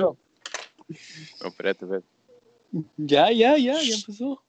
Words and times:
escuchó. 0.00 0.18
No, 1.42 1.48
espérate, 1.48 1.84
espérate. 1.84 2.06
Ya, 2.96 3.30
ya, 3.32 3.56
ya, 3.58 3.80
ya 3.82 3.94
empezó. 3.94 4.42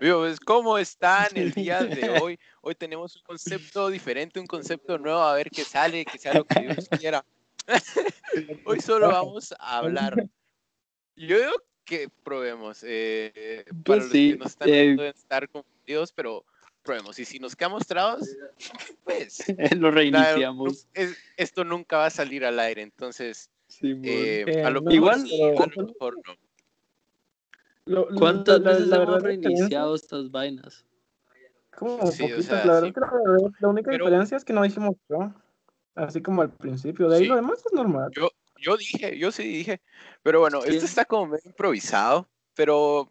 Pues, 0.00 0.38
¿Cómo 0.40 0.78
están 0.78 1.36
el 1.36 1.52
día 1.52 1.82
de 1.82 2.08
hoy? 2.22 2.38
Hoy 2.60 2.74
tenemos 2.74 3.16
un 3.16 3.22
concepto 3.22 3.88
diferente, 3.88 4.38
un 4.38 4.46
concepto 4.46 4.96
nuevo, 4.98 5.18
a 5.20 5.34
ver 5.34 5.50
qué 5.50 5.64
sale, 5.64 6.04
que 6.04 6.18
sea 6.18 6.34
lo 6.34 6.44
que 6.44 6.60
Dios 6.60 6.88
quiera. 6.98 7.24
hoy 8.64 8.80
solo 8.80 9.08
vamos 9.08 9.52
a 9.58 9.78
hablar. 9.78 10.28
Yo 11.16 11.36
digo 11.38 11.52
que 11.84 12.08
probemos. 12.22 12.80
Eh, 12.84 13.64
para 13.66 13.82
Pues 13.84 14.02
los 14.04 14.12
sí, 14.12 14.30
que 14.32 14.36
nos 14.38 14.48
están 14.50 14.68
eh, 14.68 14.72
viendo 14.84 15.02
deben 15.02 15.16
estar 15.16 15.48
confundidos, 15.48 16.12
pero 16.12 16.44
probemos. 16.82 17.18
Y 17.18 17.24
si 17.24 17.38
nos 17.40 17.56
quedamos 17.56 17.86
trabas, 17.86 18.36
pues 19.04 19.38
Lo 19.76 19.90
reiniciamos. 19.90 20.72
nu- 20.72 21.02
es- 21.02 21.18
esto 21.36 21.64
nunca 21.64 21.98
va 21.98 22.06
a 22.06 22.10
salir 22.10 22.44
al 22.44 22.58
aire. 22.60 22.82
Entonces, 22.82 23.50
Eh, 23.82 24.44
Eh, 24.46 24.64
a 24.64 24.70
lo 24.70 24.80
no, 24.80 24.90
igual, 24.90 25.20
a 25.20 25.66
lo 25.76 25.86
mejor 25.86 26.16
no. 26.26 26.34
Lo- 27.84 28.10
lo- 28.10 28.18
¿Cuántas 28.18 28.60
la- 28.60 28.70
veces 28.72 28.88
la 28.88 28.96
hemos 28.96 29.06
verdad 29.22 29.30
es 29.30 29.38
que 29.40 29.48
reiniciado 29.48 29.94
estas 29.94 30.30
vainas? 30.30 30.84
Como 31.76 32.06
Sí, 32.10 32.24
o 32.24 32.26
poquitas, 32.28 32.44
sea, 32.46 32.64
la 32.64 32.72
verdad 32.74 32.82
sí. 32.82 32.88
es 32.88 32.94
que 32.94 33.00
la, 33.60 33.68
única 33.68 33.90
Pero- 33.90 34.04
diferencia 34.06 34.36
es 34.36 34.44
que 34.44 34.52
no 34.52 34.62
dijimos 34.62 34.96
yo. 35.08 35.32
Así 35.94 36.20
como 36.22 36.42
al 36.42 36.50
principio. 36.52 37.08
De 37.08 37.16
ahí 37.16 37.22
Sí. 37.22 37.28
lo 37.28 37.36
demás 37.36 37.64
es 37.64 37.72
normal. 37.72 38.10
Yo, 38.14 38.30
yo 38.60 38.76
dije, 38.76 39.18
yo 39.18 39.32
sí 39.32 39.42
dije. 39.44 39.80
Pero 40.22 40.40
bueno, 40.40 40.60
Sí. 40.62 40.70
esto 40.74 40.84
está 40.84 41.04
como 41.04 41.26
medio 41.26 41.42
improvisado, 41.46 42.28
pero 42.54 43.10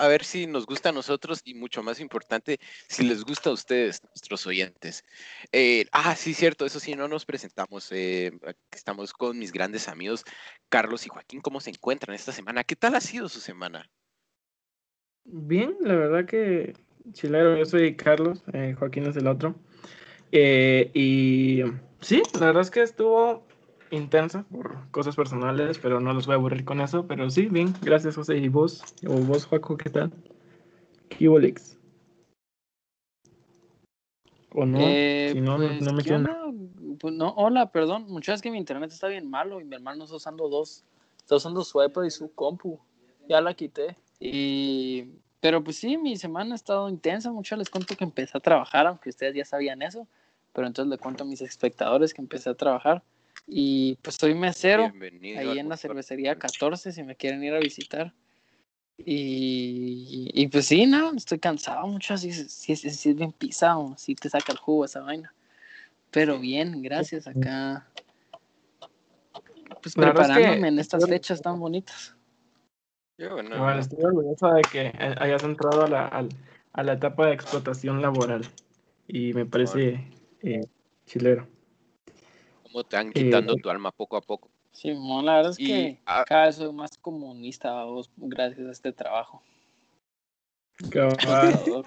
a 0.00 0.08
ver 0.08 0.24
si 0.24 0.46
nos 0.46 0.64
gusta 0.64 0.88
a 0.88 0.92
nosotros 0.92 1.42
y 1.44 1.54
mucho 1.54 1.82
más 1.82 2.00
importante, 2.00 2.58
si 2.88 3.04
les 3.04 3.22
gusta 3.22 3.50
a 3.50 3.52
ustedes, 3.52 4.02
nuestros 4.02 4.46
oyentes. 4.46 5.04
Eh, 5.52 5.84
ah, 5.92 6.16
sí, 6.16 6.32
cierto, 6.32 6.64
eso 6.64 6.80
sí, 6.80 6.94
no 6.94 7.06
nos 7.06 7.26
presentamos. 7.26 7.92
eh, 7.92 8.32
estamos 8.72 9.12
con 9.12 9.38
mis 9.38 9.52
grandes 9.52 9.88
amigos 9.88 10.24
Carlos 10.70 11.04
y 11.04 11.10
Joaquín. 11.10 11.42
¿Cómo 11.42 11.60
se 11.60 11.70
encuentran 11.70 12.14
esta 12.14 12.32
semana? 12.32 12.64
¿Qué 12.64 12.76
tal 12.76 12.94
ha 12.94 13.00
sido 13.00 13.28
su 13.28 13.40
semana? 13.40 13.90
Bien, 15.24 15.76
la 15.80 15.94
verdad 15.94 16.24
que 16.24 16.72
chilero, 17.12 17.58
yo 17.58 17.64
soy 17.66 17.94
Carlos, 17.94 18.42
eh, 18.54 18.74
Joaquín 18.78 19.06
es 19.06 19.16
el 19.16 19.26
otro. 19.26 19.54
Eh, 20.32 20.90
y 20.94 21.62
sí, 22.00 22.22
la 22.38 22.46
verdad 22.46 22.62
es 22.62 22.70
que 22.70 22.82
estuvo 22.82 23.46
intensa 23.90 24.44
por 24.44 24.90
cosas 24.90 25.16
personales, 25.16 25.78
pero 25.78 26.00
no 26.00 26.12
los 26.12 26.26
voy 26.26 26.34
a 26.34 26.36
aburrir 26.36 26.64
con 26.64 26.80
eso. 26.80 27.06
Pero 27.06 27.30
sí, 27.30 27.46
bien, 27.46 27.74
gracias 27.82 28.16
José. 28.16 28.36
¿Y 28.38 28.48
vos? 28.48 28.82
¿O 29.06 29.14
vos, 29.14 29.46
Joaco, 29.46 29.76
qué 29.76 29.90
tal? 29.90 30.12
¿Qué 31.08 31.28
hubo, 31.28 31.38
Lex? 31.38 31.76
¿O 34.52 34.66
no? 34.66 34.78
Eh, 34.80 35.30
si 35.32 35.40
no, 35.40 35.58
no- 35.58 35.66
pues, 35.68 35.82
no 35.82 35.92
me 35.92 36.02
¿qué 36.02 36.08
quieren- 36.10 36.26
onda? 36.28 36.96
Pues, 36.98 37.14
no, 37.14 37.30
hola, 37.36 37.70
perdón. 37.70 38.06
Muchas 38.08 38.34
veces 38.34 38.42
que 38.42 38.50
mi 38.50 38.58
internet 38.58 38.90
está 38.90 39.08
bien 39.08 39.28
malo 39.28 39.60
y 39.60 39.64
mi 39.64 39.74
hermano 39.76 40.04
está 40.04 40.16
usando 40.16 40.48
dos. 40.48 40.84
Está 41.18 41.36
usando 41.36 41.62
su 41.62 41.82
iPad 41.82 42.04
y 42.04 42.10
su 42.10 42.32
compu. 42.34 42.78
Ya 43.28 43.40
la 43.40 43.54
quité. 43.54 43.96
Y... 44.18 45.06
Pero 45.40 45.64
pues 45.64 45.76
sí, 45.76 45.96
mi 45.96 46.16
semana 46.16 46.52
ha 46.52 46.56
estado 46.56 46.88
intensa. 46.90 47.32
Muchas 47.32 47.58
les 47.58 47.70
cuento 47.70 47.96
que 47.96 48.04
empecé 48.04 48.36
a 48.36 48.40
trabajar, 48.40 48.86
aunque 48.86 49.08
ustedes 49.08 49.34
ya 49.34 49.44
sabían 49.44 49.80
eso. 49.80 50.06
Pero 50.52 50.66
entonces 50.66 50.90
le 50.90 50.98
cuento 50.98 51.24
a 51.24 51.26
mis 51.26 51.40
espectadores 51.40 52.12
que 52.12 52.20
empecé 52.20 52.50
a 52.50 52.54
trabajar. 52.54 53.02
Y 53.46 53.96
pues 54.02 54.16
soy 54.16 54.34
mesero. 54.34 54.84
Bienvenido. 54.90 55.40
ahí 55.40 55.58
en 55.58 55.68
la 55.68 55.76
cervecería 55.76 56.36
14 56.38 56.92
si 56.92 57.02
me 57.02 57.16
quieren 57.16 57.42
ir 57.42 57.54
a 57.54 57.58
visitar. 57.58 58.12
Y, 58.98 60.30
y 60.34 60.48
pues 60.48 60.66
sí, 60.66 60.86
no, 60.86 61.12
estoy 61.12 61.38
cansado 61.38 61.86
mucho, 61.86 62.16
sí, 62.18 62.32
sí, 62.32 62.76
sí, 62.76 62.90
sí 62.90 63.10
es 63.10 63.16
bien 63.16 63.32
pisado, 63.32 63.94
sí 63.96 64.14
te 64.14 64.28
saca 64.28 64.52
el 64.52 64.58
jugo 64.58 64.84
esa 64.84 65.00
vaina. 65.00 65.32
Pero 66.10 66.38
bien, 66.38 66.82
gracias 66.82 67.26
acá. 67.26 67.88
Pues 69.82 69.96
La 69.96 70.06
verdad 70.06 70.22
es 70.22 70.28
que- 70.28 70.34
preparándome 70.34 70.68
en 70.68 70.78
estas 70.78 71.08
fechas 71.08 71.40
tan 71.40 71.58
bonitas. 71.58 72.14
Yo, 73.16 73.34
bueno, 73.34 73.78
estoy 73.78 74.02
orgulloso 74.02 74.48
de 74.48 74.62
que 74.62 74.92
hayas 75.18 75.42
entrado 75.44 75.84
a 75.84 75.88
la, 75.88 76.26
a 76.72 76.82
la 76.82 76.92
etapa 76.94 77.26
de 77.26 77.34
explotación 77.34 78.00
laboral. 78.00 78.46
Y 79.06 79.34
me 79.34 79.44
parece 79.44 80.10
eh, 80.42 80.66
chilero. 81.04 81.46
Cómo 82.70 82.84
te 82.84 82.96
van 82.96 83.12
quitando 83.12 83.54
Eh, 83.54 83.60
tu 83.60 83.70
alma 83.70 83.90
poco 83.90 84.16
a 84.16 84.20
poco. 84.20 84.50
Sí, 84.72 84.92
la 84.94 85.36
verdad 85.36 85.50
es 85.52 85.58
Y, 85.58 85.66
que 85.66 86.00
ah, 86.06 86.24
cada 86.26 86.46
vez 86.46 86.56
soy 86.56 86.72
más 86.72 86.96
comunista 86.98 87.84
vos, 87.84 88.10
gracias 88.16 88.66
a 88.66 88.70
este 88.70 88.92
trabajo. 88.92 89.42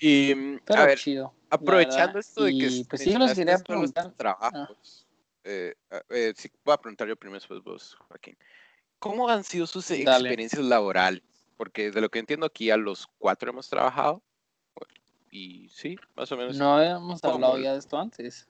Y, 0.00 0.34
Pero 0.58 0.82
a 0.82 0.86
ver, 0.86 0.98
chido. 0.98 1.32
aprovechando 1.48 2.18
esto 2.18 2.42
de 2.42 2.50
que 2.50 2.66
Y, 2.66 2.84
pues 2.84 3.00
sí, 3.02 3.12
yo 3.12 3.18
mencionaste 3.18 3.40
quería 3.40 3.54
los 3.54 3.62
preguntar. 3.62 4.06
Ah. 4.40 4.50
trabajos. 4.50 5.06
eh, 5.44 5.74
eh, 6.10 6.32
sí, 6.36 6.50
voy 6.64 6.74
a 6.74 6.78
preguntar 6.78 7.08
yo 7.08 7.16
primero, 7.16 7.38
después 7.38 7.62
vos, 7.62 7.96
Joaquín. 8.08 8.36
¿Cómo 8.98 9.28
han 9.28 9.44
sido 9.44 9.66
sus 9.66 9.88
Dale. 9.88 10.02
experiencias 10.02 10.62
laborales? 10.62 11.22
Porque 11.56 11.90
de 11.90 12.00
lo 12.00 12.08
que 12.10 12.18
entiendo 12.18 12.44
aquí 12.44 12.70
a 12.70 12.76
los 12.76 13.06
cuatro 13.18 13.50
hemos 13.50 13.68
trabajado. 13.68 14.20
Y 15.30 15.68
sí, 15.70 15.96
más 16.14 16.30
o 16.32 16.36
menos. 16.36 16.56
No 16.56 16.74
habíamos 16.76 17.22
hablado 17.24 17.58
ya 17.58 17.72
de 17.72 17.78
esto 17.78 17.98
antes. 17.98 18.48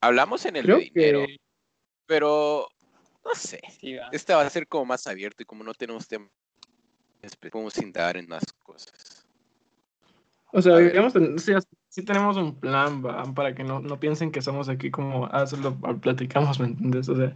Hablamos 0.00 0.44
en 0.46 0.56
el 0.56 0.64
Creo 0.64 0.78
de 0.78 0.84
dinero, 0.84 1.26
que 1.26 1.36
pero 2.06 2.66
no 3.24 3.34
sé. 3.34 3.60
Sí, 3.80 3.94
va. 3.94 4.08
Este 4.12 4.34
va 4.34 4.42
a 4.42 4.50
ser 4.50 4.66
como 4.66 4.84
más 4.86 5.06
abierto 5.06 5.42
y 5.42 5.46
como 5.46 5.62
no 5.64 5.74
tenemos 5.74 6.08
temas, 6.08 6.30
espe- 7.22 7.50
podemos 7.50 7.76
indagar 7.78 8.16
en 8.16 8.28
más 8.28 8.42
cosas. 8.62 9.26
O 10.52 10.60
sea, 10.60 10.76
digamos, 10.76 11.14
sí, 11.14 11.52
sí 11.88 12.04
tenemos 12.04 12.36
un 12.36 12.58
plan, 12.60 13.02
va, 13.04 13.22
para 13.32 13.54
que 13.54 13.64
no, 13.64 13.80
no 13.80 13.98
piensen 13.98 14.30
que 14.30 14.42
somos 14.42 14.68
aquí 14.68 14.90
como, 14.90 15.26
ah, 15.32 15.46
solo 15.46 15.74
platicamos, 16.00 16.60
¿me 16.60 16.66
entiendes? 16.66 17.08
O 17.08 17.16
sea, 17.16 17.34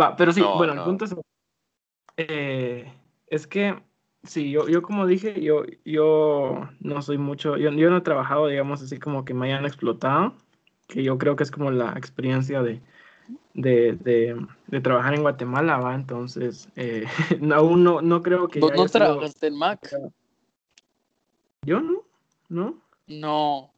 va, 0.00 0.14
pero 0.14 0.32
sí, 0.32 0.40
No, 0.40 0.56
bueno, 0.58 0.74
el 0.74 0.82
punto 0.82 1.06
es, 1.06 1.14
eh, 2.18 2.92
es 3.26 3.46
que, 3.46 3.82
sí, 4.22 4.50
yo, 4.50 4.68
yo 4.68 4.82
como 4.82 5.06
dije, 5.06 5.40
yo, 5.42 5.64
yo 5.84 6.68
no 6.80 7.02
soy 7.02 7.18
mucho, 7.18 7.56
yo, 7.56 7.70
yo 7.72 7.90
no 7.90 7.96
he 7.96 8.02
trabajado, 8.02 8.46
digamos, 8.46 8.80
así 8.82 8.98
como 8.98 9.24
que 9.24 9.34
me 9.34 9.46
hayan 9.46 9.64
explotado, 9.64 10.36
que 10.92 11.02
yo 11.02 11.16
creo 11.16 11.36
que 11.36 11.42
es 11.42 11.50
como 11.50 11.70
la 11.70 11.92
experiencia 11.96 12.62
de, 12.62 12.82
de, 13.54 13.92
de, 13.96 14.46
de 14.66 14.80
trabajar 14.82 15.14
en 15.14 15.22
Guatemala, 15.22 15.78
va, 15.78 15.94
entonces, 15.94 16.68
eh, 16.76 17.06
no, 17.40 17.54
aún 17.54 17.82
no, 17.82 18.02
no 18.02 18.22
creo 18.22 18.48
que 18.48 18.60
¿Vos 18.60 18.72
no 18.72 18.86
sido- 18.86 18.90
trabajaste 18.90 19.46
en 19.46 19.56
Mac? 19.56 19.90
Yo 21.64 21.80
no, 21.80 22.02
no, 22.50 22.82
No. 23.06 23.72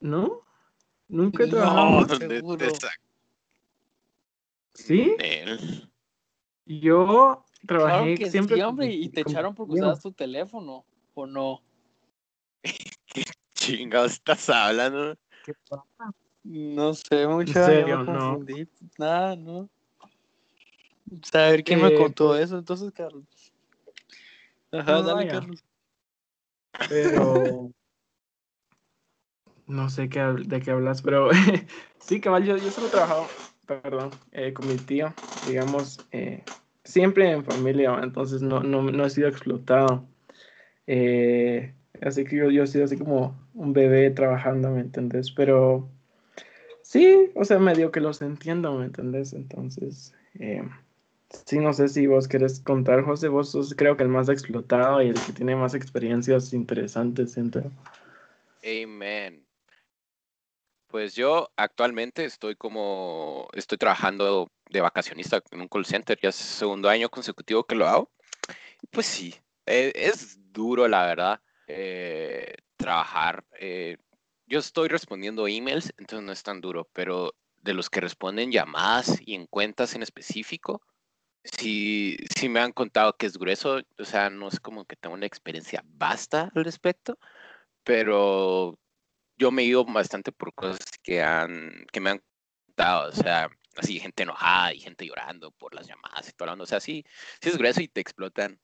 no, 0.00 0.42
nunca 1.08 1.44
he 1.44 1.46
No. 1.46 1.52
trabajado. 1.52 2.04
¿Dónde 2.04 2.28
te 2.28 2.34
seguro. 2.40 2.66
Sí, 4.74 5.14
Nel? 5.18 5.90
yo 6.66 7.44
Claro 7.66 7.76
trabajé 7.84 8.14
que 8.16 8.30
siempre. 8.30 8.56
sí, 8.56 8.62
hombre, 8.62 8.86
y 8.92 9.08
te 9.08 9.22
echaron 9.22 9.54
porque 9.54 9.74
usabas 9.74 10.00
tu 10.02 10.12
teléfono, 10.12 10.84
¿o 11.14 11.26
no? 11.26 11.62
Chingados, 13.54 14.12
estás 14.12 14.50
hablando. 14.50 15.16
¿Qué 15.44 15.52
pasa? 15.68 15.84
No 16.44 16.94
sé, 16.94 17.26
mucho. 17.26 17.52
serio? 17.52 18.04
No. 18.04 18.38
Nada, 18.98 19.36
no. 19.36 19.68
Saber 21.22 21.64
quién 21.64 21.82
me 21.82 21.88
Eh, 21.88 21.94
contó 21.94 22.36
eso, 22.36 22.58
entonces, 22.58 22.92
Carlos. 22.92 23.24
Ajá, 24.72 24.92
No, 24.92 25.02
dale, 25.02 25.14
vaya. 25.14 25.32
Carlos. 25.32 25.64
Pero. 26.88 27.70
No 29.66 29.88
sé 29.88 30.08
qué, 30.08 30.20
de 30.20 30.60
qué 30.60 30.72
hablas, 30.72 31.00
pero 31.00 31.30
sí, 32.00 32.20
cabal, 32.20 32.44
yo, 32.44 32.56
yo 32.56 32.70
solo 32.72 32.88
he 32.88 32.90
trabajado, 32.90 33.28
perdón, 33.66 34.10
eh, 34.32 34.52
con 34.52 34.66
mi 34.66 34.76
tío, 34.76 35.14
digamos, 35.46 36.00
eh, 36.10 36.42
siempre 36.82 37.30
en 37.30 37.44
familia, 37.44 37.96
entonces 38.02 38.42
no, 38.42 38.60
no, 38.64 38.82
no 38.82 39.04
he 39.04 39.10
sido 39.10 39.28
explotado. 39.28 40.04
Eh, 40.88 41.72
así 42.00 42.24
que 42.24 42.36
yo, 42.36 42.50
yo 42.50 42.64
he 42.64 42.66
sido 42.66 42.84
así 42.84 42.96
como 42.96 43.38
un 43.54 43.72
bebé 43.72 44.10
trabajando, 44.10 44.70
¿me 44.70 44.80
entendés? 44.80 45.30
Pero 45.30 45.88
sí, 46.82 47.30
o 47.34 47.44
sea, 47.44 47.58
medio 47.58 47.90
que 47.90 48.00
los 48.00 48.22
entiendo, 48.22 48.74
¿me 48.74 48.86
entendés? 48.86 49.32
Entonces, 49.32 50.14
eh, 50.38 50.62
sí, 51.46 51.58
no 51.58 51.72
sé 51.72 51.88
si 51.88 52.06
vos 52.06 52.28
querés 52.28 52.60
contar, 52.60 53.04
José, 53.04 53.28
vos 53.28 53.50
sos 53.50 53.74
creo 53.74 53.96
que 53.96 54.02
el 54.02 54.08
más 54.08 54.28
explotado 54.28 55.02
y 55.02 55.08
el 55.08 55.14
que 55.14 55.32
tiene 55.32 55.56
más 55.56 55.74
experiencias 55.74 56.52
interesantes, 56.52 57.32
siento. 57.32 57.62
Amen. 58.64 59.44
Pues 60.88 61.14
yo 61.14 61.48
actualmente 61.56 62.24
estoy 62.24 62.56
como, 62.56 63.48
estoy 63.52 63.78
trabajando 63.78 64.50
de 64.70 64.80
vacacionista 64.80 65.40
en 65.52 65.60
un 65.60 65.68
call 65.68 65.86
center, 65.86 66.18
ya 66.20 66.30
es 66.30 66.40
el 66.40 66.46
segundo 66.46 66.88
año 66.88 67.08
consecutivo 67.08 67.62
que 67.62 67.76
lo 67.76 67.86
hago. 67.86 68.10
Pues 68.90 69.06
sí, 69.06 69.34
eh, 69.66 69.92
es 69.94 70.38
duro 70.52 70.88
la 70.88 71.06
verdad 71.06 71.40
eh, 71.70 72.54
trabajar. 72.76 73.44
eh, 73.58 73.96
yo 74.46 74.58
estoy 74.58 74.88
respondiendo 74.88 75.46
emails, 75.46 75.94
entonces 75.98 76.26
no 76.26 76.32
es 76.32 76.42
tan 76.42 76.60
duro, 76.60 76.88
pero 76.92 77.34
de 77.62 77.74
los 77.74 77.88
que 77.90 78.00
responden 78.00 78.50
llamadas 78.52 79.20
y 79.24 79.34
en 79.34 79.46
cuentas 79.46 79.94
en 79.94 80.02
específico, 80.02 80.82
sí, 81.44 82.16
sí 82.36 82.48
me 82.48 82.60
han 82.60 82.72
contado 82.72 83.16
que 83.16 83.26
es 83.26 83.38
grueso, 83.38 83.80
o 83.98 84.04
sea, 84.04 84.30
no 84.30 84.48
es 84.48 84.60
como 84.60 84.84
que 84.86 84.96
tengo 84.96 85.14
una 85.14 85.26
experiencia 85.26 85.82
vasta 85.86 86.50
al 86.54 86.64
respecto, 86.64 87.18
pero 87.84 88.78
yo 89.38 89.50
me 89.50 89.64
ido 89.64 89.84
bastante 89.84 90.32
por 90.32 90.54
cosas 90.54 90.80
que 91.02 91.22
han, 91.22 91.86
que 91.92 92.00
me 92.00 92.10
han 92.10 92.22
contado, 92.66 93.10
o 93.10 93.12
sea, 93.12 93.50
así 93.76 93.98
gente 94.00 94.22
enojada 94.22 94.74
y 94.74 94.80
gente 94.80 95.06
llorando 95.06 95.50
por 95.52 95.74
las 95.74 95.86
llamadas 95.86 96.28
y 96.28 96.32
todo. 96.32 96.52
O 96.62 96.66
sea, 96.66 96.80
sí, 96.80 97.04
sí 97.40 97.48
es 97.48 97.58
grueso 97.58 97.80
y 97.80 97.88
te 97.88 98.00
explotan. 98.00 98.60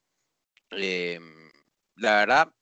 Em, 0.70 1.50
la 1.96 2.16
verdad, 2.16 2.52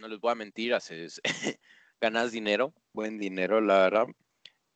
no 0.00 0.08
les 0.08 0.18
voy 0.18 0.32
a 0.32 0.34
mentir, 0.34 0.74
haces, 0.74 1.20
ganas 2.00 2.32
dinero, 2.32 2.74
buen 2.92 3.18
dinero, 3.18 3.60
la 3.60 3.82
verdad. 3.82 4.06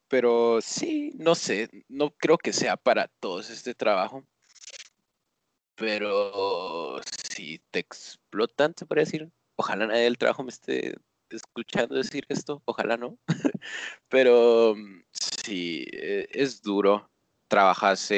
Pero 0.08 0.60
sí, 0.60 1.12
no 1.16 1.34
sé, 1.34 1.68
no 1.88 2.10
creo 2.10 2.38
que 2.38 2.52
sea 2.52 2.76
para 2.76 3.08
todos 3.20 3.50
este 3.50 3.74
trabajo. 3.74 4.24
Pero 5.76 7.00
si 7.28 7.58
te 7.70 7.80
explotan, 7.80 8.74
se 8.76 8.86
puede 8.86 9.02
decir. 9.02 9.30
Ojalá 9.56 9.86
nadie 9.86 10.02
del 10.02 10.18
trabajo 10.18 10.42
me 10.42 10.50
esté 10.50 10.96
escuchando 11.30 11.94
decir 11.94 12.24
esto, 12.28 12.62
ojalá 12.64 12.96
no. 12.96 13.18
Pero 14.08 14.74
sí, 15.12 15.86
e, 15.92 16.28
es 16.30 16.62
duro. 16.62 17.10
Trabajas, 17.48 18.10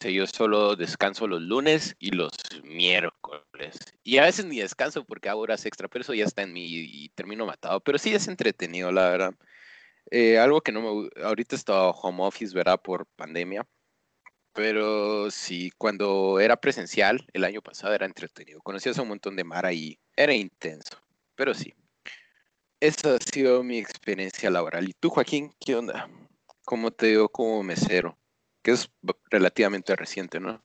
yo 0.00 0.26
solo 0.26 0.76
descanso 0.76 1.26
los 1.26 1.42
lunes 1.42 1.96
y 1.98 2.10
los 2.10 2.30
miércoles. 2.64 3.78
Y 4.02 4.18
a 4.18 4.22
veces 4.24 4.44
ni 4.44 4.58
descanso 4.58 5.04
porque 5.04 5.28
hago 5.28 5.40
horas 5.40 5.66
extra, 5.66 5.88
pero 5.88 6.02
eso 6.02 6.14
ya 6.14 6.24
está 6.24 6.42
en 6.42 6.52
mí 6.52 6.66
y, 6.66 7.08
termino 7.10 7.46
matado. 7.46 7.80
Pero 7.80 7.98
sí 7.98 8.14
es 8.14 8.28
entretenido, 8.28 8.92
la 8.92 9.10
verdad. 9.10 9.34
Eh, 10.10 10.38
algo 10.38 10.60
que 10.60 10.72
no 10.72 10.82
me... 10.82 11.10
Ahorita 11.22 11.56
estaba 11.56 11.90
home 11.90 12.22
office, 12.22 12.54
¿verdad? 12.54 12.80
Por 12.80 13.06
pandemia. 13.16 13.66
Pero 14.52 15.30
sí, 15.30 15.70
cuando 15.76 16.40
era 16.40 16.56
presencial, 16.56 17.26
el 17.32 17.44
año 17.44 17.62
pasado 17.62 17.94
era 17.94 18.06
entretenido. 18.06 18.60
Conocías 18.62 18.98
a 18.98 19.02
un 19.02 19.08
montón 19.08 19.36
de 19.36 19.44
Mara 19.44 19.72
y 19.72 19.98
era 20.16 20.34
intenso. 20.34 20.96
Pero 21.34 21.54
sí. 21.54 21.74
Esa 22.80 23.14
ha 23.14 23.18
sido 23.18 23.62
mi 23.62 23.78
experiencia 23.78 24.50
laboral. 24.50 24.88
¿Y 24.88 24.92
tú, 24.94 25.10
Joaquín, 25.10 25.54
qué 25.60 25.74
onda? 25.74 26.08
¿Cómo 26.64 26.90
te 26.90 27.06
dio 27.08 27.28
como 27.28 27.62
mesero? 27.62 28.18
Que 28.66 28.72
es 28.72 28.90
relativamente 29.30 29.94
reciente, 29.94 30.40
¿no? 30.40 30.60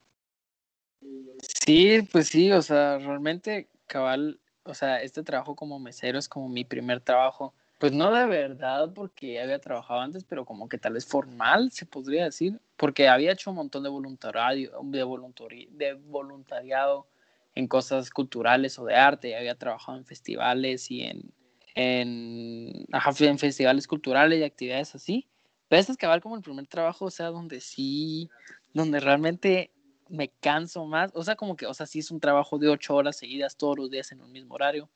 Sí, 1.66 2.02
pues 2.12 2.30
sí, 2.30 2.52
o 2.52 2.62
sea, 2.64 2.98
realmente, 2.98 3.70
cabal, 3.86 4.40
o 4.64 4.74
sea, 4.74 5.02
este 5.04 5.22
trabajo 5.22 5.56
como 5.56 5.80
mesero 5.80 6.18
es 6.18 6.28
como 6.28 6.50
mi 6.50 6.66
primer 6.66 7.02
trabajo 7.02 7.54
pues 7.82 7.94
no 7.94 8.12
de 8.12 8.28
verdad, 8.28 8.94
porque 8.94 9.42
había 9.42 9.58
trabajado 9.58 10.02
antes, 10.02 10.24
pero 10.24 10.46
como 10.46 10.70
que 10.70 10.78
tal 10.78 10.94
vez 10.94 11.04
formal, 11.04 11.72
se 11.72 11.88
podría 11.88 12.26
decir, 12.26 12.60
porque 12.78 13.10
había 13.10 13.32
hecho 13.32 13.50
un 13.50 13.56
montón 13.56 13.82
de 13.82 13.90
voluntariado, 13.90 14.56
de, 14.84 15.68
de 15.72 15.94
voluntariado 15.96 17.08
en 17.56 17.68
cosas 17.68 18.12
culturales 18.12 18.78
o 18.78 18.86
de 18.86 18.94
arte, 18.94 19.36
había 19.36 19.56
trabajado 19.56 19.98
en 19.98 20.06
festivales 20.06 20.92
y 20.92 21.02
en, 21.02 21.34
en 21.74 23.40
festivales 23.40 23.88
culturales 23.88 24.40
y 24.40 24.44
actividades 24.44 24.94
así. 24.94 25.28
Pero 25.72 25.80
este 25.80 25.94
es 25.94 25.98
va 26.04 26.20
como 26.20 26.36
el 26.36 26.42
primer 26.42 26.68
trabajo, 26.68 27.06
o 27.06 27.10
sea, 27.10 27.28
donde 27.28 27.62
sí, 27.62 28.30
donde 28.74 29.00
realmente 29.00 29.72
me 30.10 30.28
canso 30.28 30.86
más, 30.86 31.12
o 31.14 31.24
sea, 31.24 31.38
como 31.38 31.56
que, 31.56 31.66
o 31.66 31.74
sea, 31.74 31.86
sí 31.86 32.00
es 32.00 32.12
un 32.12 32.20
trabajo 32.20 32.58
de 32.58 32.68
ocho 32.68 32.94
horas 32.94 33.16
seguidas 33.16 33.56
todos 33.56 33.78
los 33.78 33.90
días 33.90 34.12
en 34.12 34.22
un 34.22 34.34
mismo 34.34 34.56
horario 34.56 34.90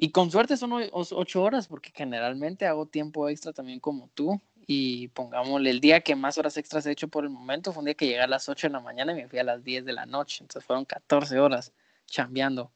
y 0.00 0.12
con 0.12 0.30
suerte 0.30 0.56
son 0.56 0.72
ocho 0.92 1.42
horas, 1.42 1.66
porque 1.66 1.90
generalmente 1.92 2.66
hago 2.66 2.86
tiempo 2.86 3.28
extra 3.28 3.52
también 3.52 3.80
como 3.80 4.08
tú. 4.14 4.40
Y 4.64 5.08
pongámosle, 5.08 5.70
el 5.70 5.80
día 5.80 6.02
que 6.02 6.14
más 6.14 6.38
horas 6.38 6.56
extras 6.56 6.86
he 6.86 6.92
hecho 6.92 7.08
por 7.08 7.24
el 7.24 7.30
momento 7.30 7.72
fue 7.72 7.80
un 7.80 7.86
día 7.86 7.94
que 7.94 8.06
llegué 8.06 8.20
a 8.20 8.28
las 8.28 8.48
8 8.48 8.68
de 8.68 8.74
la 8.74 8.80
mañana 8.80 9.10
y 9.10 9.16
me 9.16 9.28
fui 9.28 9.40
a 9.40 9.44
las 9.44 9.64
10 9.64 9.84
de 9.84 9.92
la 9.92 10.06
noche. 10.06 10.44
Entonces 10.44 10.64
fueron 10.64 10.84
14 10.84 11.40
horas 11.40 11.72
chambeando. 12.06 12.70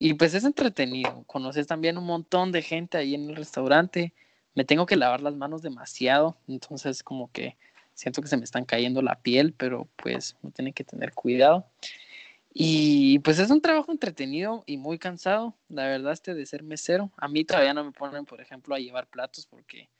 Y 0.00 0.14
pues 0.14 0.34
es 0.34 0.42
entretenido. 0.42 1.22
Conoces 1.28 1.68
también 1.68 1.96
un 1.96 2.06
montón 2.06 2.50
de 2.50 2.62
gente 2.62 2.98
ahí 2.98 3.14
en 3.14 3.30
el 3.30 3.36
restaurante. 3.36 4.12
Me 4.54 4.64
tengo 4.64 4.86
que 4.86 4.96
lavar 4.96 5.20
las 5.20 5.34
manos 5.34 5.62
demasiado. 5.62 6.36
Entonces 6.48 7.02
como 7.02 7.30
que 7.30 7.56
siento 7.94 8.22
que 8.22 8.28
se 8.28 8.36
me 8.36 8.44
están 8.44 8.64
cayendo 8.64 9.02
la 9.02 9.20
piel, 9.20 9.52
pero 9.52 9.88
pues 9.96 10.36
no 10.42 10.50
tiene 10.50 10.72
que 10.72 10.84
tener 10.84 11.12
cuidado. 11.12 11.66
Y 12.56 13.18
pues 13.18 13.40
es 13.40 13.50
un 13.50 13.60
trabajo 13.60 13.90
entretenido 13.90 14.62
y 14.64 14.76
muy 14.76 14.96
cansado, 14.96 15.56
la 15.68 15.86
verdad, 15.86 16.12
este 16.12 16.34
de 16.34 16.46
ser 16.46 16.62
mesero. 16.62 17.10
A 17.16 17.26
mí 17.26 17.44
todavía 17.44 17.74
no 17.74 17.82
me 17.82 17.90
ponen, 17.90 18.24
por 18.26 18.40
ejemplo, 18.40 18.76
a 18.76 18.78
llevar 18.78 19.08
platos 19.08 19.46
porque, 19.46 19.90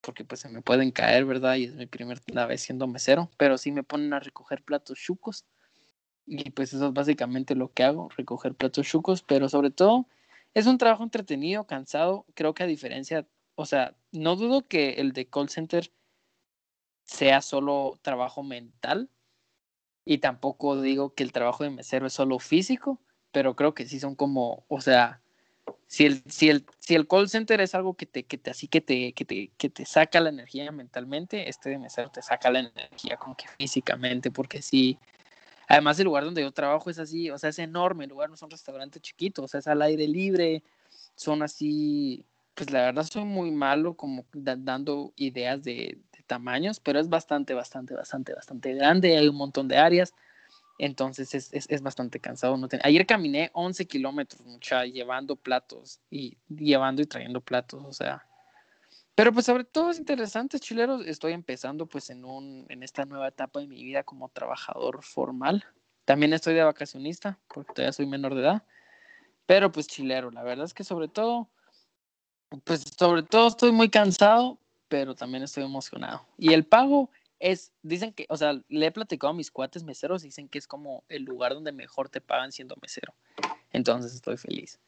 porque 0.00 0.24
pues 0.24 0.40
se 0.40 0.48
me 0.48 0.62
pueden 0.62 0.90
caer, 0.90 1.24
¿verdad? 1.24 1.54
Y 1.54 1.64
es 1.66 1.74
mi 1.74 1.86
primera 1.86 2.46
vez 2.46 2.60
siendo 2.62 2.88
mesero, 2.88 3.30
pero 3.36 3.56
sí 3.56 3.70
me 3.70 3.84
ponen 3.84 4.12
a 4.14 4.18
recoger 4.18 4.64
platos 4.64 4.98
chucos. 4.98 5.44
Y 6.26 6.50
pues 6.50 6.74
eso 6.74 6.88
es 6.88 6.92
básicamente 6.92 7.54
lo 7.54 7.72
que 7.72 7.84
hago, 7.84 8.08
recoger 8.16 8.54
platos 8.54 8.84
chucos, 8.84 9.22
pero 9.22 9.48
sobre 9.48 9.70
todo 9.70 10.08
es 10.54 10.66
un 10.66 10.78
trabajo 10.78 11.04
entretenido, 11.04 11.68
cansado. 11.68 12.26
Creo 12.34 12.52
que 12.52 12.64
a 12.64 12.66
diferencia, 12.66 13.28
o 13.56 13.66
sea, 13.66 13.96
no 14.12 14.36
dudo 14.36 14.66
que 14.68 14.94
el 14.94 15.12
de 15.12 15.26
call 15.26 15.48
center 15.48 15.90
sea 17.04 17.42
solo 17.42 17.98
trabajo 18.02 18.42
mental, 18.42 19.10
y 20.04 20.18
tampoco 20.18 20.80
digo 20.80 21.14
que 21.14 21.24
el 21.24 21.32
trabajo 21.32 21.64
de 21.64 21.70
mesero 21.70 22.06
es 22.06 22.12
solo 22.12 22.38
físico, 22.38 23.00
pero 23.32 23.56
creo 23.56 23.74
que 23.74 23.86
sí 23.86 23.98
son 23.98 24.14
como, 24.14 24.64
o 24.68 24.80
sea, 24.80 25.20
si 25.88 26.06
el, 26.06 26.22
si 26.28 26.48
el, 26.48 26.64
si 26.78 26.94
el 26.94 27.08
call 27.08 27.28
center 27.28 27.60
es 27.60 27.74
algo 27.74 27.94
que 27.94 28.06
te, 28.06 28.24
que 28.24 28.38
te 28.38 28.50
así 28.50 28.68
que 28.68 28.80
te, 28.80 29.12
que 29.12 29.24
te, 29.24 29.50
que 29.58 29.68
te 29.68 29.84
saca 29.84 30.20
la 30.20 30.28
energía 30.28 30.70
mentalmente, 30.70 31.48
este 31.48 31.70
de 31.70 31.78
mesero 31.78 32.08
te 32.10 32.22
saca 32.22 32.50
la 32.50 32.60
energía 32.60 33.16
como 33.16 33.36
que 33.36 33.48
físicamente, 33.58 34.30
porque 34.30 34.62
sí, 34.62 34.98
además 35.68 35.98
el 35.98 36.04
lugar 36.04 36.24
donde 36.24 36.42
yo 36.42 36.52
trabajo 36.52 36.88
es 36.88 37.00
así, 37.00 37.30
o 37.30 37.38
sea, 37.38 37.50
es 37.50 37.58
enorme, 37.58 38.04
el 38.04 38.10
lugar 38.10 38.30
no 38.30 38.36
son 38.36 38.50
restaurantes 38.50 39.02
chiquitos, 39.02 39.44
o 39.44 39.48
sea, 39.48 39.58
es 39.58 39.66
al 39.66 39.82
aire 39.82 40.06
libre, 40.06 40.62
son 41.16 41.42
así, 41.42 42.24
pues 42.56 42.70
la 42.70 42.86
verdad 42.86 43.04
soy 43.04 43.24
muy 43.24 43.50
malo 43.50 43.94
como 43.94 44.24
dando 44.32 45.12
ideas 45.16 45.62
de, 45.62 46.00
tamaños, 46.26 46.80
pero 46.80 46.98
es 46.98 47.08
bastante, 47.08 47.54
bastante, 47.54 47.94
bastante, 47.94 48.34
bastante 48.34 48.74
grande, 48.74 49.16
hay 49.16 49.28
un 49.28 49.36
montón 49.36 49.68
de 49.68 49.76
áreas, 49.76 50.12
entonces 50.78 51.34
es, 51.34 51.52
es, 51.52 51.66
es 51.70 51.82
bastante 51.82 52.18
cansado. 52.18 52.56
No 52.56 52.66
Ayer 52.82 53.06
caminé 53.06 53.50
11 53.52 53.86
kilómetros, 53.86 54.44
mucha, 54.44 54.84
llevando 54.84 55.36
platos 55.36 56.00
y 56.10 56.36
llevando 56.48 57.02
y 57.02 57.06
trayendo 57.06 57.40
platos, 57.40 57.84
o 57.84 57.92
sea. 57.92 58.26
Pero 59.14 59.32
pues 59.32 59.46
sobre 59.46 59.64
todo 59.64 59.90
es 59.90 59.98
interesante, 59.98 60.58
chileros, 60.58 61.06
estoy 61.06 61.32
empezando 61.32 61.86
pues 61.86 62.10
en, 62.10 62.24
un, 62.24 62.66
en 62.68 62.82
esta 62.82 63.04
nueva 63.04 63.28
etapa 63.28 63.60
de 63.60 63.66
mi 63.66 63.82
vida 63.82 64.02
como 64.02 64.28
trabajador 64.28 65.02
formal. 65.02 65.64
También 66.04 66.32
estoy 66.32 66.54
de 66.54 66.62
vacacionista, 66.62 67.38
porque 67.48 67.72
todavía 67.72 67.92
soy 67.92 68.06
menor 68.06 68.34
de 68.34 68.42
edad. 68.42 68.62
Pero 69.46 69.72
pues 69.72 69.86
chilero, 69.86 70.30
la 70.30 70.42
verdad 70.42 70.66
es 70.66 70.74
que 70.74 70.84
sobre 70.84 71.08
todo, 71.08 71.48
pues 72.64 72.84
sobre 72.98 73.22
todo 73.22 73.48
estoy 73.48 73.72
muy 73.72 73.88
cansado, 73.88 74.58
pero 74.88 75.14
también 75.14 75.42
estoy 75.42 75.64
emocionado. 75.64 76.26
Y 76.38 76.52
el 76.52 76.64
pago 76.64 77.10
es, 77.38 77.72
dicen 77.82 78.12
que, 78.12 78.26
o 78.28 78.36
sea, 78.36 78.60
le 78.68 78.86
he 78.86 78.92
platicado 78.92 79.32
a 79.32 79.36
mis 79.36 79.50
cuates 79.50 79.84
meseros, 79.84 80.22
dicen 80.22 80.48
que 80.48 80.58
es 80.58 80.66
como 80.66 81.04
el 81.08 81.24
lugar 81.24 81.54
donde 81.54 81.72
mejor 81.72 82.08
te 82.08 82.20
pagan 82.20 82.52
siendo 82.52 82.76
mesero. 82.80 83.14
Entonces 83.72 84.14
estoy 84.14 84.36
feliz. 84.36 84.78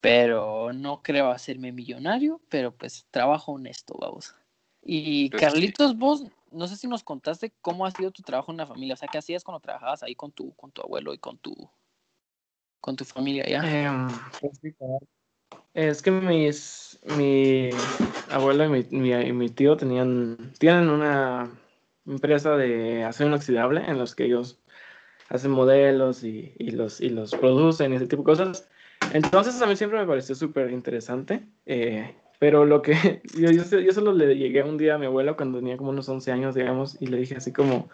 Pero 0.00 0.72
no 0.72 1.02
creo 1.02 1.30
hacerme 1.30 1.72
millonario, 1.72 2.40
pero 2.50 2.72
pues 2.72 3.06
trabajo 3.10 3.52
honesto, 3.52 3.96
vamos. 3.98 4.34
Y 4.82 5.30
pues 5.30 5.40
Carlitos, 5.40 5.96
vos, 5.96 6.24
no 6.50 6.68
sé 6.68 6.76
si 6.76 6.86
nos 6.86 7.02
contaste 7.02 7.52
cómo 7.62 7.86
ha 7.86 7.90
sido 7.90 8.10
tu 8.10 8.22
trabajo 8.22 8.50
en 8.52 8.58
la 8.58 8.66
familia, 8.66 8.94
o 8.94 8.96
sea, 8.98 9.08
¿qué 9.10 9.16
hacías 9.16 9.42
cuando 9.42 9.60
trabajabas 9.60 10.02
ahí 10.02 10.14
con 10.14 10.30
tu, 10.30 10.52
con 10.56 10.70
tu 10.72 10.82
abuelo 10.82 11.14
y 11.14 11.18
con 11.18 11.38
tu, 11.38 11.54
con 12.82 12.96
tu 12.96 13.06
familia 13.06 13.46
ya? 13.48 13.62
Es 15.74 16.02
que 16.02 16.10
mis, 16.12 16.98
mi 17.16 17.70
abuelo 18.30 18.64
y 18.64 18.84
mi, 18.90 19.32
mi, 19.32 19.48
tío 19.50 19.76
tenían, 19.76 20.52
tienen 20.58 20.88
una 20.88 21.50
empresa 22.06 22.56
de 22.56 23.04
acero 23.04 23.28
inoxidable 23.30 23.82
en 23.86 23.98
los 23.98 24.14
que 24.14 24.24
ellos 24.24 24.60
hacen 25.28 25.50
modelos 25.50 26.22
y, 26.22 26.54
y, 26.58 26.70
los, 26.70 27.00
y 27.00 27.08
los 27.08 27.32
producen 27.34 27.92
y 27.92 27.96
ese 27.96 28.06
tipo 28.06 28.22
de 28.22 28.26
cosas. 28.26 28.68
Entonces 29.12 29.60
a 29.60 29.66
mí 29.66 29.74
siempre 29.74 29.98
me 29.98 30.06
pareció 30.06 30.34
súper 30.34 30.70
interesante. 30.70 31.44
Eh, 31.66 32.14
pero 32.38 32.64
lo 32.64 32.80
que 32.82 33.22
yo, 33.36 33.50
yo, 33.50 33.92
solo 33.92 34.12
le 34.12 34.36
llegué 34.36 34.62
un 34.62 34.78
día 34.78 34.94
a 34.94 34.98
mi 34.98 35.06
abuelo 35.06 35.36
cuando 35.36 35.58
tenía 35.58 35.76
como 35.76 35.90
unos 35.90 36.08
11 36.08 36.30
años, 36.30 36.54
digamos, 36.54 36.96
y 37.00 37.06
le 37.06 37.18
dije 37.18 37.36
así 37.36 37.52
como, 37.52 37.88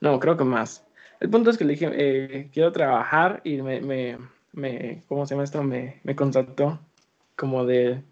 no, 0.00 0.18
creo 0.20 0.36
que 0.36 0.44
más. 0.44 0.86
El 1.20 1.28
punto 1.28 1.50
es 1.50 1.58
que 1.58 1.64
le 1.64 1.72
dije, 1.72 1.90
eh, 1.92 2.50
quiero 2.52 2.72
trabajar 2.72 3.42
y 3.44 3.60
me, 3.60 3.80
me, 3.82 4.18
me, 4.52 5.02
¿cómo 5.06 5.26
se 5.26 5.34
llama 5.34 5.44
esto? 5.44 5.62
Me, 5.62 6.00
me 6.04 6.16
contactó 6.16 6.78
como 7.40 7.64
de, 7.64 8.02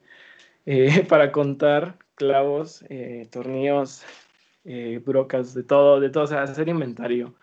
eh, 0.64 1.04
para 1.08 1.30
contar 1.32 1.98
clavos, 2.14 2.82
eh, 2.88 3.28
tornillos, 3.30 4.04
eh, 4.64 5.02
brocas, 5.04 5.54
de 5.54 5.62
todo, 5.62 6.00
de 6.00 6.08
todo, 6.08 6.24
o 6.24 6.26
sea, 6.26 6.42
hacer 6.42 6.68
inventario. 6.68 7.34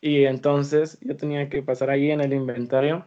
Y 0.00 0.24
entonces 0.24 0.98
yo 1.02 1.14
tenía 1.16 1.48
que 1.50 1.62
pasar 1.62 1.90
ahí 1.90 2.10
en 2.10 2.20
el 2.20 2.32
inventario, 2.32 3.06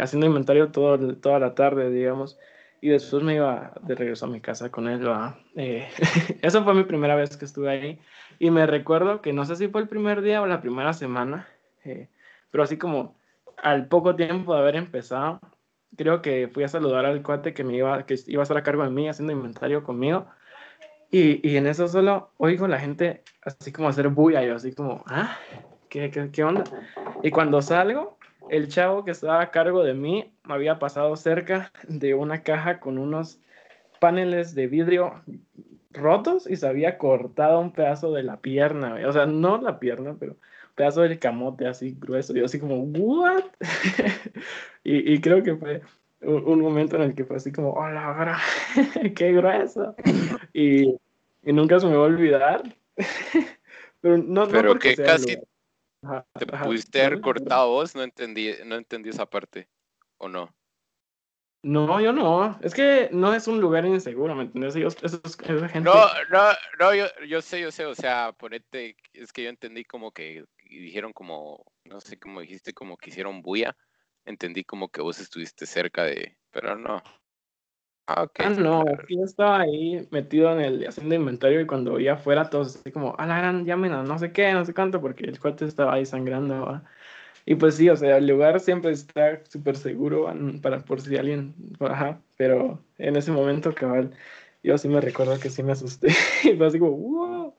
haciendo 0.00 0.26
inventario 0.26 0.70
todo, 0.70 1.16
toda 1.16 1.38
la 1.38 1.54
tarde, 1.54 1.90
digamos, 1.90 2.38
y 2.80 2.88
después 2.88 3.22
me 3.22 3.34
iba 3.34 3.72
de 3.82 3.94
regreso 3.94 4.24
a 4.26 4.28
mi 4.28 4.40
casa 4.40 4.70
con 4.70 4.88
él. 4.88 5.06
Esa 6.42 6.62
fue 6.62 6.74
mi 6.74 6.84
primera 6.84 7.14
vez 7.14 7.36
que 7.36 7.44
estuve 7.44 7.70
ahí. 7.70 7.98
Y 8.38 8.50
me 8.50 8.66
recuerdo 8.66 9.20
que 9.20 9.32
no 9.32 9.44
sé 9.44 9.56
si 9.56 9.68
fue 9.68 9.82
el 9.82 9.88
primer 9.88 10.22
día 10.22 10.40
o 10.40 10.46
la 10.46 10.60
primera 10.62 10.92
semana, 10.92 11.48
pero 12.50 12.64
así 12.64 12.78
como 12.78 13.16
al 13.58 13.88
poco 13.88 14.16
tiempo 14.16 14.54
de 14.54 14.60
haber 14.60 14.76
empezado, 14.76 15.40
creo 15.96 16.22
que 16.22 16.48
fui 16.48 16.64
a 16.64 16.68
saludar 16.68 17.06
al 17.06 17.22
cuate 17.22 17.54
que 17.54 17.64
me 17.64 17.76
iba, 17.76 18.04
que 18.06 18.16
iba 18.26 18.42
a 18.42 18.44
estar 18.44 18.56
a 18.56 18.62
cargo 18.62 18.82
de 18.84 18.90
mí 18.90 19.08
haciendo 19.08 19.32
inventario 19.32 19.82
conmigo. 19.82 20.26
Y, 21.10 21.46
y 21.48 21.56
en 21.56 21.66
eso 21.66 21.86
solo 21.88 22.30
oigo 22.38 22.66
la 22.66 22.80
gente 22.80 23.22
así 23.42 23.72
como 23.72 23.88
hacer 23.88 24.08
bulla, 24.08 24.42
yo 24.42 24.56
así 24.56 24.72
como, 24.72 25.04
ah, 25.06 25.36
¿qué, 25.88 26.10
qué, 26.10 26.30
qué 26.30 26.44
onda? 26.44 26.64
Y 27.22 27.30
cuando 27.30 27.62
salgo, 27.62 28.18
el 28.50 28.68
chavo 28.68 29.04
que 29.04 29.12
estaba 29.12 29.40
a 29.40 29.50
cargo 29.50 29.84
de 29.84 29.94
mí 29.94 30.32
me 30.44 30.54
había 30.54 30.78
pasado 30.78 31.14
cerca 31.16 31.72
de 31.88 32.14
una 32.14 32.42
caja 32.42 32.80
con 32.80 32.98
unos 32.98 33.40
paneles 34.00 34.54
de 34.54 34.66
vidrio 34.66 35.22
rotos 35.92 36.48
y 36.48 36.56
se 36.56 36.66
había 36.66 36.98
cortado 36.98 37.60
un 37.60 37.72
pedazo 37.72 38.12
de 38.12 38.22
la 38.22 38.38
pierna, 38.40 38.96
o 39.06 39.12
sea, 39.12 39.26
no 39.26 39.58
la 39.60 39.78
pierna, 39.78 40.16
pero 40.18 40.36
pedazo 40.76 41.00
del 41.00 41.18
camote 41.18 41.66
así 41.66 41.96
grueso. 41.98 42.32
Yo 42.34 42.44
así 42.44 42.60
como, 42.60 42.82
¿what? 42.82 43.44
y, 44.84 45.14
y, 45.14 45.20
creo 45.20 45.42
que 45.42 45.56
fue 45.56 45.82
un, 46.20 46.44
un, 46.46 46.60
momento 46.60 46.96
en 46.96 47.02
el 47.02 47.14
que 47.14 47.24
fue 47.24 47.36
así 47.36 47.50
como, 47.50 47.72
hola, 47.72 48.38
qué 49.16 49.32
grueso. 49.32 49.96
y, 50.52 50.90
y, 51.42 51.52
nunca 51.52 51.80
se 51.80 51.86
me 51.86 51.96
va 51.96 52.04
a 52.04 52.06
olvidar. 52.06 52.62
pero 54.00 54.18
no, 54.18 54.46
pero 54.46 54.74
no 54.74 54.78
que 54.78 54.94
casi 54.94 55.38
ajá, 56.02 56.26
te 56.38 56.54
ajá, 56.54 56.64
pudiste 56.64 57.02
haber 57.02 57.20
cortado 57.20 57.70
vos, 57.70 57.96
no 57.96 58.02
entendí, 58.02 58.52
no 58.64 58.76
entendí 58.76 59.08
esa 59.08 59.26
parte, 59.26 59.68
¿o 60.18 60.28
no? 60.28 60.54
No, 61.66 62.00
yo 62.00 62.12
no. 62.12 62.56
Es 62.62 62.74
que 62.74 63.08
no 63.10 63.34
es 63.34 63.48
un 63.48 63.60
lugar 63.60 63.84
inseguro, 63.84 64.36
¿me 64.36 64.44
entiendes? 64.44 64.76
Ellos, 64.76 64.96
esos, 65.02 65.20
esa 65.24 65.68
gente... 65.68 65.90
No, 65.90 65.94
no, 66.30 66.52
no, 66.78 66.94
yo, 66.94 67.06
yo 67.28 67.42
sé, 67.42 67.60
yo 67.60 67.72
sé, 67.72 67.84
o 67.86 67.94
sea, 67.96 68.32
ponete, 68.38 68.96
es 69.12 69.32
que 69.32 69.42
yo 69.42 69.48
entendí 69.50 69.84
como 69.84 70.12
que 70.12 70.44
dijeron 70.70 71.12
como, 71.12 71.64
no 71.84 72.00
sé 72.00 72.20
cómo 72.20 72.40
dijiste, 72.40 72.72
como 72.72 72.96
que 72.96 73.10
hicieron 73.10 73.42
bulla. 73.42 73.76
Entendí 74.24 74.62
como 74.62 74.88
que 74.90 75.02
vos 75.02 75.18
estuviste 75.18 75.66
cerca 75.66 76.04
de, 76.04 76.38
pero 76.52 76.76
no. 76.76 77.02
Ah, 78.06 78.22
okay. 78.22 78.46
ah 78.46 78.50
no, 78.50 78.84
yo 79.08 79.24
estaba 79.24 79.62
ahí 79.62 80.06
metido 80.12 80.52
en 80.52 80.60
el 80.60 80.86
haciendo 80.86 81.16
inventario 81.16 81.60
y 81.60 81.66
cuando 81.66 81.94
veía 81.94 82.12
afuera 82.12 82.48
todos 82.48 82.76
así 82.76 82.92
como, 82.92 83.16
a 83.18 83.26
la 83.26 83.38
gran, 83.38 83.64
llamen 83.64 83.92
a 83.92 84.04
no 84.04 84.16
sé 84.20 84.30
qué, 84.30 84.52
no 84.52 84.64
sé 84.64 84.72
cuánto, 84.72 85.00
porque 85.00 85.24
el 85.24 85.40
cuate 85.40 85.64
estaba 85.64 85.94
ahí 85.94 86.06
sangrando, 86.06 86.64
¿va? 86.64 86.84
Y 87.48 87.54
pues 87.54 87.76
sí, 87.76 87.88
o 87.88 87.96
sea, 87.96 88.16
el 88.16 88.26
lugar 88.26 88.58
siempre 88.58 88.90
está 88.90 89.40
súper 89.48 89.76
seguro 89.76 90.28
para 90.60 90.80
por 90.80 91.00
si 91.00 91.16
alguien, 91.16 91.54
ajá, 91.78 92.20
pero 92.36 92.82
en 92.98 93.14
ese 93.14 93.30
momento, 93.30 93.72
cabal, 93.72 94.10
yo 94.64 94.76
sí 94.76 94.88
me 94.88 95.00
recuerdo 95.00 95.38
que 95.38 95.48
sí 95.48 95.62
me 95.62 95.70
asusté. 95.70 96.08
y 96.42 96.56
fue 96.56 96.66
así 96.66 96.80
como, 96.80 96.90
wow. 96.90 97.54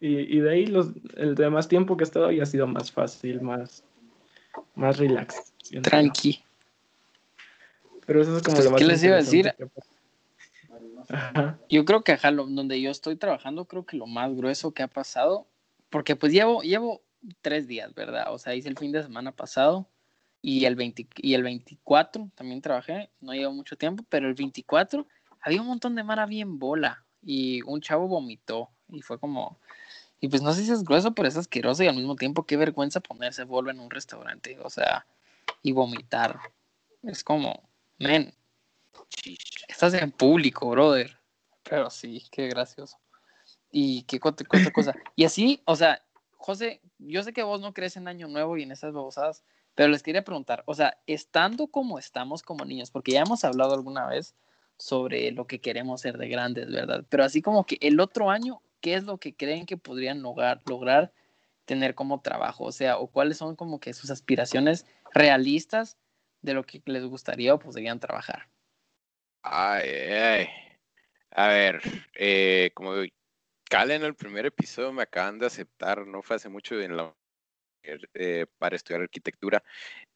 Y, 0.00 0.38
y 0.38 0.40
de 0.40 0.50
ahí 0.50 0.66
los, 0.66 0.92
el 1.18 1.34
demás 1.34 1.68
tiempo 1.68 1.98
que 1.98 2.04
he 2.04 2.06
estado 2.06 2.28
ahí 2.28 2.40
ha 2.40 2.46
sido 2.46 2.66
más 2.66 2.90
fácil, 2.90 3.42
más, 3.42 3.84
más 4.74 4.96
relax. 4.96 5.52
Tranqui. 5.82 6.42
Pero 8.06 8.22
eso 8.22 8.38
es 8.38 8.42
como 8.42 8.56
pues, 8.56 8.64
lo 8.64 8.70
más 8.70 8.80
¿Qué 8.80 8.86
les 8.86 9.04
iba 9.04 9.16
a 9.16 9.18
decir? 9.18 9.54
Ajá. 11.10 11.58
Yo 11.68 11.84
creo 11.84 12.02
que 12.02 12.12
ajá, 12.12 12.32
donde 12.32 12.80
yo 12.80 12.90
estoy 12.90 13.16
trabajando, 13.16 13.66
creo 13.66 13.84
que 13.84 13.98
lo 13.98 14.06
más 14.06 14.34
grueso 14.34 14.72
que 14.72 14.82
ha 14.82 14.88
pasado, 14.88 15.46
porque 15.90 16.16
pues 16.16 16.32
llevo, 16.32 16.62
llevo 16.62 17.02
tres 17.42 17.66
días, 17.66 17.94
¿verdad? 17.94 18.32
O 18.32 18.38
sea, 18.38 18.54
hice 18.54 18.68
el 18.68 18.78
fin 18.78 18.92
de 18.92 19.02
semana 19.02 19.32
pasado 19.32 19.88
y 20.42 20.64
el, 20.64 20.74
20, 20.74 21.08
y 21.16 21.34
el 21.34 21.42
24 21.42 22.30
también 22.34 22.62
trabajé, 22.62 23.10
no 23.20 23.32
llevo 23.32 23.52
mucho 23.52 23.76
tiempo, 23.76 24.04
pero 24.08 24.28
el 24.28 24.34
24 24.34 25.06
había 25.40 25.60
un 25.60 25.66
montón 25.66 25.94
de 25.94 26.04
mara 26.04 26.26
bien 26.26 26.58
bola 26.58 27.04
y 27.22 27.62
un 27.62 27.80
chavo 27.80 28.08
vomitó 28.08 28.70
y 28.88 29.02
fue 29.02 29.18
como, 29.18 29.58
y 30.20 30.28
pues 30.28 30.42
no 30.42 30.52
sé 30.52 30.64
si 30.64 30.72
es 30.72 30.82
grueso, 30.82 31.14
pero 31.14 31.28
es 31.28 31.36
asqueroso 31.36 31.82
y 31.82 31.88
al 31.88 31.96
mismo 31.96 32.16
tiempo 32.16 32.44
qué 32.44 32.56
vergüenza 32.56 33.00
ponerse 33.00 33.44
bolo 33.44 33.70
en 33.70 33.80
un 33.80 33.90
restaurante, 33.90 34.58
o 34.62 34.70
sea, 34.70 35.06
y 35.62 35.72
vomitar. 35.72 36.38
Es 37.02 37.24
como, 37.24 37.68
men, 37.98 38.34
estás 39.68 39.94
en 39.94 40.10
público, 40.12 40.68
brother. 40.70 41.18
Pero 41.62 41.90
sí, 41.90 42.24
qué 42.30 42.48
gracioso. 42.48 42.98
Y 43.70 44.02
qué 44.02 44.18
otra 44.22 44.72
cosa. 44.72 44.94
Y 45.16 45.24
así, 45.24 45.62
o 45.64 45.76
sea, 45.76 46.02
José, 46.40 46.80
yo 46.98 47.22
sé 47.22 47.34
que 47.34 47.42
vos 47.42 47.60
no 47.60 47.74
crees 47.74 47.98
en 47.98 48.08
Año 48.08 48.26
Nuevo 48.26 48.56
y 48.56 48.62
en 48.62 48.72
esas 48.72 48.94
babosadas, 48.94 49.44
pero 49.74 49.90
les 49.90 50.02
quería 50.02 50.24
preguntar, 50.24 50.62
o 50.64 50.74
sea, 50.74 50.96
estando 51.06 51.66
como 51.66 51.98
estamos 51.98 52.42
como 52.42 52.64
niños, 52.64 52.90
porque 52.90 53.12
ya 53.12 53.20
hemos 53.20 53.44
hablado 53.44 53.74
alguna 53.74 54.06
vez 54.06 54.34
sobre 54.78 55.32
lo 55.32 55.46
que 55.46 55.60
queremos 55.60 56.00
ser 56.00 56.16
de 56.16 56.28
grandes, 56.28 56.72
¿verdad? 56.72 57.04
Pero 57.10 57.24
así 57.24 57.42
como 57.42 57.66
que 57.66 57.76
el 57.82 58.00
otro 58.00 58.30
año, 58.30 58.62
¿qué 58.80 58.94
es 58.94 59.04
lo 59.04 59.18
que 59.18 59.36
creen 59.36 59.66
que 59.66 59.76
podrían 59.76 60.22
lograr, 60.22 60.62
lograr 60.64 61.12
tener 61.66 61.94
como 61.94 62.22
trabajo? 62.22 62.64
O 62.64 62.72
sea, 62.72 62.96
o 62.96 63.08
cuáles 63.08 63.36
son 63.36 63.54
como 63.54 63.78
que 63.78 63.92
sus 63.92 64.10
aspiraciones 64.10 64.86
realistas 65.12 65.98
de 66.40 66.54
lo 66.54 66.64
que 66.64 66.80
les 66.86 67.04
gustaría 67.04 67.52
o 67.52 67.58
podrían 67.58 68.00
trabajar. 68.00 68.48
Ay, 69.42 69.90
ay. 69.90 70.48
A 71.32 71.48
ver, 71.48 71.82
eh, 72.14 72.70
como 72.72 72.94
Cal 73.70 73.92
en 73.92 74.02
el 74.02 74.16
primer 74.16 74.46
episodio 74.46 74.92
me 74.92 75.04
acaban 75.04 75.38
de 75.38 75.46
aceptar, 75.46 76.04
no 76.04 76.22
fue 76.22 76.34
hace 76.34 76.48
mucho 76.48 76.80
en 76.80 76.96
la, 76.96 77.14
eh, 77.84 78.46
para 78.58 78.74
estudiar 78.74 79.02
arquitectura. 79.02 79.62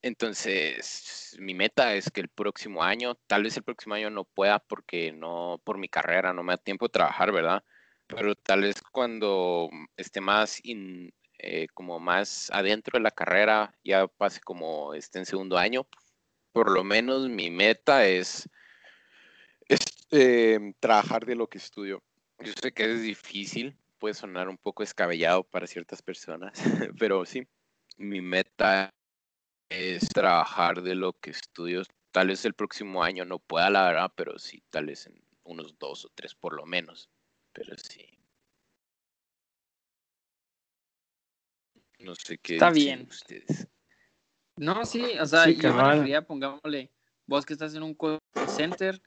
Entonces, 0.02 1.37
mi 1.38 1.54
meta 1.54 1.94
es 1.94 2.11
que 2.11 2.20
el 2.20 2.28
próximo 2.28 2.82
año, 2.82 3.14
tal 3.28 3.44
vez 3.44 3.56
el 3.56 3.62
próximo 3.62 3.94
año 3.94 4.11
no 4.11 4.25
pueda 4.25 4.58
porque 4.58 5.12
no, 5.12 5.61
por 5.62 5.78
mi 5.78 5.88
carrera 5.88 6.32
no 6.32 6.42
me 6.42 6.54
da 6.54 6.56
tiempo 6.56 6.87
de 6.87 6.94
trabajar, 6.94 7.30
¿verdad? 7.30 7.62
Pero 8.08 8.34
tal 8.34 8.62
vez 8.62 8.75
cuando 8.90 9.70
esté 9.96 10.20
más, 10.20 10.61
eh, 10.64 11.68
como 11.75 12.00
más 12.00 12.50
adentro 12.52 12.99
de 12.99 13.04
la 13.04 13.12
carrera, 13.12 13.73
ya 13.84 14.08
pase 14.08 14.40
como 14.40 14.94
esté 14.94 15.20
en 15.20 15.26
segundo 15.26 15.58
año, 15.58 15.87
por 16.52 16.73
lo 16.73 16.82
menos 16.82 17.28
mi 17.28 17.52
meta 17.52 18.04
es, 18.04 18.49
eh, 20.11 20.75
trabajar 20.80 21.25
de 21.25 21.37
lo 21.37 21.46
que 21.46 21.58
estudio. 21.58 22.02
Yo 22.41 22.53
sé 22.61 22.73
que 22.73 22.93
es 22.93 23.03
difícil, 23.03 23.76
puede 23.99 24.14
sonar 24.14 24.49
un 24.49 24.59
poco 24.59 24.83
escabellado 24.83 25.45
para 25.45 25.67
ciertas 25.67 26.03
personas, 26.03 26.53
pero 26.99 27.25
sí, 27.25 27.47
mi 27.97 28.21
meta 28.21 28.91
es 29.71 30.09
trabajar 30.09 30.83
de 30.83 30.95
lo 30.95 31.12
que 31.14 31.31
estudio. 31.31 31.83
Tal 32.12 32.29
vez 32.29 32.45
el 32.45 32.55
próximo 32.55 33.03
año 33.03 33.25
no 33.25 33.38
pueda, 33.38 33.71
la 33.71 33.85
verdad, 33.87 34.12
pero 34.14 34.38
sí, 34.38 34.62
tal 34.71 34.87
vez 34.87 35.07
en 35.07 35.25
unos 35.45 35.79
dos 35.79 36.05
o 36.05 36.09
tres 36.14 36.35
por 36.35 36.55
lo 36.55 36.64
menos. 36.67 37.09
Pero 37.53 37.75
sí. 37.76 38.07
No 41.99 42.14
sé 42.14 42.38
qué 42.38 42.55
Está 42.55 42.71
bien. 42.71 43.07
ustedes. 43.09 43.69
No, 44.57 44.85
sí, 44.85 45.19
o 45.19 45.26
sea, 45.26 45.45
Sí, 45.45 45.57
yo 45.57 45.71
me 45.71 45.76
cabal. 45.79 45.93
refería, 45.99 46.26
pongámosle, 46.26 46.93
vos 47.26 47.45
que 47.45 47.55
estás 47.55 47.75
en 47.75 47.83
un 47.83 47.95
call 47.95 48.19
center, 48.57 49.00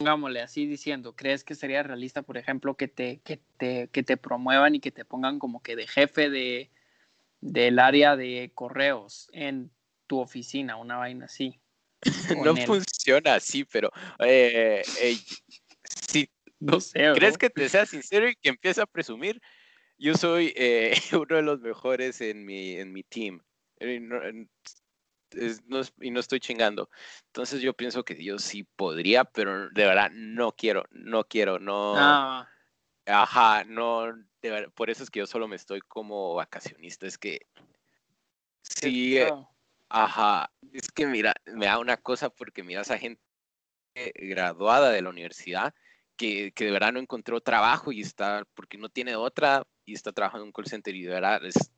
pongámosle 0.00 0.40
así 0.40 0.64
diciendo, 0.66 1.14
¿crees 1.14 1.44
que 1.44 1.54
sería 1.54 1.82
realista, 1.82 2.22
por 2.22 2.38
ejemplo, 2.38 2.74
que 2.74 2.88
te, 2.88 3.20
que 3.22 3.38
te, 3.58 3.88
que 3.92 4.02
te 4.02 4.16
promuevan 4.16 4.74
y 4.74 4.80
que 4.80 4.90
te 4.90 5.04
pongan 5.04 5.38
como 5.38 5.62
que 5.62 5.76
de 5.76 5.86
jefe 5.86 6.30
de, 6.30 6.70
del 7.42 7.78
área 7.78 8.16
de 8.16 8.50
correos 8.54 9.28
en 9.34 9.70
tu 10.06 10.18
oficina, 10.18 10.76
una 10.76 10.96
vaina 10.96 11.26
así? 11.26 11.60
No 12.42 12.56
funciona 12.56 13.34
así, 13.34 13.64
pero 13.64 13.90
eh, 14.20 14.82
eh, 15.02 15.16
si 15.84 16.30
No 16.60 16.80
sé, 16.80 17.12
crees 17.14 17.36
bro. 17.36 17.38
que 17.38 17.50
te 17.50 17.68
sea 17.68 17.84
sincero 17.84 18.26
y 18.26 18.36
que 18.36 18.48
empiece 18.48 18.80
a 18.80 18.86
presumir, 18.86 19.38
yo 19.98 20.14
soy 20.14 20.54
eh, 20.56 20.94
uno 21.12 21.36
de 21.36 21.42
los 21.42 21.60
mejores 21.60 22.22
en 22.22 22.46
mi, 22.46 22.76
en 22.76 22.90
mi 22.94 23.02
team. 23.02 23.42
Eh, 23.80 24.00
no, 24.00 24.18
es- 25.32 25.64
no 25.66 25.80
es- 25.80 25.92
y 26.00 26.10
no 26.10 26.20
estoy 26.20 26.40
chingando. 26.40 26.90
Entonces 27.26 27.60
yo 27.60 27.74
pienso 27.74 28.04
que 28.04 28.22
yo 28.22 28.38
sí 28.38 28.64
podría, 28.76 29.24
pero 29.24 29.70
de 29.70 29.84
verdad 29.84 30.10
no 30.12 30.52
quiero, 30.52 30.84
no 30.90 31.24
quiero, 31.24 31.58
no. 31.58 31.94
Ah, 31.96 32.48
Ajá, 33.06 33.64
no. 33.64 34.06
de 34.42 34.68
por 34.74 34.88
eso 34.88 35.02
es 35.02 35.10
que 35.10 35.18
yo 35.18 35.26
solo 35.26 35.48
me 35.48 35.56
estoy 35.56 35.80
como 35.80 36.34
vacacionista. 36.34 37.06
Es 37.06 37.18
que 37.18 37.46
sí, 38.62 39.18
eh. 39.18 39.32
Ajá, 39.88 40.50
es 40.72 40.90
que 40.92 41.06
mira, 41.06 41.34
me 41.46 41.66
da 41.66 41.78
una 41.78 41.96
cosa 41.96 42.30
porque 42.30 42.62
mira 42.62 42.82
esa 42.82 42.96
gente 42.96 43.20
graduada 44.14 44.90
de 44.90 45.02
la 45.02 45.10
universidad 45.10 45.74
que, 46.16 46.52
que 46.52 46.66
de 46.66 46.70
verdad 46.70 46.92
no 46.92 47.00
encontró 47.00 47.40
trabajo 47.40 47.90
y 47.92 48.00
está, 48.02 48.46
porque 48.54 48.78
no 48.78 48.88
tiene 48.88 49.16
otra 49.16 49.66
y 49.84 49.94
está 49.94 50.12
trabajando 50.12 50.44
en 50.44 50.48
un 50.48 50.52
call 50.52 50.66
center 50.66 50.94
y 50.94 51.02
de 51.02 51.10
verdad 51.10 51.44
es- 51.44 51.72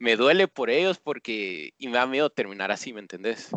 me 0.00 0.16
duele 0.16 0.48
por 0.48 0.70
ellos 0.70 0.98
porque, 0.98 1.74
y 1.78 1.86
me 1.88 1.98
da 1.98 2.06
miedo 2.06 2.30
terminar 2.30 2.72
así, 2.72 2.92
¿me 2.92 3.00
entendés? 3.00 3.50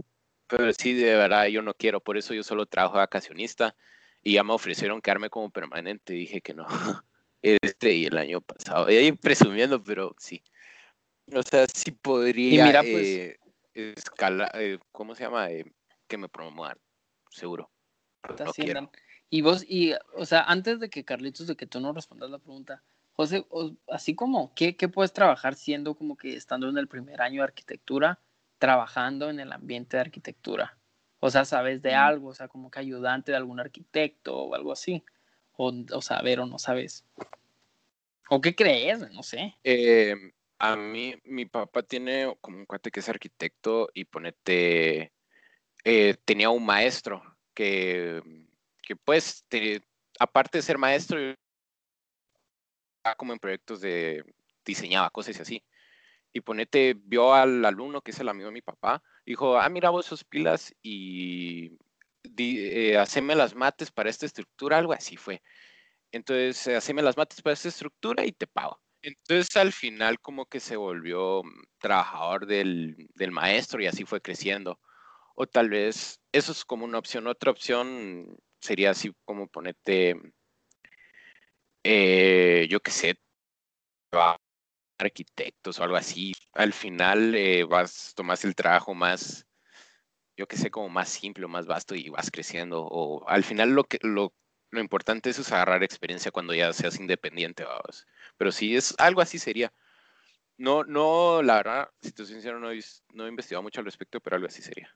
Pero 0.47 0.71
sí, 0.73 0.93
de 0.93 1.15
verdad 1.15 1.47
yo 1.47 1.61
no 1.61 1.73
quiero, 1.73 2.01
por 2.01 2.17
eso 2.17 2.33
yo 2.33 2.43
solo 2.43 2.65
trabajo 2.65 2.97
vacacionista 2.97 3.75
y 4.21 4.33
ya 4.33 4.43
me 4.43 4.53
ofrecieron 4.53 5.01
quedarme 5.01 5.29
como 5.29 5.49
permanente, 5.49 6.13
dije 6.13 6.41
que 6.41 6.53
no, 6.53 6.67
este 7.41 7.93
y 7.93 8.05
el 8.05 8.17
año 8.17 8.41
pasado, 8.41 8.91
y 8.91 8.97
ahí 8.97 9.11
presumiendo, 9.13 9.81
pero 9.81 10.15
sí. 10.19 10.43
O 11.33 11.41
sea, 11.41 11.65
sí 11.73 11.91
podría 11.91 12.65
mira, 12.65 12.83
pues- 12.83 13.07
eh, 13.07 13.37
escalar, 13.73 14.51
eh, 14.55 14.79
¿cómo 14.91 15.15
se 15.15 15.23
llama? 15.23 15.49
Eh, 15.49 15.65
que 16.07 16.17
me 16.17 16.27
promuevan, 16.27 16.77
seguro. 17.29 17.71
no. 18.73 18.91
Y 19.29 19.41
vos, 19.41 19.63
y, 19.65 19.93
o 20.13 20.25
sea, 20.25 20.43
antes 20.43 20.81
de 20.81 20.89
que 20.89 21.05
Carlitos, 21.05 21.47
de 21.47 21.55
que 21.55 21.65
tú 21.65 21.79
no 21.79 21.93
respondas 21.93 22.29
la 22.29 22.37
pregunta, 22.37 22.83
José, 23.13 23.45
así 23.89 24.15
como, 24.15 24.53
¿qué, 24.55 24.75
¿qué 24.75 24.87
puedes 24.87 25.13
trabajar 25.13 25.55
siendo 25.55 25.95
como 25.95 26.17
que 26.17 26.35
estando 26.35 26.67
en 26.67 26.77
el 26.77 26.87
primer 26.87 27.21
año 27.21 27.41
de 27.41 27.47
arquitectura, 27.47 28.19
trabajando 28.57 29.29
en 29.29 29.39
el 29.39 29.51
ambiente 29.51 29.97
de 29.97 30.01
arquitectura? 30.01 30.77
O 31.19 31.29
sea, 31.29 31.45
¿sabes 31.45 31.81
de 31.81 31.93
algo? 31.93 32.29
O 32.29 32.33
sea, 32.33 32.47
como 32.47 32.69
que 32.69 32.79
ayudante 32.79 33.31
de 33.31 33.37
algún 33.37 33.59
arquitecto 33.59 34.35
o 34.35 34.55
algo 34.55 34.71
así. 34.71 35.03
o, 35.55 35.71
o 35.91 36.01
saber 36.01 36.39
o 36.39 36.45
no 36.45 36.59
sabes. 36.59 37.05
¿O 38.29 38.41
qué 38.41 38.55
crees? 38.55 38.99
No 39.11 39.23
sé. 39.23 39.55
Eh, 39.63 40.15
a 40.59 40.75
mí, 40.75 41.15
mi 41.23 41.45
papá 41.45 41.83
tiene 41.83 42.35
como 42.41 42.57
un 42.57 42.65
cuate 42.65 42.89
que 42.89 42.99
es 42.99 43.09
arquitecto 43.09 43.89
y 43.93 44.05
ponete, 44.05 45.11
eh, 45.83 46.15
tenía 46.25 46.49
un 46.49 46.65
maestro 46.65 47.21
que, 47.53 48.21
que 48.81 48.95
pues, 48.95 49.45
aparte 50.19 50.57
de 50.57 50.61
ser 50.61 50.77
maestro, 50.77 51.19
como 53.17 53.33
en 53.33 53.39
proyectos 53.39 53.81
de 53.81 54.23
diseñaba 54.65 55.09
cosas 55.09 55.37
y 55.37 55.41
así. 55.41 55.63
Y 56.33 56.41
ponete, 56.41 56.95
vio 56.97 57.33
al 57.33 57.63
alumno 57.65 58.01
que 58.01 58.11
es 58.11 58.19
el 58.19 58.29
amigo 58.29 58.47
de 58.47 58.53
mi 58.53 58.61
papá, 58.61 59.03
dijo, 59.25 59.57
ah, 59.57 59.69
mira 59.69 59.89
vos 59.89 60.05
sus 60.05 60.23
pilas 60.23 60.73
y 60.81 61.77
eh, 62.37 62.97
haceme 62.97 63.35
las 63.35 63.55
mates 63.55 63.91
para 63.91 64.09
esta 64.09 64.25
estructura, 64.25 64.77
algo 64.77 64.93
así 64.93 65.17
fue. 65.17 65.41
Entonces, 66.11 66.67
eh, 66.67 66.75
haceme 66.75 67.01
las 67.01 67.17
mates 67.17 67.41
para 67.41 67.53
esta 67.53 67.67
estructura 67.69 68.25
y 68.25 68.31
te 68.31 68.47
pago. 68.47 68.79
Entonces, 69.01 69.55
al 69.57 69.73
final, 69.73 70.19
como 70.19 70.45
que 70.45 70.59
se 70.59 70.77
volvió 70.77 71.43
mm, 71.43 71.63
trabajador 71.79 72.45
del, 72.45 73.09
del 73.15 73.31
maestro 73.31 73.81
y 73.81 73.87
así 73.87 74.05
fue 74.05 74.21
creciendo. 74.21 74.79
O 75.35 75.47
tal 75.47 75.69
vez 75.69 76.21
eso 76.31 76.51
es 76.51 76.65
como 76.65 76.85
una 76.85 76.99
opción. 76.99 77.27
Otra 77.27 77.51
opción 77.51 78.37
sería 78.59 78.91
así 78.91 79.11
como 79.25 79.47
ponerte, 79.47 80.15
eh, 81.83 82.67
yo 82.69 82.79
qué 82.81 82.91
sé, 82.91 83.15
arquitectos 84.97 85.79
o 85.79 85.83
algo 85.83 85.95
así. 85.95 86.33
Al 86.53 86.73
final 86.73 87.35
eh, 87.35 87.63
vas, 87.63 88.13
tomas 88.15 88.43
el 88.45 88.55
trabajo 88.55 88.93
más, 88.93 89.45
yo 90.37 90.47
qué 90.47 90.57
sé, 90.57 90.71
como 90.71 90.89
más 90.89 91.09
simple, 91.09 91.47
más 91.47 91.65
vasto 91.67 91.95
y 91.95 92.09
vas 92.09 92.31
creciendo. 92.31 92.83
O 92.85 93.27
al 93.27 93.43
final 93.43 93.71
lo 93.71 93.85
que 93.85 93.99
lo, 94.01 94.33
lo 94.71 94.79
importante 94.81 95.29
es, 95.29 95.51
agarrar 95.51 95.83
experiencia 95.83 96.31
cuando 96.31 96.53
ya 96.53 96.73
seas 96.73 96.99
independiente, 96.99 97.63
vamos. 97.63 98.07
Pero 98.37 98.51
sí, 98.51 98.75
es 98.75 98.95
algo 98.99 99.21
así 99.21 99.39
sería. 99.39 99.73
No, 100.57 100.83
no, 100.83 101.41
la 101.43 101.57
verdad, 101.57 101.89
si 102.01 102.11
te 102.11 102.25
soy 102.25 102.35
sincero, 102.35 102.59
no 102.59 102.69
no 103.13 103.25
he 103.25 103.29
investigado 103.29 103.63
mucho 103.63 103.81
al 103.81 103.85
respecto, 103.85 104.19
pero 104.21 104.35
algo 104.37 104.47
así 104.47 104.61
sería. 104.61 104.95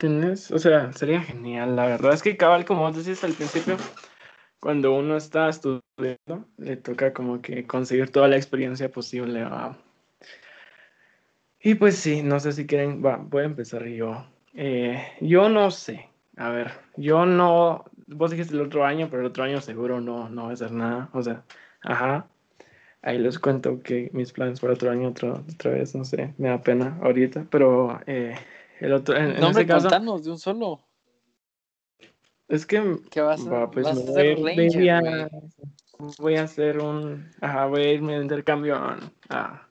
Tienes, 0.00 0.50
o 0.50 0.58
sea, 0.58 0.94
sería 0.94 1.20
genial, 1.20 1.76
la 1.76 1.84
verdad 1.84 2.14
es 2.14 2.22
que 2.22 2.38
cabal, 2.38 2.64
como 2.64 2.80
vos 2.80 2.96
decís 2.96 3.22
al 3.22 3.34
principio, 3.34 3.76
cuando 4.58 4.94
uno 4.94 5.14
está 5.14 5.50
estudiando, 5.50 6.48
le 6.56 6.78
toca 6.78 7.12
como 7.12 7.42
que 7.42 7.66
conseguir 7.66 8.10
toda 8.10 8.26
la 8.26 8.38
experiencia 8.38 8.90
posible. 8.90 9.46
Y 11.60 11.74
pues 11.74 11.96
sí, 11.96 12.22
no 12.22 12.40
sé 12.40 12.52
si 12.52 12.66
quieren, 12.66 13.04
va, 13.04 13.18
voy 13.18 13.42
a 13.42 13.44
empezar 13.44 13.84
yo. 13.88 14.24
Eh, 14.54 15.06
yo 15.20 15.50
no 15.50 15.70
sé, 15.70 16.08
a 16.38 16.48
ver, 16.48 16.70
yo 16.96 17.26
no, 17.26 17.84
vos 18.06 18.30
dijiste 18.30 18.54
el 18.54 18.62
otro 18.62 18.86
año, 18.86 19.08
pero 19.10 19.20
el 19.20 19.28
otro 19.28 19.44
año 19.44 19.60
seguro 19.60 20.00
no, 20.00 20.30
no 20.30 20.44
voy 20.44 20.52
a 20.52 20.54
hacer 20.54 20.72
nada, 20.72 21.10
o 21.12 21.22
sea, 21.22 21.44
ajá. 21.82 22.26
Ahí 23.02 23.18
les 23.18 23.38
cuento 23.38 23.82
que 23.82 24.08
mis 24.14 24.32
planes 24.32 24.60
para 24.60 24.72
otro 24.72 24.90
año, 24.90 25.08
otra, 25.08 25.32
otra 25.34 25.72
vez, 25.72 25.94
no 25.94 26.06
sé, 26.06 26.32
me 26.38 26.48
da 26.48 26.62
pena 26.62 26.98
ahorita, 27.02 27.46
pero 27.50 28.00
eh, 28.06 28.34
el 28.80 28.92
otro, 28.92 29.16
en, 29.16 29.38
no, 29.40 29.50
ese 29.50 29.66
caso, 29.66 29.88
contanos 29.88 30.24
de 30.24 30.30
un 30.30 30.38
solo. 30.38 30.80
Es 32.48 32.66
que 32.66 32.98
¿Qué 33.10 33.20
vas 33.20 33.46
a, 33.46 33.50
va, 33.50 33.70
pues 33.70 33.84
vas 33.84 33.98
a 33.98 34.00
hacer 34.00 34.36
voy, 34.36 34.56
Ranger, 34.56 34.78
voy 34.78 34.88
a, 34.88 35.00
güey? 35.00 36.16
voy 36.18 36.36
a 36.36 36.42
hacer 36.42 36.78
un, 36.78 37.30
ajá, 37.40 37.66
voy 37.66 37.82
a 37.82 37.92
irme 37.92 38.14
de 38.16 38.22
intercambio 38.22 38.76
a, 38.76 38.98
a 39.28 39.68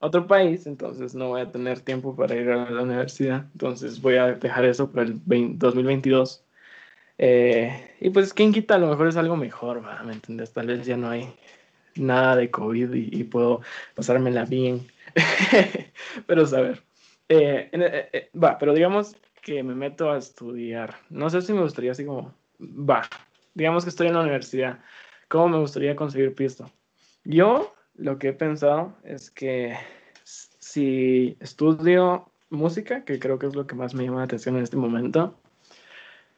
otro 0.00 0.26
país, 0.26 0.66
entonces 0.66 1.14
no 1.14 1.28
voy 1.28 1.40
a 1.40 1.50
tener 1.50 1.80
tiempo 1.80 2.14
para 2.14 2.34
ir 2.34 2.48
a 2.50 2.70
la 2.70 2.82
universidad, 2.82 3.46
entonces 3.52 4.00
voy 4.00 4.16
a 4.16 4.34
dejar 4.34 4.64
eso 4.64 4.90
para 4.90 5.06
el 5.06 5.20
20 5.24 5.58
2022. 5.58 6.44
Eh, 7.18 7.96
y 8.00 8.10
pues, 8.10 8.32
¿quién 8.32 8.52
quita? 8.52 8.76
A 8.76 8.78
lo 8.78 8.88
mejor 8.88 9.08
es 9.08 9.16
algo 9.16 9.36
mejor, 9.36 9.84
¿va? 9.84 10.02
¿me 10.04 10.12
entiendes? 10.12 10.52
Tal 10.52 10.68
vez 10.68 10.86
ya 10.86 10.96
no 10.96 11.10
hay 11.10 11.34
nada 11.96 12.36
de 12.36 12.50
COVID 12.50 12.94
y, 12.94 13.08
y 13.12 13.24
puedo 13.24 13.60
pasármela 13.94 14.44
bien. 14.44 14.86
pero 16.26 16.46
saber. 16.46 16.87
Eh, 17.28 17.68
eh, 17.72 18.08
eh, 18.12 18.30
va, 18.42 18.56
pero 18.58 18.72
digamos 18.72 19.14
que 19.42 19.62
me 19.62 19.74
meto 19.74 20.10
a 20.10 20.18
estudiar. 20.18 20.94
No 21.10 21.28
sé 21.28 21.42
si 21.42 21.52
me 21.52 21.62
gustaría 21.62 21.92
así 21.92 22.04
como, 22.04 22.34
va, 22.60 23.02
digamos 23.54 23.84
que 23.84 23.90
estoy 23.90 24.08
en 24.08 24.14
la 24.14 24.22
universidad. 24.22 24.78
¿Cómo 25.28 25.48
me 25.48 25.58
gustaría 25.58 25.94
conseguir 25.94 26.34
pisto? 26.34 26.70
Yo 27.24 27.74
lo 27.94 28.18
que 28.18 28.28
he 28.28 28.32
pensado 28.32 28.96
es 29.04 29.30
que 29.30 29.76
si 30.24 31.36
estudio 31.40 32.30
música, 32.50 33.04
que 33.04 33.18
creo 33.18 33.38
que 33.38 33.46
es 33.46 33.54
lo 33.54 33.66
que 33.66 33.74
más 33.74 33.94
me 33.94 34.04
llama 34.04 34.18
la 34.18 34.24
atención 34.24 34.56
en 34.56 34.62
este 34.62 34.76
momento, 34.76 35.38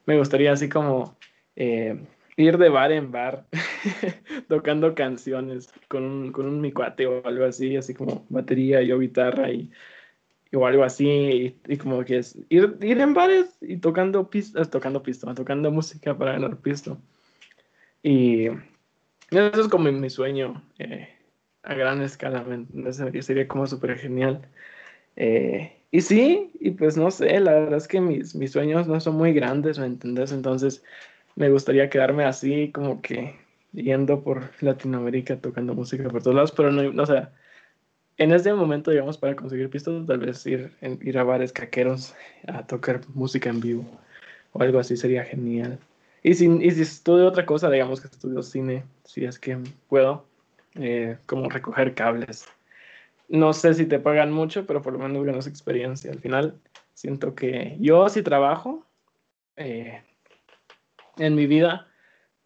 me 0.06 0.18
gustaría 0.18 0.52
así 0.52 0.68
como 0.68 1.16
eh, 1.54 2.04
ir 2.36 2.58
de 2.58 2.68
bar 2.68 2.90
en 2.90 3.12
bar 3.12 3.46
tocando 4.48 4.94
canciones 4.94 5.72
con 5.88 6.02
un, 6.02 6.32
con 6.32 6.46
un 6.46 6.60
mi 6.60 6.72
o 6.72 7.26
algo 7.26 7.44
así, 7.44 7.76
así 7.76 7.94
como 7.94 8.26
batería, 8.28 8.82
yo 8.82 8.98
guitarra 8.98 9.50
y, 9.50 9.70
o 10.52 10.66
algo 10.66 10.84
así, 10.84 11.08
y, 11.08 11.56
y 11.72 11.76
como 11.76 12.04
que 12.04 12.18
es 12.18 12.36
ir, 12.48 12.76
ir 12.80 13.00
en 13.00 13.14
bares 13.14 13.56
y 13.60 13.76
tocando 13.76 14.28
pisto, 14.28 14.64
tocando 14.66 15.02
pisto, 15.02 15.32
tocando 15.34 15.70
música 15.70 16.16
para 16.16 16.32
ganar 16.32 16.56
pisto. 16.56 16.98
Y 18.02 18.46
eso 19.30 19.60
es 19.60 19.68
como 19.68 19.90
mi, 19.92 20.10
sueño 20.10 20.62
eh, 20.78 21.08
a 21.62 21.74
gran 21.74 22.02
escala, 22.02 22.44
sería 23.20 23.46
como 23.46 23.66
súper 23.66 23.98
genial. 23.98 24.40
Eh, 25.16 25.72
y 25.90 26.00
sí, 26.00 26.50
y 26.60 26.70
pues 26.72 26.96
no 26.96 27.10
sé, 27.10 27.38
la 27.40 27.52
verdad 27.52 27.78
es 27.78 27.88
que 27.88 28.00
mis, 28.00 28.34
mis 28.34 28.52
sueños 28.52 28.86
no 28.86 29.00
son 29.00 29.16
muy 29.16 29.32
grandes, 29.32 29.78
¿me 29.78 29.86
entendés? 29.86 30.32
Entonces 30.32 30.82
me 31.36 31.50
gustaría 31.50 31.90
quedarme 31.90 32.24
así 32.24 32.70
como 32.72 33.02
que 33.02 33.36
yendo 33.72 34.22
por 34.22 34.50
Latinoamérica 34.60 35.36
tocando 35.40 35.74
música 35.74 36.08
por 36.08 36.22
todos 36.22 36.34
lados, 36.34 36.52
pero 36.52 36.72
no, 36.72 36.82
no, 36.92 37.02
o 37.02 37.06
sea, 37.06 37.32
en 38.20 38.32
este 38.32 38.52
momento, 38.52 38.90
digamos, 38.90 39.16
para 39.16 39.34
conseguir 39.34 39.70
pistas, 39.70 40.06
tal 40.06 40.18
vez 40.18 40.46
ir, 40.46 40.70
ir 40.82 41.18
a 41.18 41.24
bares 41.24 41.52
caqueros 41.52 42.14
a 42.46 42.66
tocar 42.66 43.00
música 43.14 43.48
en 43.48 43.60
vivo 43.60 43.84
o 44.52 44.62
algo 44.62 44.78
así 44.78 44.94
sería 44.94 45.24
genial. 45.24 45.78
Y 46.22 46.34
si, 46.34 46.46
y 46.46 46.68
estudio 46.68 47.26
otra 47.26 47.46
cosa, 47.46 47.70
digamos 47.70 47.98
que 47.98 48.08
estudio 48.08 48.42
cine, 48.42 48.84
si 49.04 49.24
es 49.24 49.38
que 49.38 49.56
puedo, 49.88 50.26
eh, 50.74 51.16
como 51.24 51.48
recoger 51.48 51.94
cables. 51.94 52.46
No 53.30 53.54
sé 53.54 53.72
si 53.72 53.86
te 53.86 53.98
pagan 53.98 54.32
mucho, 54.32 54.66
pero 54.66 54.82
por 54.82 54.92
lo 54.92 54.98
menos 54.98 55.24
ganas 55.24 55.46
experiencia. 55.46 56.10
Al 56.10 56.20
final, 56.20 56.60
siento 56.92 57.34
que 57.34 57.78
yo 57.80 58.06
si 58.10 58.22
trabajo 58.22 58.84
eh, 59.56 60.02
en 61.16 61.34
mi 61.36 61.46
vida, 61.46 61.88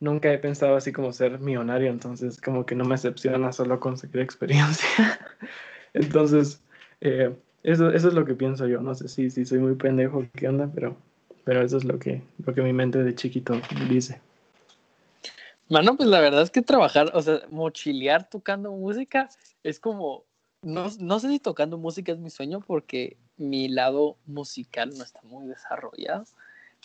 nunca 0.04 0.32
he 0.32 0.38
pensado 0.38 0.76
así 0.76 0.92
como 0.92 1.12
ser 1.12 1.40
millonario, 1.40 1.90
entonces 1.90 2.40
como 2.40 2.66
que 2.66 2.74
no 2.74 2.84
me 2.84 2.94
decepciona 2.94 3.52
solo 3.52 3.80
conseguir 3.80 4.20
experiencia. 4.20 4.86
Entonces, 5.94 6.60
eh, 7.00 7.34
eso, 7.62 7.90
eso 7.90 8.08
es 8.08 8.14
lo 8.14 8.24
que 8.24 8.34
pienso 8.34 8.66
yo. 8.66 8.80
No 8.80 8.94
sé 8.94 9.08
si, 9.08 9.30
si 9.30 9.46
soy 9.46 9.58
muy 9.58 9.74
pendejo, 9.74 10.26
qué 10.34 10.48
onda, 10.48 10.70
pero, 10.72 10.96
pero 11.44 11.62
eso 11.62 11.78
es 11.78 11.84
lo 11.84 11.98
que, 11.98 12.22
lo 12.44 12.54
que 12.54 12.62
mi 12.62 12.72
mente 12.72 13.02
de 13.02 13.14
chiquito 13.14 13.60
dice. 13.88 14.20
Mano, 15.70 15.96
pues 15.96 16.08
la 16.08 16.20
verdad 16.20 16.42
es 16.42 16.50
que 16.50 16.60
trabajar, 16.60 17.10
o 17.14 17.22
sea, 17.22 17.40
mochilear 17.50 18.28
tocando 18.28 18.70
música 18.72 19.30
es 19.62 19.80
como, 19.80 20.24
no, 20.60 20.90
no 20.98 21.18
sé 21.18 21.30
si 21.30 21.38
tocando 21.38 21.78
música 21.78 22.12
es 22.12 22.18
mi 22.18 22.28
sueño 22.28 22.60
porque 22.60 23.16
mi 23.38 23.68
lado 23.68 24.18
musical 24.26 24.90
no 24.96 25.02
está 25.02 25.22
muy 25.22 25.46
desarrollado, 25.46 26.26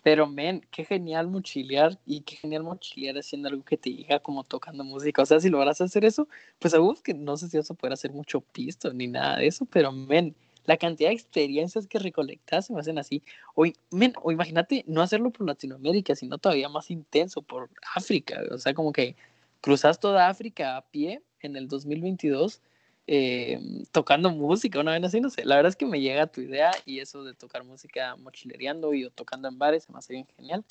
pero 0.04 0.28
men, 0.28 0.66
qué 0.72 0.86
genial 0.86 1.28
mochilear 1.28 2.00
y 2.06 2.22
qué 2.22 2.36
genial 2.36 2.64
mochilear 2.64 3.18
haciendo 3.18 3.50
algo 3.50 3.64
que 3.64 3.78
te 3.78 3.92
llega 3.92 4.20
como 4.20 4.44
tocando 4.44 4.84
música, 4.84 5.22
o 5.22 5.26
sea, 5.26 5.40
si 5.40 5.50
logras 5.50 5.82
hacer 5.82 6.06
eso, 6.06 6.28
pues 6.60 6.74
algo 6.74 6.96
que 6.96 7.14
no 7.14 7.38
sé 7.38 7.50
si 7.50 7.58
vas 7.58 7.70
a 7.72 7.74
poder 7.74 7.94
hacer 7.94 8.12
mucho 8.12 8.42
pisto 8.42 8.94
ni 8.94 9.08
nada 9.08 9.38
de 9.38 9.48
eso, 9.48 9.66
pero 9.66 9.92
men, 9.92 10.36
la 10.66 10.78
cantidad 10.78 11.10
de 11.10 11.16
experiencias 11.16 11.88
que 11.88 12.00
recolectas 12.00 12.68
se 12.68 12.74
me 12.74 12.80
hacen 12.80 13.00
así. 13.00 13.24
O, 13.56 13.66
men, 13.92 14.14
o 14.22 14.32
imagínate 14.32 14.84
no 14.88 15.02
hacerlo 15.02 15.32
por 15.32 15.48
Latinoamérica, 15.48 16.16
sino 16.16 16.38
todavía 16.38 16.70
más 16.70 16.92
intenso 16.92 17.42
por 17.42 17.70
África. 17.96 18.40
O 18.52 18.58
sea, 18.60 18.76
como 18.76 18.92
que 18.92 19.16
cruzas 19.62 20.00
toda 20.00 20.30
África 20.30 20.78
a 20.78 20.82
pie 20.84 21.24
en 21.42 21.56
el 21.56 21.68
2022 21.68 22.62
eh, 23.12 23.60
tocando 23.92 24.30
música, 24.30 24.80
una 24.80 24.92
vez 24.92 25.04
así, 25.04 25.20
no 25.20 25.32
sé. 25.32 25.44
La 25.44 25.56
verdad 25.56 25.72
es 25.72 25.76
que 25.76 25.88
me 25.88 26.00
llega 26.00 26.28
tu 26.28 26.42
idea 26.42 26.70
y 26.86 27.00
eso 27.00 27.24
de 27.24 27.34
tocar 27.34 27.64
música 27.64 28.16
mochilereando 28.18 28.94
y 28.94 29.04
o 29.04 29.10
tocando 29.10 29.48
en 29.48 29.58
bares 29.58 29.86
se 29.86 29.92
me 29.92 30.00
bien 30.10 30.28
genial. 30.38 30.64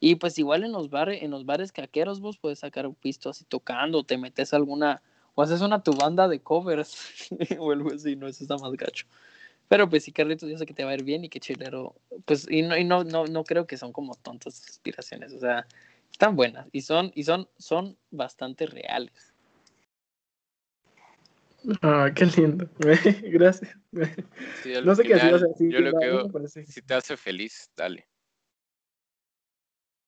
Y 0.00 0.14
pues 0.14 0.38
igual 0.38 0.64
en 0.64 0.72
los 0.72 0.88
bares, 0.88 1.22
en 1.22 1.30
los 1.30 1.44
bares 1.44 1.70
caqueros 1.70 2.20
vos 2.20 2.38
puedes 2.38 2.60
sacar 2.60 2.86
un 2.86 2.94
pisto 2.94 3.28
así 3.28 3.44
tocando, 3.44 4.02
te 4.02 4.16
metes 4.16 4.54
alguna, 4.54 5.02
o 5.34 5.42
haces 5.42 5.60
una 5.60 5.82
tu 5.82 5.92
banda 5.92 6.26
de 6.26 6.40
covers 6.40 7.28
o 7.58 7.70
algo 7.70 7.92
así, 7.92 8.16
no, 8.16 8.28
eso 8.28 8.44
está 8.44 8.56
más 8.56 8.72
gacho. 8.72 9.04
Pero 9.68 9.90
pues 9.90 10.04
sí, 10.04 10.12
Carlitos, 10.12 10.48
yo 10.48 10.56
sé 10.56 10.64
que 10.64 10.72
te 10.72 10.84
va 10.84 10.92
a 10.92 10.94
ir 10.94 11.04
bien 11.04 11.22
y 11.24 11.28
que 11.28 11.38
chilero, 11.38 11.96
pues, 12.24 12.46
y 12.50 12.62
no, 12.62 12.78
y 12.78 12.84
no, 12.84 13.04
no, 13.04 13.26
no 13.26 13.44
creo 13.44 13.66
que 13.66 13.76
son 13.76 13.92
como 13.92 14.14
tontas 14.14 14.64
aspiraciones, 14.70 15.34
o 15.34 15.38
sea, 15.38 15.66
están 16.10 16.34
buenas 16.34 16.66
y 16.72 16.80
son, 16.80 17.12
y 17.14 17.24
son, 17.24 17.46
son 17.58 17.98
bastante 18.10 18.64
reales. 18.64 19.34
Ah, 21.82 22.10
qué 22.14 22.26
lindo. 22.26 22.68
Gracias. 23.22 23.76
Sí, 24.62 24.72
No 24.84 24.94
sé 24.94 25.02
qué 25.04 25.14
decir, 25.14 25.34
o 25.34 25.38
final, 25.38 25.40
sea, 25.40 25.48
sí, 25.56 25.70
yo 25.70 25.80
lo 25.80 25.98
que 25.98 26.06
no 26.06 26.28
parece- 26.28 26.66
si 26.66 26.82
te 26.82 26.94
hace 26.94 27.16
feliz, 27.16 27.70
dale. 27.76 28.08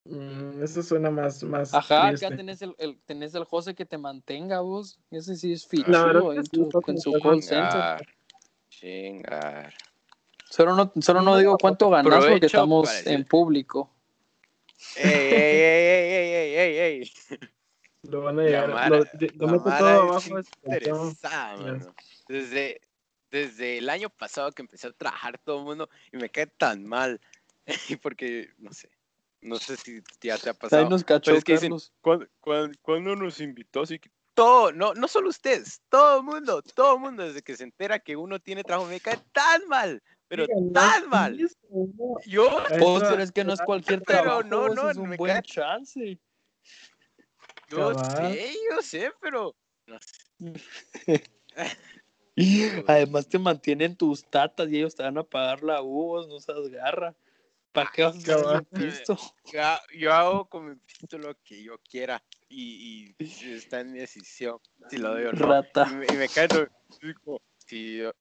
Mm, 0.05 0.63
eso 0.63 0.83
suena 0.83 1.11
más, 1.11 1.43
más 1.43 1.75
Ajá, 1.75 2.09
triste. 2.09 2.27
acá 2.27 2.37
tenés 2.37 2.63
el, 2.63 2.75
el, 2.79 3.01
tenés 3.05 3.35
el 3.35 3.45
José 3.45 3.75
que 3.75 3.85
te 3.85 3.99
mantenga 3.99 4.61
vos. 4.61 4.99
Ese 5.11 5.37
sí 5.37 5.53
es 5.53 5.67
fichudo 5.67 6.33
es 6.33 6.39
en, 6.39 6.47
tu, 6.47 6.69
está 6.69 6.93
en 6.93 6.99
su 6.99 7.13
call 7.21 7.41
chingar. 8.71 9.75
Solo 10.49 10.75
no, 10.75 10.93
solo 11.01 11.23
no 11.23 11.37
digo 11.37 11.57
cuánto 11.59 11.91
ganas 11.91 12.25
porque 12.27 12.47
estamos 12.47 13.07
en 13.07 13.25
público. 13.25 13.95
¡Ey, 14.97 15.05
ey, 15.05 15.61
ey, 15.61 16.13
ey, 16.13 16.35
ey, 16.35 16.55
ey, 16.57 16.79
ey, 16.79 17.03
ey! 17.03 17.13
Lo 18.11 18.23
van 18.23 18.39
a 18.41 18.43
llegar. 18.43 18.69
Mara- 18.69 18.89
lo, 18.89 19.05
de- 19.05 19.33
lo 19.37 19.47
meto 19.49 19.65
todo 19.65 19.89
abajo. 19.89 20.41
interesada, 20.65 21.57
mano. 21.57 21.95
Desde, 22.29 22.81
desde 23.31 23.79
el 23.79 23.89
año 23.89 24.11
pasado 24.11 24.53
que 24.53 24.63
empecé 24.63 24.89
a 24.89 24.93
trabajar 24.93 25.39
todo 25.39 25.59
el 25.61 25.65
mundo 25.65 25.89
y 26.13 26.17
me 26.17 26.29
cae 26.29 26.47
tan 26.47 26.85
mal. 26.87 27.21
Y 27.89 27.97
porque, 28.03 28.51
no 28.59 28.73
sé, 28.73 28.91
no 29.41 29.57
sé 29.57 29.77
si 29.77 30.03
ya 30.21 30.37
te 30.39 30.49
ha 30.49 30.53
Ahí 30.53 30.59
pasado. 30.59 30.89
nos 30.91 31.05
cachó 31.05 31.35
es 31.35 31.45
que 31.45 31.53
dicen. 31.55 31.75
¿cuándo, 32.01 32.27
cuándo- 32.41 32.77
cuándo 32.83 33.15
nos 33.17 33.41
invitó? 33.41 33.83
Así 33.83 33.99
que 33.99 34.11
todo, 34.35 34.73
no, 34.73 34.95
no 34.95 35.07
solo 35.09 35.29
ustedes, 35.29 35.83
todo 35.89 36.19
el 36.19 36.25
mundo, 36.25 36.63
todo 36.63 36.95
el 36.95 37.01
mundo, 37.01 37.25
desde 37.25 37.43
que 37.43 37.57
se 37.57 37.65
entera 37.65 37.99
que 37.99 38.17
uno 38.17 38.39
tiene 38.39 38.65
trabajo, 38.65 38.89
me 38.89 39.01
cae 39.01 39.19
tan 39.33 39.67
mal, 39.69 40.03
pero 40.29 40.45
Oigan, 40.45 40.73
tan 40.73 41.03
no, 41.03 41.09
mal. 41.09 41.37
Yo, 42.27 42.49
Vos, 42.79 43.03
pero 43.03 43.23
es 43.23 43.33
que 43.33 43.45
no 43.45 43.53
es 43.53 43.61
cualquier 43.61 44.03
Pero 44.03 44.23
trabajo, 44.23 44.43
no, 44.45 44.69
no, 44.69 44.91
es 44.91 44.97
un 44.97 45.11
me 45.11 45.17
buen 45.17 45.35
cae- 45.35 45.43
chance. 45.43 46.19
Yo 47.71 47.77
Cabal. 47.95 48.33
sé, 48.35 48.55
yo 48.71 48.83
sé, 48.83 49.13
pero 49.21 49.55
no 49.87 49.99
sé. 50.01 51.31
Además 52.87 53.29
te 53.29 53.39
mantienen 53.39 53.97
tus 53.97 54.25
tatas 54.25 54.69
y 54.71 54.77
ellos 54.79 54.95
te 54.95 55.03
van 55.03 55.19
a 55.19 55.23
pagar 55.25 55.63
la 55.63 55.83
U, 55.83 56.27
no 56.27 56.41
seas 56.41 56.69
garra. 56.69 57.15
¿Para 57.73 57.91
qué 57.95 58.03
vas 58.03 58.17
a 58.29 58.57
ese 58.57 58.63
pisto? 58.77 59.17
Yo, 59.53 59.61
yo 59.99 60.13
hago 60.13 60.45
con 60.49 60.69
mi 60.71 60.77
pito 60.77 61.19
lo 61.19 61.35
que 61.43 61.63
yo 61.63 61.77
quiera 61.79 62.23
y, 62.49 63.15
y 63.19 63.53
está 63.53 63.81
en 63.81 63.93
mi 63.93 63.99
decisión 63.99 64.59
si 64.89 64.97
lo 64.99 65.11
doy 65.11 65.25
o 65.25 65.33
no. 65.33 65.47
Rata. 65.47 65.87
Y 65.91 65.95
me, 65.95 66.07
y 66.07 66.17
me 66.17 66.29
cae 66.29 66.47
lo- 66.49 66.69
yo, 67.67 68.13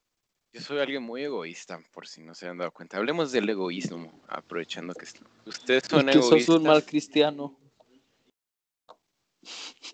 yo 0.52 0.62
soy 0.62 0.80
alguien 0.80 1.04
muy 1.04 1.24
egoísta, 1.24 1.80
por 1.92 2.08
si 2.08 2.24
no 2.24 2.34
se 2.34 2.48
han 2.48 2.58
dado 2.58 2.72
cuenta. 2.72 2.98
Hablemos 2.98 3.32
del 3.32 3.48
egoísmo, 3.48 4.24
aprovechando 4.28 4.96
que 4.96 5.06
ustedes 5.46 5.84
son 5.88 6.08
que 6.08 6.14
sos 6.14 6.26
egoístas. 6.32 6.56
un 6.56 6.64
mal 6.64 6.84
cristiano. 6.84 7.60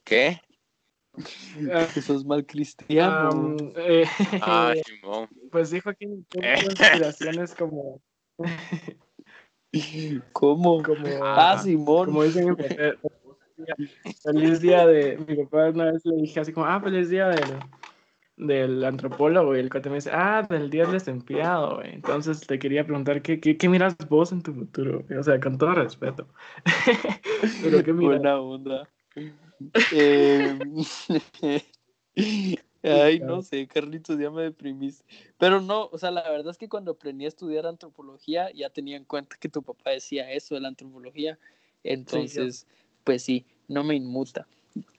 ¿Qué? 0.04 0.42
Ah, 1.72 1.88
Que 1.94 2.02
sos 2.02 2.26
mal 2.26 2.46
cristiano. 2.46 3.30
am, 3.30 3.58
eh, 3.76 4.06
Ah, 4.42 4.74
Simón. 4.86 5.28
pues 5.52 5.72
dijo 5.72 5.90
aquí 5.90 6.06
tengo 6.30 6.46
Eh. 6.46 6.66
inspiraciones 6.70 7.56
como, 7.56 8.02
¿Cómo? 10.34 10.82
como, 10.84 11.08
Ah, 11.24 11.58
Simón. 11.58 12.06
como 12.06 12.24
dicen 12.24 12.48
en 12.50 12.56
papel. 12.56 13.00
Feliz 14.24 14.62
día 14.62 14.86
de. 14.86 15.18
Mi 15.28 15.36
papá 15.44 15.70
una 15.70 15.86
vez 15.92 16.06
le 16.06 16.16
dije 16.22 16.40
así 16.40 16.52
como, 16.52 16.66
ah, 16.66 16.80
feliz 16.82 17.10
día 17.10 17.28
del, 17.30 17.60
del 18.38 18.84
antropólogo. 18.84 19.56
Y 19.56 19.60
el 19.60 19.70
cuate 19.70 19.90
me 19.90 19.96
dice, 19.96 20.12
ah, 20.14 20.46
del 20.50 20.70
día 20.70 20.84
del 20.84 20.92
desempleado, 20.94 21.76
güey. 21.78 21.94
Entonces 21.94 22.42
te 22.42 22.60
quería 22.60 22.84
preguntar, 22.86 23.22
¿qué, 23.22 23.40
qué, 23.40 23.58
qué 23.58 23.70
miras 23.70 23.96
vos 24.10 24.32
en 24.34 24.42
tu 24.42 24.54
futuro? 24.54 25.04
güey? 25.08 25.18
O 25.20 25.24
sea, 25.24 25.40
con 25.40 25.58
todo 25.58 25.74
respeto. 25.74 26.28
Pero 27.64 27.84
¿qué 27.84 27.94
miras? 27.94 28.20
Buena 28.20 28.40
onda. 28.42 28.90
Eh, 29.92 30.60
Ay, 32.84 33.20
no 33.20 33.42
sé, 33.42 33.68
Carlitos, 33.68 34.20
ya 34.20 34.30
me 34.30 34.44
deprimiste. 34.44 35.04
Pero 35.38 35.60
no, 35.60 35.90
o 35.92 35.98
sea, 35.98 36.12
la 36.12 36.30
verdad 36.30 36.52
es 36.52 36.58
que 36.58 36.70
cuando 36.70 36.92
aprendí 36.92 37.26
a 37.26 37.30
estudiar 37.30 37.66
antropología, 37.66 38.52
ya 38.52 38.70
tenía 38.70 38.96
en 38.96 39.06
cuenta 39.06 39.38
que 39.40 39.50
tu 39.50 39.64
papá 39.64 39.92
decía 39.92 40.32
eso 40.32 40.56
de 40.56 40.62
la 40.62 40.68
antropología. 40.68 41.40
Entonces, 41.84 42.68
pues 43.04 43.24
sí, 43.24 43.46
no 43.68 43.84
me 43.84 43.96
inmuta. 43.96 44.48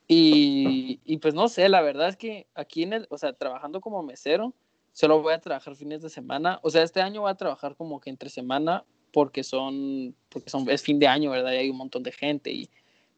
Y, 0.07 0.99
y 1.05 1.17
pues 1.17 1.33
no 1.33 1.47
sé, 1.47 1.69
la 1.69 1.81
verdad 1.81 2.09
es 2.09 2.17
que 2.17 2.47
aquí 2.55 2.83
en 2.83 2.93
el, 2.93 3.07
o 3.09 3.17
sea, 3.17 3.33
trabajando 3.33 3.79
como 3.81 4.03
mesero, 4.03 4.53
solo 4.91 5.21
voy 5.21 5.33
a 5.33 5.39
trabajar 5.39 5.75
fines 5.75 6.01
de 6.01 6.09
semana. 6.09 6.59
O 6.63 6.69
sea, 6.69 6.83
este 6.83 7.01
año 7.01 7.21
voy 7.21 7.31
a 7.31 7.35
trabajar 7.35 7.75
como 7.75 7.99
que 7.99 8.09
entre 8.09 8.29
semana 8.29 8.83
porque 9.13 9.43
son, 9.43 10.15
porque 10.29 10.49
son, 10.49 10.69
es 10.69 10.81
fin 10.81 10.99
de 10.99 11.07
año, 11.07 11.31
¿verdad? 11.31 11.53
Y 11.53 11.57
hay 11.57 11.69
un 11.69 11.77
montón 11.77 12.03
de 12.03 12.11
gente 12.11 12.51
y 12.51 12.69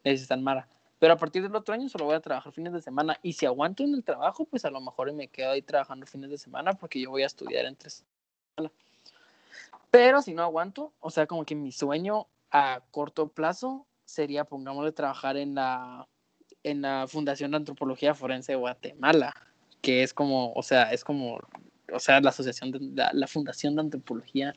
necesitan 0.04 0.44
mara. 0.44 0.68
Pero 1.00 1.14
a 1.14 1.18
partir 1.18 1.42
del 1.42 1.56
otro 1.56 1.74
año 1.74 1.88
solo 1.88 2.06
voy 2.06 2.16
a 2.16 2.20
trabajar 2.20 2.52
fines 2.52 2.74
de 2.74 2.82
semana. 2.82 3.18
Y 3.24 3.34
si 3.34 3.46
aguanto 3.46 3.84
en 3.84 3.96
el 3.96 4.04
trabajo, 4.04 4.46
pues 4.46 4.66
a 4.66 4.70
lo 4.70 4.82
mejor 4.82 5.12
me 5.14 5.30
quedo 5.30 5.52
ahí 5.52 5.62
trabajando 5.62 6.06
fines 6.06 6.30
de 6.30 6.38
semana 6.38 6.74
porque 6.74 7.00
yo 7.00 7.10
voy 7.10 7.24
a 7.24 7.28
estudiar 7.28 7.66
entre 7.66 7.90
semana. 7.90 8.72
Pero 9.90 10.22
si 10.22 10.34
no 10.34 10.44
aguanto, 10.44 10.94
o 11.00 11.10
sea, 11.10 11.26
como 11.26 11.46
que 11.46 11.56
mi 11.56 11.72
sueño 11.72 12.28
a 12.52 12.82
corto 12.92 13.30
plazo 13.30 13.88
sería, 14.04 14.44
pongámosle, 14.44 14.92
trabajar 14.92 15.38
en 15.38 15.56
la, 15.56 16.08
en 16.64 16.82
la 16.82 17.08
Fundación 17.08 17.52
de 17.52 17.58
Antropología 17.58 18.14
Forense 18.14 18.52
de 18.52 18.58
Guatemala, 18.58 19.34
que 19.82 20.04
es 20.04 20.14
como, 20.14 20.52
o 20.54 20.64
sea, 20.64 20.92
es 20.92 21.04
como, 21.04 21.40
o 21.92 22.00
sea, 22.00 22.20
la 22.20 22.30
asociación, 22.30 22.72
de, 22.72 22.80
la, 22.82 23.12
la 23.14 23.28
Fundación 23.28 23.76
de 23.76 23.82
Antropología 23.82 24.54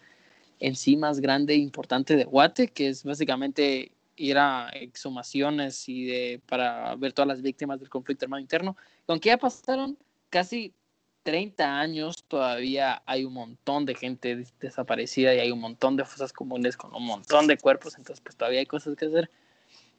en 0.59 0.75
sí 0.75 0.97
más 0.97 1.21
grande 1.21 1.55
e 1.55 1.59
importante 1.59 2.17
de 2.17 2.25
Guate, 2.25 2.69
que 2.69 2.89
es 2.89 3.05
básicamente 3.05 3.93
ir 4.17 4.39
a 4.39 4.69
exhumaciones 4.71 5.89
y 5.89 6.05
de, 6.05 6.41
para 6.47 6.95
ver 6.97 7.13
todas 7.13 7.29
las 7.29 7.43
víctimas 7.43 7.81
del 7.81 7.89
conflicto 7.89 8.25
armado 8.25 8.41
interno. 8.41 8.77
Aunque 9.07 9.29
ya 9.29 9.39
pasaron 9.39 9.99
casi 10.31 10.75
30 11.23 11.79
años, 11.79 12.25
todavía 12.27 13.03
hay 13.07 13.25
un 13.25 13.35
montón 13.35 13.87
de 13.87 13.95
gente 13.95 14.37
des- 14.37 14.55
desaparecida 14.59 15.35
y 15.35 15.39
hay 15.39 15.51
un 15.51 15.61
montón 15.61 15.97
de 15.97 16.05
fosas 16.05 16.33
comunes 16.33 16.77
con 16.77 16.95
un 16.95 17.05
montón 17.07 17.47
de 17.47 17.57
cuerpos, 17.59 17.97
entonces 17.97 18.21
pues 18.23 18.37
todavía 18.37 18.61
hay 18.61 18.67
cosas 18.67 18.97
que 18.97 19.07
hacer. 19.07 19.31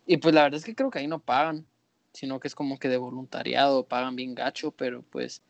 Y 0.05 0.17
pues 0.17 0.35
la 0.35 0.43
verdad 0.43 0.57
es 0.57 0.65
que 0.65 0.75
creo 0.75 0.91
que 0.91 0.99
ahí 0.99 1.07
no 1.07 1.19
pagan, 1.19 1.65
sino 2.11 2.39
que 2.39 2.47
es 2.47 2.55
como 2.55 2.77
que 2.77 2.89
de 2.89 2.97
voluntariado, 2.97 3.85
pagan 3.87 4.15
bien 4.15 4.35
gacho, 4.35 4.71
pero 4.71 5.01
pues 5.01 5.41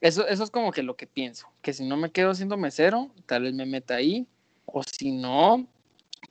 eso, 0.00 0.26
eso 0.26 0.44
es 0.44 0.50
como 0.50 0.72
que 0.72 0.82
lo 0.82 0.96
que 0.96 1.06
pienso, 1.06 1.48
que 1.62 1.72
si 1.72 1.84
no 1.84 1.96
me 1.96 2.10
quedo 2.10 2.34
siendo 2.34 2.56
mesero, 2.56 3.10
tal 3.26 3.42
vez 3.42 3.54
me 3.54 3.66
meta 3.66 3.96
ahí, 3.96 4.26
o 4.66 4.82
si 4.82 5.12
no, 5.12 5.66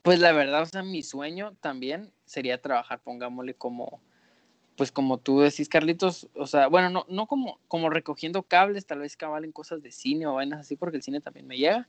pues 0.01 0.19
la 0.19 0.31
verdad, 0.31 0.63
o 0.63 0.65
sea, 0.65 0.83
mi 0.83 1.03
sueño 1.03 1.53
también 1.61 2.11
sería 2.25 2.61
trabajar, 2.61 3.01
pongámosle 3.01 3.53
como, 3.53 4.01
pues 4.75 4.91
como 4.91 5.17
tú 5.17 5.41
decís, 5.41 5.69
Carlitos, 5.69 6.27
o 6.35 6.47
sea, 6.47 6.67
bueno, 6.67 6.89
no, 6.89 7.05
no 7.07 7.27
como, 7.27 7.59
como 7.67 7.89
recogiendo 7.89 8.43
cables, 8.43 8.85
tal 8.85 8.99
vez 8.99 9.15
cabalen 9.17 9.51
cosas 9.51 9.81
de 9.83 9.91
cine 9.91 10.25
o 10.25 10.35
vainas 10.35 10.61
así, 10.61 10.75
porque 10.75 10.97
el 10.97 11.03
cine 11.03 11.21
también 11.21 11.47
me 11.47 11.57
llega, 11.57 11.87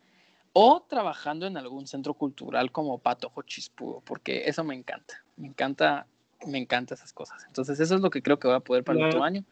o 0.52 0.82
trabajando 0.82 1.46
en 1.46 1.56
algún 1.56 1.86
centro 1.86 2.14
cultural 2.14 2.72
como 2.72 2.98
Patojo 2.98 3.42
Chispudo, 3.42 4.02
porque 4.04 4.42
eso 4.46 4.64
me 4.64 4.74
encanta, 4.74 5.24
me 5.36 5.48
encanta, 5.48 6.06
me 6.46 6.58
encanta 6.58 6.94
esas 6.94 7.12
cosas. 7.12 7.44
Entonces 7.46 7.80
eso 7.80 7.94
es 7.94 8.00
lo 8.02 8.10
que 8.10 8.22
creo 8.22 8.38
que 8.38 8.48
voy 8.48 8.56
a 8.56 8.60
poder 8.60 8.84
para 8.84 8.98
el 8.98 9.06
otro 9.06 9.24
año, 9.24 9.44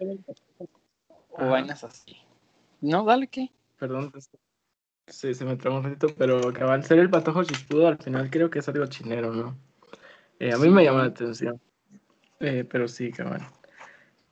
o 1.31 1.37
Ajá. 1.39 1.51
vainas 1.51 1.85
así. 1.85 2.17
No, 2.83 3.05
dale, 3.05 3.29
¿qué? 3.29 3.51
Perdón, 3.79 4.13
sí, 5.11 5.35
se 5.35 5.45
me 5.45 5.57
trabó 5.57 5.79
un 5.79 5.85
ratito, 5.85 6.15
pero 6.17 6.53
cabal 6.53 6.85
ser 6.85 6.99
el 6.99 7.11
patojo 7.11 7.45
chispudo 7.45 7.89
al 7.89 7.99
final 7.99 8.31
creo 8.31 8.51
que 8.51 8.61
es 8.61 8.69
algo 8.69 8.87
chinero, 8.87 9.33
¿no? 9.33 9.57
Eh, 10.39 10.53
a 10.53 10.57
mí 10.57 10.65
Sí. 10.65 10.71
me 10.71 10.85
llama 10.85 11.01
la 11.01 11.07
atención. 11.07 11.61
Eh, 12.41 12.65
pero 12.69 12.89
sí, 12.89 13.11
cabal. 13.13 13.43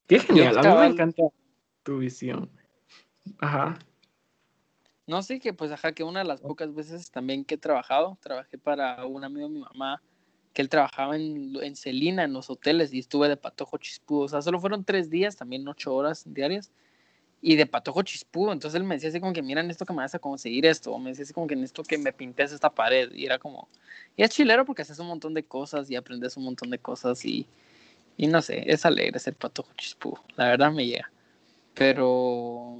Qué 0.06 0.20
genial, 0.20 0.56
a 0.58 0.62
mí 0.62 0.80
me 0.80 0.86
encanta 0.86 1.22
tu 1.82 1.98
visión. 1.98 2.50
Ajá. 3.38 3.78
No 5.06 5.22
sé, 5.22 5.40
que 5.40 5.52
pues 5.52 5.70
ajá, 5.72 5.92
que 5.92 6.02
una 6.02 6.20
de 6.20 6.26
las 6.26 6.40
pocas 6.40 6.74
veces 6.74 7.10
también 7.10 7.44
que 7.44 7.54
he 7.54 7.58
trabajado, 7.58 8.18
trabajé 8.20 8.58
para 8.58 9.04
un 9.06 9.24
amigo 9.24 9.48
de 9.48 9.54
mi 9.54 9.60
mamá, 9.60 10.02
que 10.52 10.62
él 10.62 10.68
trabajaba 10.68 11.16
en, 11.16 11.56
en 11.62 11.76
Celina, 11.76 12.24
en 12.24 12.32
los 12.32 12.50
hoteles, 12.50 12.92
y 12.92 12.98
estuve 12.98 13.28
de 13.28 13.36
patojo 13.36 13.78
chispudo. 13.78 14.24
O 14.24 14.28
sea, 14.28 14.42
solo 14.42 14.60
fueron 14.60 14.84
tres 14.84 15.08
días, 15.08 15.36
también 15.36 15.66
ocho 15.68 15.94
horas 15.94 16.24
diarias, 16.26 16.70
y 17.40 17.56
de 17.56 17.66
patojo 17.66 18.02
chispudo. 18.02 18.52
Entonces 18.52 18.80
él 18.80 18.84
me 18.86 18.94
decía 18.96 19.10
así 19.10 19.20
como 19.20 19.32
que, 19.32 19.42
mira, 19.42 19.60
en 19.60 19.70
esto 19.70 19.84
que 19.86 19.92
me 19.92 19.98
vas 19.98 20.14
a 20.14 20.18
conseguir 20.18 20.66
esto, 20.66 20.92
o 20.92 20.98
me 20.98 21.10
decía 21.10 21.24
así 21.24 21.32
como 21.32 21.46
que 21.46 21.54
en 21.54 21.64
esto 21.64 21.82
que 21.82 21.98
me 21.98 22.12
pintes 22.12 22.52
esta 22.52 22.70
pared, 22.70 23.12
y 23.12 23.26
era 23.26 23.38
como, 23.38 23.68
y 24.16 24.22
es 24.22 24.30
chilero 24.30 24.64
porque 24.64 24.82
haces 24.82 24.98
un 24.98 25.06
montón 25.08 25.34
de 25.34 25.44
cosas 25.44 25.90
y 25.90 25.96
aprendes 25.96 26.36
un 26.36 26.44
montón 26.44 26.70
de 26.70 26.78
cosas, 26.78 27.24
y, 27.24 27.46
y 28.16 28.26
no 28.26 28.42
sé, 28.42 28.64
es 28.66 28.84
alegre 28.84 29.18
ser 29.18 29.34
patojo 29.34 29.72
chispudo, 29.76 30.22
la 30.36 30.48
verdad 30.48 30.72
me 30.72 30.86
llega. 30.86 31.10
Pero, 31.74 32.78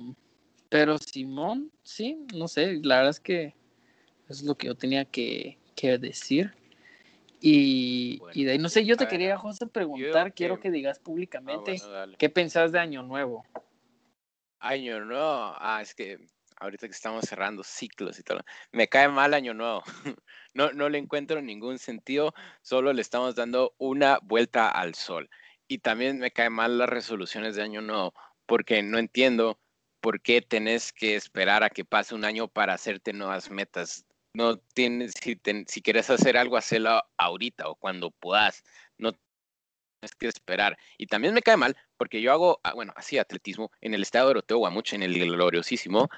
pero 0.69 0.99
Simón, 0.99 1.71
sí, 1.85 2.27
no 2.35 2.49
sé, 2.49 2.81
la 2.83 2.97
verdad 2.97 3.11
es 3.11 3.21
que 3.21 3.55
eso 4.29 4.41
es 4.41 4.43
lo 4.43 4.57
que 4.57 4.67
yo 4.67 4.75
tenía 4.75 5.05
que, 5.05 5.57
que 5.77 5.99
decir. 5.99 6.53
Y, 7.41 8.19
Bueno, 8.19 8.33
y 8.35 8.45
de 8.45 8.53
ahí, 8.53 8.59
no 8.59 8.69
sé, 8.69 8.85
yo 8.85 8.97
te 8.97 9.07
quería, 9.07 9.39
José, 9.39 9.69
preguntar, 9.69 10.35
quiero 10.35 10.59
que 10.59 10.73
digas 10.73 10.99
Ah, 10.99 11.03
públicamente, 11.05 11.71
bueno, 11.71 11.89
dale. 11.89 12.17
¿qué 12.17 12.29
pensás 12.29 12.73
de 12.73 12.81
Año 12.81 13.05
Nuevo? 13.05 13.45
Año 14.61 15.05
nuevo. 15.05 15.55
Ah, 15.59 15.81
es 15.83 15.95
que 15.95 16.19
ahorita 16.61 16.87
que 16.89 16.95
estamos 16.95 17.25
cerrando 17.25 17.63
ciclos 17.63 18.19
y 18.19 18.23
todo, 18.23 18.41
me 18.73 18.89
cae 18.89 19.09
mal 19.09 19.35
año 19.35 19.55
nuevo. 19.55 19.83
No, 20.55 20.73
no 20.73 20.89
le 20.89 20.99
encuentro 20.99 21.41
ningún 21.41 21.79
sentido, 21.79 22.35
solo 22.63 22.93
le 22.93 23.03
estamos 23.03 23.37
dando 23.37 23.77
una 23.79 24.19
vuelta 24.23 24.69
al 24.69 24.95
sol. 24.97 25.31
Y 25.69 25.79
también 25.79 26.19
me 26.19 26.33
cae 26.33 26.51
mal 26.51 26.79
las 26.79 26.89
resoluciones 26.89 27.55
de 27.55 27.63
año 27.63 27.81
nuevo, 27.81 28.13
porque 28.47 28.83
no 28.83 28.99
entiendo 28.99 29.61
por 30.01 30.21
qué 30.21 30.43
tenés 30.43 30.93
que 30.93 31.15
esperar 31.15 31.63
a 31.63 31.71
que 31.71 31.85
pase 31.85 32.15
un 32.15 32.25
año 32.25 32.49
para 32.49 32.75
hacerte 32.75 33.13
nuevas 33.13 33.51
metas. 33.51 34.05
no 34.33 34.59
tienes, 34.59 35.13
si, 35.23 35.41
si 35.69 35.83
quieres 35.83 36.11
hacer 36.11 36.37
algo, 36.37 36.57
hacerlo 36.57 37.03
ahorita 37.19 37.69
o 37.69 37.77
cuando 37.77 38.11
puedas. 38.11 38.65
Que 40.19 40.29
esperar. 40.29 40.79
Y 40.97 41.07
también 41.07 41.35
me 41.35 41.43
cae 41.43 41.57
mal 41.57 41.77
porque 41.97 42.21
yo 42.21 42.33
hago, 42.33 42.61
ah, 42.63 42.73
bueno, 42.75 42.93
así 42.97 43.19
atletismo 43.19 43.71
en 43.81 43.95
el 43.95 44.03
estado 44.03 44.33
de 44.33 44.55
Guamuch, 44.55 44.93
en 44.93 45.03
el 45.03 45.19
gloriosísimo. 45.19 46.09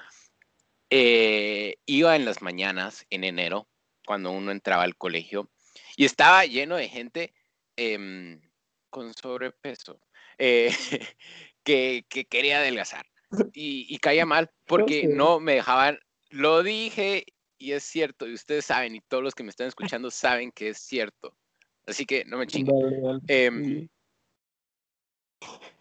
Eh, 0.89 1.77
iba 1.85 2.15
en 2.15 2.25
las 2.25 2.41
mañanas, 2.41 3.05
en 3.09 3.23
enero, 3.23 3.67
cuando 4.05 4.31
uno 4.31 4.51
entraba 4.51 4.83
al 4.83 4.97
colegio, 4.97 5.49
y 5.95 6.05
estaba 6.05 6.45
lleno 6.45 6.75
de 6.75 6.89
gente 6.89 7.33
em, 7.77 8.41
con 8.89 9.13
sobrepeso 9.13 10.01
eh, 10.37 10.69
que, 11.63 12.05
que, 12.09 12.25
quería 12.25 12.59
adelgazar. 12.59 13.05
Y, 13.53 13.87
y 13.87 13.97
caía 13.99 14.25
mal 14.25 14.51
porque 14.65 15.07
no 15.07 15.39
me 15.39 15.53
dejaban, 15.55 15.97
lo 16.31 16.63
dije 16.63 17.23
y 17.57 17.71
es 17.71 17.83
cierto, 17.85 18.27
y 18.27 18.33
ustedes 18.33 18.65
saben, 18.65 18.95
y 18.95 18.99
todos 18.99 19.23
los 19.23 19.35
que 19.35 19.43
me 19.43 19.51
están 19.51 19.67
escuchando 19.67 20.11
saben 20.11 20.51
que 20.51 20.69
es 20.69 20.79
cierto. 20.79 21.37
Así 21.85 22.05
que 22.05 22.25
no 22.25 22.37
me 22.37 22.47
chinguen. 22.47 23.21
Em, 23.27 23.87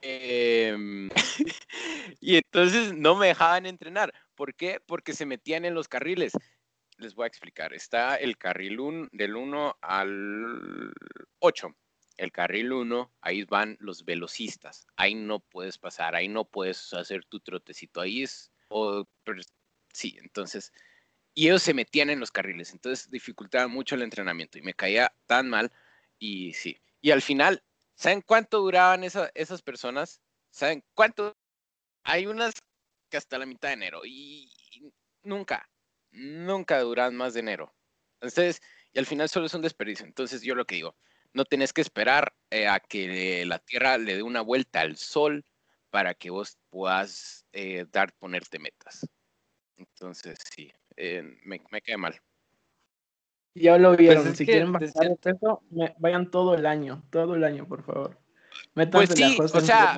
em, 0.00 1.10
y 2.20 2.36
entonces 2.36 2.94
no 2.94 3.16
me 3.16 3.28
dejaban 3.28 3.66
entrenar. 3.66 4.12
¿Por 4.34 4.54
qué? 4.54 4.80
Porque 4.84 5.12
se 5.12 5.26
metían 5.26 5.64
en 5.64 5.74
los 5.74 5.88
carriles. 5.88 6.32
Les 6.96 7.14
voy 7.14 7.24
a 7.24 7.28
explicar. 7.28 7.72
Está 7.74 8.16
el 8.16 8.36
carril 8.36 9.08
del 9.12 9.36
1 9.36 9.78
al 9.80 10.92
8. 11.38 11.74
El 12.16 12.32
carril 12.32 12.72
1, 12.72 13.12
ahí 13.22 13.44
van 13.44 13.78
los 13.80 14.04
velocistas. 14.04 14.86
Ahí 14.96 15.14
no 15.14 15.40
puedes 15.40 15.78
pasar, 15.78 16.14
ahí 16.14 16.28
no 16.28 16.44
puedes 16.44 16.92
hacer 16.92 17.24
tu 17.24 17.40
trotecito. 17.40 18.00
Ahí 18.00 18.22
es. 18.22 18.52
sí, 19.92 20.16
entonces 20.20 20.72
y 21.34 21.46
ellos 21.46 21.62
se 21.62 21.74
metían 21.74 22.10
en 22.10 22.20
los 22.20 22.30
carriles, 22.30 22.72
entonces 22.72 23.10
dificultaba 23.10 23.68
mucho 23.68 23.94
el 23.94 24.02
entrenamiento 24.02 24.58
y 24.58 24.62
me 24.62 24.74
caía 24.74 25.12
tan 25.26 25.48
mal 25.48 25.72
y 26.20 26.52
sí. 26.52 26.80
Y 27.00 27.11
al 27.11 27.22
final, 27.22 27.64
¿saben 27.94 28.20
cuánto 28.22 28.61
duraban 28.61 29.02
esas 29.02 29.62
personas? 29.62 30.20
¿Saben 30.50 30.85
cuánto? 30.94 31.37
Hay 32.04 32.26
unas 32.26 32.54
que 33.11 33.16
hasta 33.16 33.38
la 33.38 33.46
mitad 33.46 33.68
de 33.68 33.74
enero 33.74 34.02
y, 34.04 34.48
nunca, 35.22 35.68
nunca 36.12 36.78
duran 36.80 37.16
más 37.16 37.35
de 37.35 37.40
enero. 37.40 37.74
Entonces, 38.20 38.61
y 38.92 38.98
al 38.98 39.06
final 39.06 39.28
solo 39.28 39.46
es 39.46 39.54
un 39.54 39.62
desperdicio. 39.62 40.06
Entonces 40.06 40.42
yo 40.42 40.54
lo 40.54 40.66
que 40.66 40.76
digo, 40.76 40.96
no 41.33 41.44
tenés 41.44 41.72
que 41.72 41.80
esperar 41.80 42.35
eh, 42.50 42.68
a 42.68 42.80
que 42.80 43.44
la 43.46 43.59
Tierra 43.59 43.98
le 43.98 44.16
dé 44.16 44.22
una 44.22 44.42
vuelta 44.42 44.83
al 44.83 44.96
Sol 44.96 45.44
para 45.90 46.14
que 46.14 46.30
vos 46.30 46.59
puedas 46.68 47.44
eh, 47.52 47.87
dar, 47.90 48.12
ponerte 48.18 48.59
metas. 48.59 49.06
Entonces, 49.76 50.38
sí, 50.54 50.70
eh, 50.96 51.22
me, 51.44 51.61
me 51.70 51.80
queda 51.80 51.96
mal. 51.96 52.20
Ya 53.54 53.78
lo 53.78 53.96
vieron, 53.96 54.24
pues 54.24 54.38
si 54.38 54.46
quieren 54.46 54.72
bajar 54.72 55.08
de 55.08 55.16
peso, 55.16 55.62
vayan 55.98 56.30
todo 56.30 56.54
el 56.54 56.66
año, 56.66 57.02
todo 57.10 57.34
el 57.34 57.44
año, 57.44 57.66
por 57.66 57.82
favor. 57.84 58.18
pues 58.92 59.10
sí, 59.10 59.36
o 59.40 59.48
sea, 59.60 59.96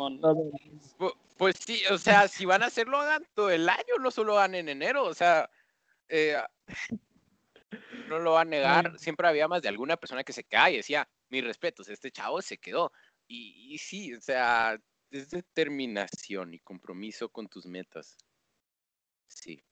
pues, 1.36 1.56
sí, 1.56 1.82
o 1.90 1.98
sea, 1.98 2.28
si 2.28 2.46
van 2.46 2.62
a 2.62 2.66
hacerlo, 2.66 2.98
hagan 2.98 3.26
todo 3.34 3.50
el 3.50 3.68
año, 3.68 3.98
no 4.00 4.10
solo 4.10 4.38
hagan 4.38 4.54
en 4.54 4.68
enero, 4.68 5.04
o 5.04 5.14
sea, 5.14 5.50
eh, 6.08 6.36
no 8.08 8.18
lo 8.18 8.32
va 8.32 8.42
a 8.42 8.44
negar, 8.44 8.98
siempre 8.98 9.28
había 9.28 9.48
más 9.48 9.60
de 9.62 9.68
alguna 9.68 9.96
persona 9.96 10.24
que 10.24 10.32
se 10.32 10.44
cae 10.44 10.74
y 10.74 10.76
decía, 10.78 11.08
mis 11.28 11.44
respetos, 11.44 11.88
este 11.88 12.10
chavo 12.10 12.40
se 12.40 12.58
quedó. 12.58 12.92
Y, 13.26 13.74
y 13.74 13.78
sí, 13.78 14.14
o 14.14 14.20
sea, 14.20 14.78
es 15.10 15.30
determinación 15.30 16.54
y 16.54 16.58
compromiso 16.60 17.28
con 17.28 17.48
tus 17.48 17.66
metas. 17.66 18.16
Sí. 19.28 19.62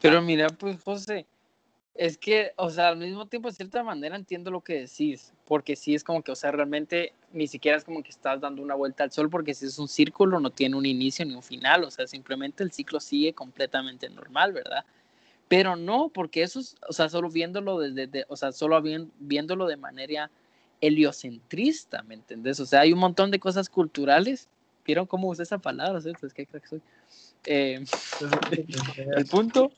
Pero 0.00 0.22
mira, 0.22 0.48
pues 0.48 0.80
José, 0.82 1.26
es 1.98 2.18
que, 2.18 2.52
o 2.56 2.70
sea, 2.70 2.88
al 2.88 2.96
mismo 2.96 3.26
tiempo, 3.26 3.48
de 3.48 3.54
cierta 3.54 3.82
manera 3.82 4.16
entiendo 4.16 4.50
lo 4.50 4.60
que 4.60 4.80
decís, 4.80 5.32
porque 5.46 5.76
sí 5.76 5.94
es 5.94 6.04
como 6.04 6.22
que, 6.22 6.32
o 6.32 6.36
sea, 6.36 6.52
realmente 6.52 7.12
ni 7.32 7.46
siquiera 7.46 7.76
es 7.76 7.84
como 7.84 8.02
que 8.02 8.10
estás 8.10 8.40
dando 8.40 8.62
una 8.62 8.74
vuelta 8.74 9.04
al 9.04 9.12
sol, 9.12 9.30
porque 9.30 9.54
si 9.54 9.66
es 9.66 9.78
un 9.78 9.88
círculo 9.88 10.40
no 10.40 10.50
tiene 10.50 10.76
un 10.76 10.86
inicio 10.86 11.24
ni 11.24 11.34
un 11.34 11.42
final, 11.42 11.84
o 11.84 11.90
sea, 11.90 12.06
simplemente 12.06 12.62
el 12.62 12.72
ciclo 12.72 13.00
sigue 13.00 13.32
completamente 13.32 14.08
normal, 14.08 14.52
¿verdad? 14.52 14.84
Pero 15.48 15.76
no, 15.76 16.08
porque 16.08 16.42
eso 16.42 16.60
es, 16.60 16.76
o 16.88 16.92
sea, 16.92 17.08
solo 17.08 17.30
viéndolo 17.30 17.78
desde, 17.78 18.24
o 18.28 18.36
sea, 18.36 18.52
solo 18.52 18.82
viéndolo 19.20 19.66
de 19.66 19.76
manera 19.76 20.30
heliocentrista, 20.80 22.02
¿me 22.02 22.14
entendés? 22.14 22.60
O 22.60 22.66
sea, 22.66 22.80
hay 22.80 22.92
un 22.92 22.98
montón 22.98 23.30
de 23.30 23.38
cosas 23.38 23.68
culturales. 23.68 24.48
¿Vieron 24.84 25.06
cómo 25.06 25.28
usé 25.28 25.42
esa 25.42 25.58
palabra? 25.58 26.00
¿sí? 26.00 26.12
Es 26.22 26.34
que 26.34 26.46
crack 26.46 26.66
soy. 26.66 26.80
Eh, 27.44 27.84
el 29.16 29.26
punto 29.26 29.70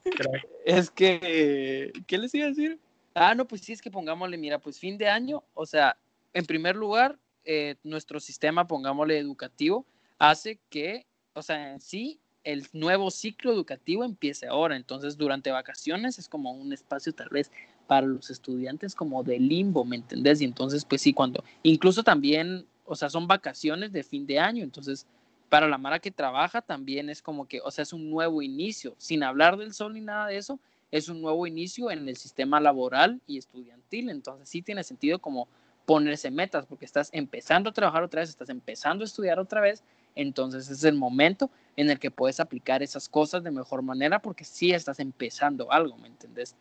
es 0.64 0.90
que, 0.90 1.92
¿qué 2.06 2.18
les 2.18 2.34
iba 2.34 2.46
a 2.46 2.48
decir? 2.50 2.78
Ah, 3.14 3.34
no, 3.34 3.46
pues 3.46 3.62
sí, 3.62 3.72
es 3.72 3.82
que 3.82 3.90
pongámosle, 3.90 4.38
mira, 4.38 4.58
pues 4.58 4.78
fin 4.78 4.96
de 4.96 5.08
año, 5.08 5.42
o 5.54 5.66
sea, 5.66 5.96
en 6.32 6.46
primer 6.46 6.76
lugar, 6.76 7.18
eh, 7.44 7.76
nuestro 7.82 8.20
sistema, 8.20 8.66
pongámosle 8.66 9.18
educativo, 9.18 9.86
hace 10.18 10.60
que, 10.70 11.06
o 11.34 11.42
sea, 11.42 11.72
en 11.72 11.80
sí, 11.80 12.20
el 12.44 12.66
nuevo 12.72 13.10
ciclo 13.10 13.52
educativo 13.52 14.04
empiece 14.04 14.46
ahora. 14.46 14.76
Entonces, 14.76 15.16
durante 15.16 15.50
vacaciones 15.50 16.18
es 16.18 16.28
como 16.28 16.52
un 16.52 16.72
espacio 16.72 17.12
tal 17.12 17.28
vez 17.30 17.50
para 17.86 18.06
los 18.06 18.30
estudiantes 18.30 18.94
como 18.94 19.22
de 19.22 19.38
limbo, 19.38 19.84
¿me 19.84 19.96
entendés? 19.96 20.40
Y 20.40 20.44
entonces, 20.44 20.84
pues 20.84 21.02
sí, 21.02 21.12
cuando, 21.12 21.42
incluso 21.62 22.02
también, 22.02 22.66
o 22.84 22.94
sea, 22.94 23.10
son 23.10 23.26
vacaciones 23.26 23.92
de 23.92 24.02
fin 24.02 24.26
de 24.26 24.38
año, 24.38 24.62
entonces 24.62 25.06
para 25.48 25.68
la 25.68 25.78
Mara 25.78 25.98
que 25.98 26.10
trabaja 26.10 26.62
también 26.62 27.10
es 27.10 27.22
como 27.22 27.46
que, 27.46 27.60
o 27.60 27.70
sea, 27.70 27.82
es 27.82 27.92
un 27.92 28.10
nuevo 28.10 28.42
inicio, 28.42 28.94
sin 28.98 29.22
hablar 29.22 29.56
del 29.56 29.72
sol 29.72 29.94
ni 29.94 30.00
nada 30.00 30.26
de 30.26 30.36
eso, 30.36 30.58
es 30.90 31.08
un 31.08 31.20
nuevo 31.20 31.46
inicio 31.46 31.90
en 31.90 32.08
el 32.08 32.16
sistema 32.16 32.60
laboral 32.60 33.20
y 33.26 33.38
estudiantil, 33.38 34.10
entonces 34.10 34.48
sí 34.48 34.62
tiene 34.62 34.84
sentido 34.84 35.18
como 35.18 35.48
ponerse 35.86 36.30
metas, 36.30 36.66
porque 36.66 36.84
estás 36.84 37.08
empezando 37.12 37.70
a 37.70 37.72
trabajar 37.72 38.02
otra 38.02 38.20
vez, 38.20 38.28
estás 38.28 38.50
empezando 38.50 39.04
a 39.04 39.06
estudiar 39.06 39.38
otra 39.38 39.60
vez, 39.60 39.82
entonces 40.14 40.68
es 40.68 40.84
el 40.84 40.94
momento 40.94 41.50
en 41.76 41.90
el 41.90 41.98
que 41.98 42.10
puedes 42.10 42.40
aplicar 42.40 42.82
esas 42.82 43.08
cosas 43.08 43.42
de 43.42 43.50
mejor 43.50 43.82
manera, 43.82 44.20
porque 44.20 44.44
sí 44.44 44.72
estás 44.72 45.00
empezando 45.00 45.72
algo, 45.72 45.96
¿me 45.96 46.08
entendés? 46.08 46.56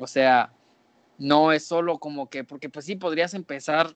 O 0.00 0.06
sea, 0.06 0.50
no 1.18 1.52
es 1.52 1.64
solo 1.64 1.98
como 1.98 2.28
que, 2.30 2.44
porque 2.44 2.68
pues 2.70 2.86
sí 2.86 2.96
podrías 2.96 3.34
empezar 3.34 3.94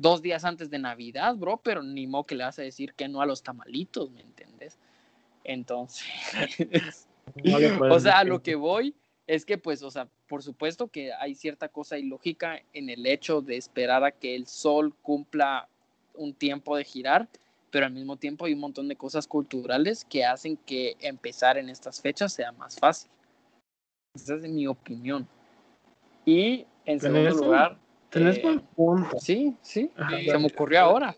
dos 0.00 0.22
días 0.22 0.44
antes 0.44 0.70
de 0.70 0.78
Navidad, 0.78 1.36
bro, 1.36 1.58
pero 1.62 1.82
ni 1.82 2.06
modo 2.06 2.24
que 2.24 2.34
le 2.34 2.44
vas 2.44 2.58
a 2.58 2.62
decir 2.62 2.94
que 2.94 3.08
no 3.08 3.20
a 3.20 3.26
los 3.26 3.42
tamalitos, 3.42 4.10
¿me 4.10 4.22
entiendes? 4.22 4.78
Entonces, 5.44 6.06
o 7.90 8.00
sea, 8.00 8.18
a 8.18 8.24
lo 8.24 8.42
que 8.42 8.54
voy 8.54 8.94
es 9.26 9.44
que, 9.44 9.58
pues, 9.58 9.82
o 9.82 9.90
sea, 9.90 10.08
por 10.26 10.42
supuesto 10.42 10.88
que 10.88 11.12
hay 11.12 11.34
cierta 11.34 11.68
cosa 11.68 11.98
ilógica 11.98 12.60
en 12.72 12.90
el 12.90 13.06
hecho 13.06 13.42
de 13.42 13.56
esperar 13.56 14.02
a 14.04 14.10
que 14.10 14.34
el 14.34 14.46
sol 14.46 14.94
cumpla 15.02 15.68
un 16.14 16.34
tiempo 16.34 16.76
de 16.76 16.84
girar, 16.84 17.28
pero 17.70 17.86
al 17.86 17.92
mismo 17.92 18.16
tiempo 18.16 18.46
hay 18.46 18.54
un 18.54 18.60
montón 18.60 18.88
de 18.88 18.96
cosas 18.96 19.26
culturales 19.26 20.04
que 20.04 20.24
hacen 20.24 20.56
que 20.56 20.96
empezar 21.00 21.58
en 21.58 21.68
estas 21.68 22.00
fechas 22.00 22.32
sea 22.32 22.52
más 22.52 22.76
fácil. 22.78 23.10
Esa 24.14 24.34
es 24.34 24.42
mi 24.48 24.66
opinión. 24.66 25.28
Y 26.24 26.66
en 26.84 26.98
segundo 26.98 27.30
lugar, 27.30 27.78
Tenés 28.10 28.38
eh, 28.38 28.42
buen 28.42 28.60
punto. 28.60 29.18
Sí, 29.18 29.56
sí. 29.62 29.90
se 30.26 30.38
me 30.38 30.46
ocurrió 30.46 30.80
ahora. 30.80 31.16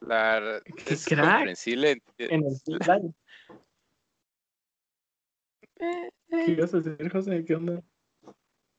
La, 0.00 0.60
es 0.86 1.06
comprensible. 1.06 2.02
En 2.18 2.44
el 2.44 2.60
¿Qué 5.78 6.50
ibas 6.52 6.74
a 6.74 6.80
decir, 6.80 7.10
José? 7.10 7.44
¿Qué 7.44 7.54
onda? 7.54 7.82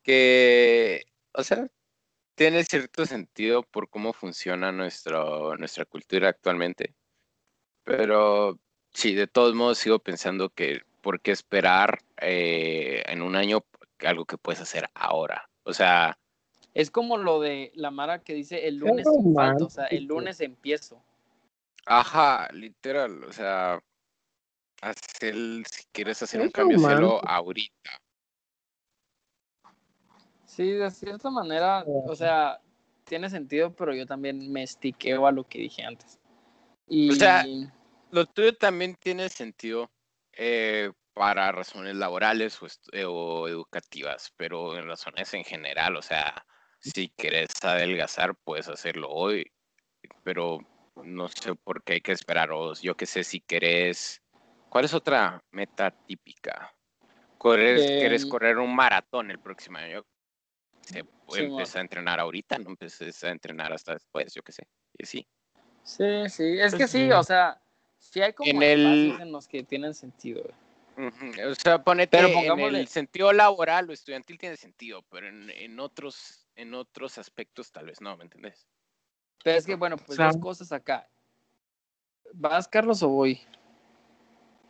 Que, 0.03 1.05
o 1.33 1.43
sea, 1.43 1.67
tiene 2.35 2.63
cierto 2.63 3.05
sentido 3.05 3.63
por 3.63 3.89
cómo 3.89 4.13
funciona 4.13 4.71
nuestro, 4.71 5.57
nuestra 5.57 5.85
cultura 5.85 6.29
actualmente. 6.29 6.95
Pero 7.83 8.59
sí, 8.93 9.13
de 9.15 9.27
todos 9.27 9.55
modos 9.55 9.77
sigo 9.77 9.99
pensando 9.99 10.49
que 10.49 10.81
por 11.01 11.21
qué 11.21 11.31
esperar 11.31 11.99
eh, 12.21 13.03
en 13.07 13.21
un 13.21 13.35
año 13.35 13.65
algo 13.99 14.25
que 14.25 14.37
puedes 14.37 14.61
hacer 14.61 14.89
ahora. 14.93 15.49
O 15.63 15.73
sea, 15.73 16.17
es 16.73 16.91
como 16.91 17.17
lo 17.17 17.39
de 17.39 17.71
la 17.75 17.91
Mara 17.91 18.23
que 18.23 18.33
dice 18.33 18.67
el 18.67 18.77
lunes 18.77 19.07
falta, 19.35 19.65
o 19.65 19.69
sea, 19.69 19.85
el 19.85 20.05
lunes 20.05 20.39
empiezo. 20.41 21.01
Ajá, 21.85 22.49
literal, 22.53 23.23
o 23.23 23.31
sea, 23.31 23.81
hacer, 24.81 25.35
si 25.69 25.83
quieres 25.91 26.21
hacer 26.21 26.41
un 26.41 26.49
cambio, 26.49 26.77
hacerlo 26.77 27.21
ahorita. 27.27 27.91
Sí, 30.45 30.71
de 30.71 30.91
cierta 30.91 31.29
manera, 31.29 31.83
o 31.85 32.15
sea, 32.15 32.59
tiene 33.05 33.29
sentido, 33.29 33.73
pero 33.73 33.93
yo 33.93 34.05
también 34.05 34.51
me 34.51 34.63
estiqueo 34.63 35.25
a 35.25 35.31
lo 35.31 35.43
que 35.45 35.59
dije 35.59 35.83
antes. 35.83 36.19
Y... 36.87 37.09
O 37.11 37.15
sea, 37.15 37.45
lo 38.11 38.25
tuyo 38.25 38.55
también 38.55 38.95
tiene 38.95 39.29
sentido 39.29 39.89
eh, 40.33 40.91
para 41.13 41.51
razones 41.51 41.95
laborales 41.95 42.61
o, 42.61 42.67
eh, 42.91 43.05
o, 43.05 43.47
educativas, 43.47 44.33
pero 44.37 44.77
en 44.77 44.87
razones 44.87 45.33
en 45.33 45.43
general, 45.43 45.95
o 45.95 46.01
sea, 46.01 46.45
si 46.79 47.09
quieres 47.09 47.49
adelgazar, 47.61 48.35
puedes 48.35 48.67
hacerlo 48.67 49.09
hoy, 49.09 49.51
pero 50.23 50.59
no 51.03 51.27
sé 51.27 51.55
por 51.55 51.83
qué 51.83 51.93
hay 51.93 52.01
que 52.01 52.11
esperaros. 52.11 52.81
Yo 52.81 52.95
qué 52.95 53.05
sé, 53.05 53.23
si 53.23 53.41
querés. 53.41 54.21
¿Cuál 54.69 54.85
es 54.85 54.93
otra 54.93 55.41
meta 55.51 55.91
típica? 55.91 56.73
Corres, 57.37 57.81
Eh, 57.81 57.97
quieres 57.99 58.25
correr 58.25 58.57
un 58.57 58.75
maratón 58.75 59.31
el 59.31 59.39
próximo 59.39 59.77
año. 59.77 60.05
Se 60.81 61.03
puede 61.03 61.43
Sí, 61.43 61.49
empezar 61.51 61.79
a 61.79 61.81
entrenar 61.81 62.19
ahorita, 62.19 62.57
no 62.57 62.71
empieces 62.71 63.23
a 63.23 63.29
entrenar 63.29 63.71
hasta 63.73 63.93
después, 63.93 64.33
yo 64.33 64.41
qué 64.41 64.51
sé. 64.51 64.67
Y 64.97 65.05
sí. 65.05 65.27
Sí, 65.83 66.29
sí, 66.29 66.59
es 66.59 66.73
que 66.73 66.79
Pues 66.79 66.91
sí, 66.91 67.05
sí. 67.05 67.11
o 67.11 67.23
sea, 67.23 67.61
sí 67.97 68.21
hay 68.21 68.33
como 68.33 68.49
En 68.51 68.63
el- 68.63 69.17
en 69.19 69.31
los 69.31 69.47
que 69.47 69.63
tienen 69.63 69.93
sentido. 69.93 70.43
O 70.97 71.55
sea, 71.55 71.81
ponete 71.81 72.17
Pero 72.17 72.57
en 72.67 72.75
el 72.75 72.87
sentido 72.87 73.31
laboral 73.31 73.89
o 73.89 73.93
estudiantil 73.93 74.37
tiene 74.37 74.57
sentido, 74.57 75.01
pero 75.09 75.27
en, 75.27 75.49
en 75.49 75.79
otros 75.79 76.48
en 76.59 76.73
otros 76.73 77.17
aspectos 77.17 77.71
tal 77.71 77.85
vez 77.85 78.01
no, 78.01 78.15
¿me 78.17 78.25
entendés? 78.25 78.67
Pero 79.43 79.57
es 79.57 79.65
que, 79.65 79.75
bueno, 79.75 79.95
pues 79.95 80.17
sea- 80.17 80.27
dos 80.27 80.37
cosas 80.37 80.71
acá. 80.73 81.07
¿Vas, 82.33 82.67
Carlos, 82.67 83.01
o 83.01 83.07
voy? 83.09 83.39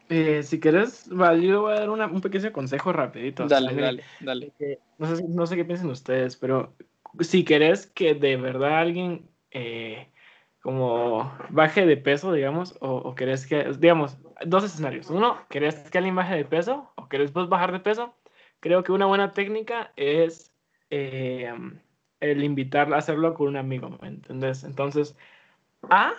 Eh, 0.07 0.43
si 0.43 0.59
quieres, 0.59 1.07
vale, 1.09 1.45
yo 1.45 1.61
voy 1.61 1.73
a 1.73 1.79
dar 1.81 1.89
una- 1.89 2.07
un 2.07 2.21
pequeño 2.21 2.51
consejo 2.51 2.93
rapidito. 2.93 3.47
Dale, 3.47 3.73
dale, 3.75 4.03
dale. 4.19 4.53
no, 4.97 5.15
sé, 5.15 5.23
no 5.27 5.45
sé 5.47 5.55
qué 5.55 5.65
piensen 5.65 5.89
ustedes, 5.89 6.35
pero 6.37 6.75
si 7.21 7.43
querés 7.43 7.87
que 7.87 8.13
de 8.13 8.37
verdad 8.37 8.79
alguien 8.79 9.29
eh, 9.51 10.11
como 10.61 11.35
baje 11.49 11.85
de 11.85 11.97
peso, 11.97 12.31
digamos, 12.33 12.75
o, 12.81 12.97
o 12.97 13.15
querés 13.15 13.47
que, 13.47 13.63
digamos, 13.79 14.17
dos 14.45 14.63
escenarios. 14.63 15.09
Uno, 15.09 15.39
querés 15.49 15.89
que 15.89 15.97
alguien 15.97 16.15
baje 16.15 16.35
de 16.35 16.45
peso 16.45 16.91
o 16.95 17.09
querés 17.09 17.33
vos 17.33 17.49
bajar 17.49 17.71
de 17.71 17.79
peso. 17.79 18.13
Creo 18.59 18.83
que 18.83 18.91
una 18.91 19.05
buena 19.07 19.31
técnica 19.31 19.91
es 19.95 20.48
eh, 20.89 21.53
el 22.19 22.43
invitarla 22.43 22.97
a 22.97 22.99
hacerlo 22.99 23.33
con 23.33 23.47
un 23.49 23.57
amigo, 23.57 23.89
¿me 24.01 24.07
entendés? 24.09 24.63
Entonces, 24.63 25.17
A, 25.89 26.13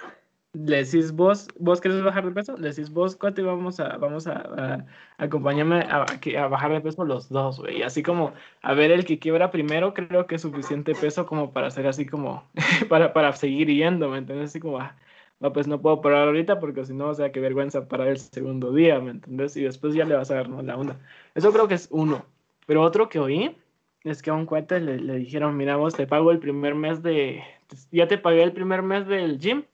le 0.53 0.79
decís 0.85 1.13
vos, 1.13 1.49
vos 1.59 1.81
querés 1.81 2.03
bajar 2.03 2.25
de 2.27 2.33
peso, 2.33 2.57
le 2.57 2.69
decís 2.71 2.91
vos, 2.91 3.17
cuate, 3.17 3.43
vamos 3.43 3.79
a, 3.81 3.97
vamos 3.99 4.27
a, 4.27 4.33
a- 4.35 4.87
acompáñame 5.19 5.83
a, 5.83 6.05
a 6.43 6.49
bajar 6.49 6.73
de 6.73 6.81
peso 6.81 7.05
los 7.05 7.29
dos, 7.29 7.61
güey. 7.61 7.83
Así 7.83 8.03
como 8.03 8.35
a 8.63 8.75
ver 8.75 8.91
el 8.91 9.05
que 9.05 9.19
quiebra 9.21 9.51
primero, 9.51 9.95
creo 9.95 10.27
que 10.27 10.37
es 10.37 10.43
suficiente 10.43 10.95
peso 10.95 11.27
como 11.27 11.53
para 11.53 11.69
hacer 11.69 11.87
así 11.87 12.07
como, 12.07 12.51
para, 12.89 13.13
para 13.13 13.33
seguir 13.35 13.69
yendo, 13.69 14.09
¿me 14.11 14.19
entiendes? 14.19 14.51
Así 14.51 14.61
como, 14.61 14.79
ah, 14.81 14.97
no, 15.41 15.53
pues 15.53 15.67
no 15.69 15.81
puedo 15.81 16.01
parar 16.01 16.27
ahorita 16.29 16.59
porque 16.61 16.85
si 16.85 16.95
no, 16.95 17.09
o 17.09 17.15
sea, 17.15 17.33
qué 17.33 17.41
vergüenza 17.41 17.89
parar 17.89 18.09
el 18.09 18.19
segundo 18.19 18.73
día, 18.73 19.01
¿me 19.01 19.11
entendés? 19.13 19.57
Y 19.57 19.63
después 19.63 19.95
ya 19.95 20.05
le 20.05 20.15
vas 20.17 20.31
a 20.31 20.35
dar 20.37 20.49
¿no? 20.49 20.63
la 20.63 20.77
onda. 20.77 20.99
Eso 21.35 21.53
creo 21.53 21.69
que 21.69 21.75
es 21.75 21.89
uno. 21.91 22.27
Pero 22.67 22.83
otro 22.83 23.09
que 23.09 23.19
oí 23.19 23.57
es 24.05 24.23
que 24.23 24.31
a 24.31 24.35
un 24.35 24.47
cuate 24.47 24.81
le, 24.81 24.99
le 24.99 25.17
dijeron, 25.17 25.57
mira 25.57 25.77
vos, 25.77 25.95
te 25.95 26.07
pago 26.07 26.31
el 26.31 26.39
primer 26.39 26.75
mes 26.75 27.03
de, 27.03 27.43
ya 27.91 28.09
te 28.09 28.19
pagué 28.19 28.43
el 28.43 28.53
primer 28.53 28.83
mes 28.83 29.07
del 29.07 29.39
gym, 29.39 29.65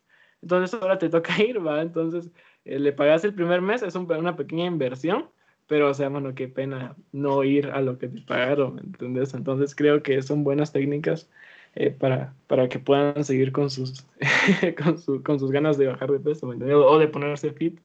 entonces 0.42 0.80
ahora 0.80 0.98
te 0.98 1.08
toca 1.08 1.32
ir, 1.42 1.64
¿va? 1.66 1.82
Entonces 1.82 2.30
eh, 2.64 2.78
le 2.78 2.92
pagas 2.92 3.24
el 3.24 3.34
primer 3.34 3.60
mes, 3.62 3.82
es 3.82 3.94
un- 3.94 4.10
una 4.12 4.36
pequeña 4.36 4.66
inversión, 4.66 5.30
pero 5.66 5.90
o 5.90 5.94
sea, 5.94 6.08
bueno, 6.08 6.34
qué 6.34 6.48
pena 6.48 6.96
no 7.12 7.42
ir 7.44 7.66
a 7.68 7.80
lo 7.80 7.98
que 7.98 8.08
te 8.08 8.20
pagaron, 8.22 8.76
¿me 8.76 8.80
¿entendés? 8.82 9.34
Entonces 9.34 9.74
creo 9.74 10.02
que 10.02 10.22
son 10.22 10.44
buenas 10.44 10.72
técnicas 10.72 11.28
eh, 11.74 11.90
para, 11.90 12.34
para 12.46 12.68
que 12.68 12.78
puedan 12.78 13.24
seguir 13.24 13.52
con 13.52 13.70
sus, 13.70 14.06
con, 14.82 14.98
su- 14.98 15.22
con 15.22 15.38
sus 15.40 15.50
ganas 15.50 15.76
de 15.78 15.86
bajar 15.88 16.10
de 16.10 16.20
peso, 16.20 16.46
¿me 16.46 16.54
entiendes? 16.54 16.78
O 16.78 16.98
de 16.98 17.08
ponerse 17.08 17.52
fit, 17.52 17.80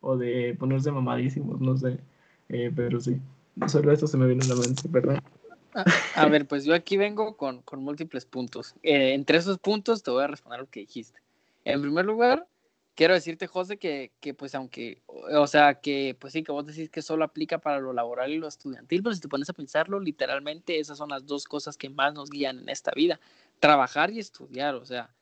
o 0.00 0.16
de 0.16 0.56
ponerse 0.58 0.90
mamadísimos, 0.92 1.60
no 1.60 1.76
sé, 1.76 1.98
Eh, 2.48 2.72
pero 2.76 3.00
sí, 3.00 3.20
solo 3.68 3.92
eso 3.92 4.06
se 4.06 4.16
me 4.18 4.26
vino 4.28 4.44
a 4.44 4.48
la 4.48 4.56
mente, 4.56 4.88
perdón. 4.88 5.20
A 6.14 6.26
ver, 6.26 6.46
pues 6.46 6.64
yo 6.64 6.74
aquí 6.74 6.96
vengo 6.96 7.36
con, 7.36 7.62
con 7.62 7.82
múltiples 7.82 8.24
puntos. 8.24 8.74
Eh, 8.82 9.14
entre 9.14 9.38
esos 9.38 9.58
puntos 9.58 10.02
te 10.02 10.10
voy 10.10 10.24
a 10.24 10.28
responder 10.28 10.60
lo 10.60 10.70
que 10.70 10.80
dijiste. 10.80 11.20
En 11.64 11.82
primer 11.82 12.04
lugar, 12.04 12.46
quiero 12.94 13.14
decirte, 13.14 13.46
José, 13.46 13.76
que, 13.76 14.12
que 14.20 14.34
pues 14.34 14.54
aunque, 14.54 15.02
o 15.06 15.46
sea, 15.46 15.80
que 15.80 16.16
pues 16.18 16.32
sí, 16.32 16.42
que 16.42 16.52
vos 16.52 16.66
decís 16.66 16.90
que 16.90 17.02
solo 17.02 17.24
aplica 17.24 17.58
para 17.58 17.78
lo 17.78 17.92
laboral 17.92 18.32
y 18.32 18.38
lo 18.38 18.48
estudiantil, 18.48 19.02
pero 19.02 19.14
si 19.14 19.20
te 19.20 19.28
pones 19.28 19.50
a 19.50 19.52
pensarlo, 19.52 20.00
literalmente 20.00 20.80
esas 20.80 20.98
son 20.98 21.10
las 21.10 21.26
dos 21.26 21.44
cosas 21.44 21.76
que 21.76 21.90
más 21.90 22.14
nos 22.14 22.30
guían 22.30 22.60
en 22.60 22.68
esta 22.68 22.92
vida, 22.92 23.20
trabajar 23.60 24.10
y 24.10 24.18
estudiar, 24.18 24.74
o 24.74 24.84
sea, 24.84 25.14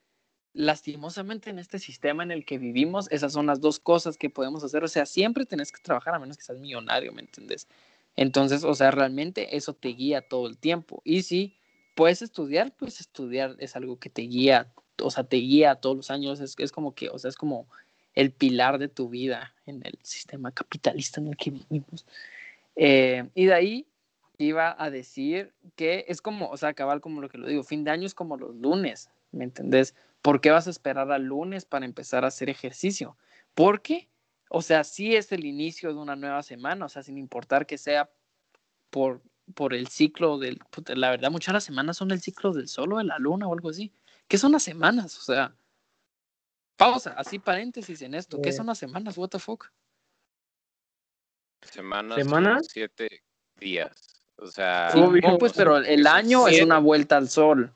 lastimosamente 0.54 1.50
en 1.50 1.58
este 1.58 1.80
sistema 1.80 2.22
en 2.22 2.30
el 2.30 2.44
que 2.44 2.58
vivimos, 2.58 3.10
esas 3.10 3.32
son 3.32 3.46
las 3.46 3.60
dos 3.60 3.80
cosas 3.80 4.16
que 4.16 4.30
podemos 4.30 4.62
hacer, 4.62 4.84
o 4.84 4.88
sea, 4.88 5.04
siempre 5.04 5.44
tenés 5.44 5.72
que 5.72 5.82
trabajar 5.82 6.14
a 6.14 6.18
menos 6.20 6.36
que 6.36 6.44
seas 6.44 6.58
millonario, 6.58 7.12
¿me 7.12 7.22
entendés? 7.22 7.66
Entonces, 8.16 8.64
o 8.64 8.74
sea, 8.74 8.90
realmente 8.90 9.57
eso 9.57 9.74
te 9.74 9.88
guía 9.88 10.22
todo 10.22 10.46
el 10.46 10.57
tiempo. 10.59 11.03
Y 11.05 11.22
si 11.22 11.57
puedes 11.94 12.22
estudiar, 12.22 12.74
pues 12.77 13.00
estudiar 13.00 13.57
es 13.59 13.77
algo 13.77 13.98
que 13.98 14.11
te 14.11 14.22
guía, 14.22 14.72
o 15.03 15.11
sea, 15.11 15.24
te 15.24 15.37
guía 15.37 15.77
todos 15.77 15.96
los 15.96 16.11
años, 16.11 16.40
es, 16.40 16.55
es 16.59 16.72
como 16.72 16.94
que, 16.94 17.09
o 17.09 17.18
sea, 17.18 17.29
es 17.29 17.37
como 17.37 17.68
el 18.14 18.33
pilar 18.33 18.79
de 18.79 18.88
tu 18.88 19.09
vida 19.09 19.55
en 19.66 19.83
el 19.85 19.98
sistema 20.03 20.53
capitalista 20.53 21.20
en 21.20 21.29
el 21.29 21.37
que 21.37 21.50
vivimos. 21.50 22.07
Eh, 22.77 23.29
y 23.35 23.46
de 23.46 23.55
ahí 23.55 23.87
iba 24.38 24.74
a 24.79 24.90
decir 24.90 25.53
que 25.77 26.05
es 26.09 26.20
como, 26.20 26.48
o 26.48 26.57
sea, 26.57 26.74
cabal 26.74 27.00
como 27.00 27.20
lo 27.20 27.29
que 27.29 27.38
lo 27.38 27.46
digo, 27.46 27.62
fin 27.62 27.85
de 27.85 27.90
año 27.90 28.07
es 28.07 28.14
como 28.14 28.37
los 28.37 28.55
lunes, 28.57 29.11
¿me 29.33 29.44
entendés? 29.44 29.94
¿Por 30.22 30.40
qué 30.40 30.50
vas 30.50 30.66
a 30.66 30.70
esperar 30.70 31.11
al 31.12 31.24
lunes 31.24 31.64
para 31.64 31.85
empezar 31.85 32.24
a 32.24 32.29
hacer 32.29 32.48
ejercicio? 32.48 33.16
Porque, 33.55 34.09
o 34.56 34.62
sea, 34.62 34.84
sí 34.84 35.16
es 35.16 35.32
el 35.32 35.44
inicio 35.44 35.88
de 35.92 35.98
una 36.00 36.14
nueva 36.14 36.42
semana, 36.42 36.86
o 36.86 36.88
sea, 36.88 37.02
sin 37.02 37.18
importar 37.18 37.66
que 37.66 37.76
sea 37.76 38.08
por, 38.90 39.20
por 39.54 39.74
el 39.74 39.88
ciclo 39.88 40.38
del, 40.38 40.60
la 40.94 41.10
verdad, 41.10 41.30
muchas 41.32 41.48
de 41.48 41.54
las 41.54 41.64
semanas 41.64 41.96
son 41.96 42.12
el 42.12 42.20
ciclo 42.20 42.52
del 42.52 42.68
sol 42.68 42.92
o 42.92 42.98
de 42.98 43.04
la 43.04 43.18
luna 43.18 43.48
o 43.48 43.52
algo 43.52 43.70
así. 43.70 43.92
¿Qué 44.28 44.38
son 44.38 44.52
las 44.52 44.62
semanas? 44.62 45.18
O 45.18 45.22
sea, 45.22 45.54
pausa, 46.76 47.14
así 47.16 47.38
paréntesis 47.40 48.00
en 48.02 48.14
esto. 48.14 48.40
¿Qué 48.40 48.50
Eh. 48.50 48.52
son 48.52 48.66
las 48.66 48.78
semanas? 48.78 49.18
What 49.18 49.30
the 49.30 49.38
fuck? 49.40 49.66
Semanas, 51.62 52.16
¿Semanas? 52.18 52.66
siete 52.70 53.22
días. 53.56 54.22
O 54.36 54.46
sea, 54.46 54.90
Sí, 54.92 55.00
no, 55.00 55.38
pues, 55.38 55.52
pero 55.52 55.78
el 55.78 56.06
año 56.06 56.46
es 56.48 56.62
una 56.62 56.78
vuelta 56.78 57.16
al 57.16 57.28
sol. 57.28 57.72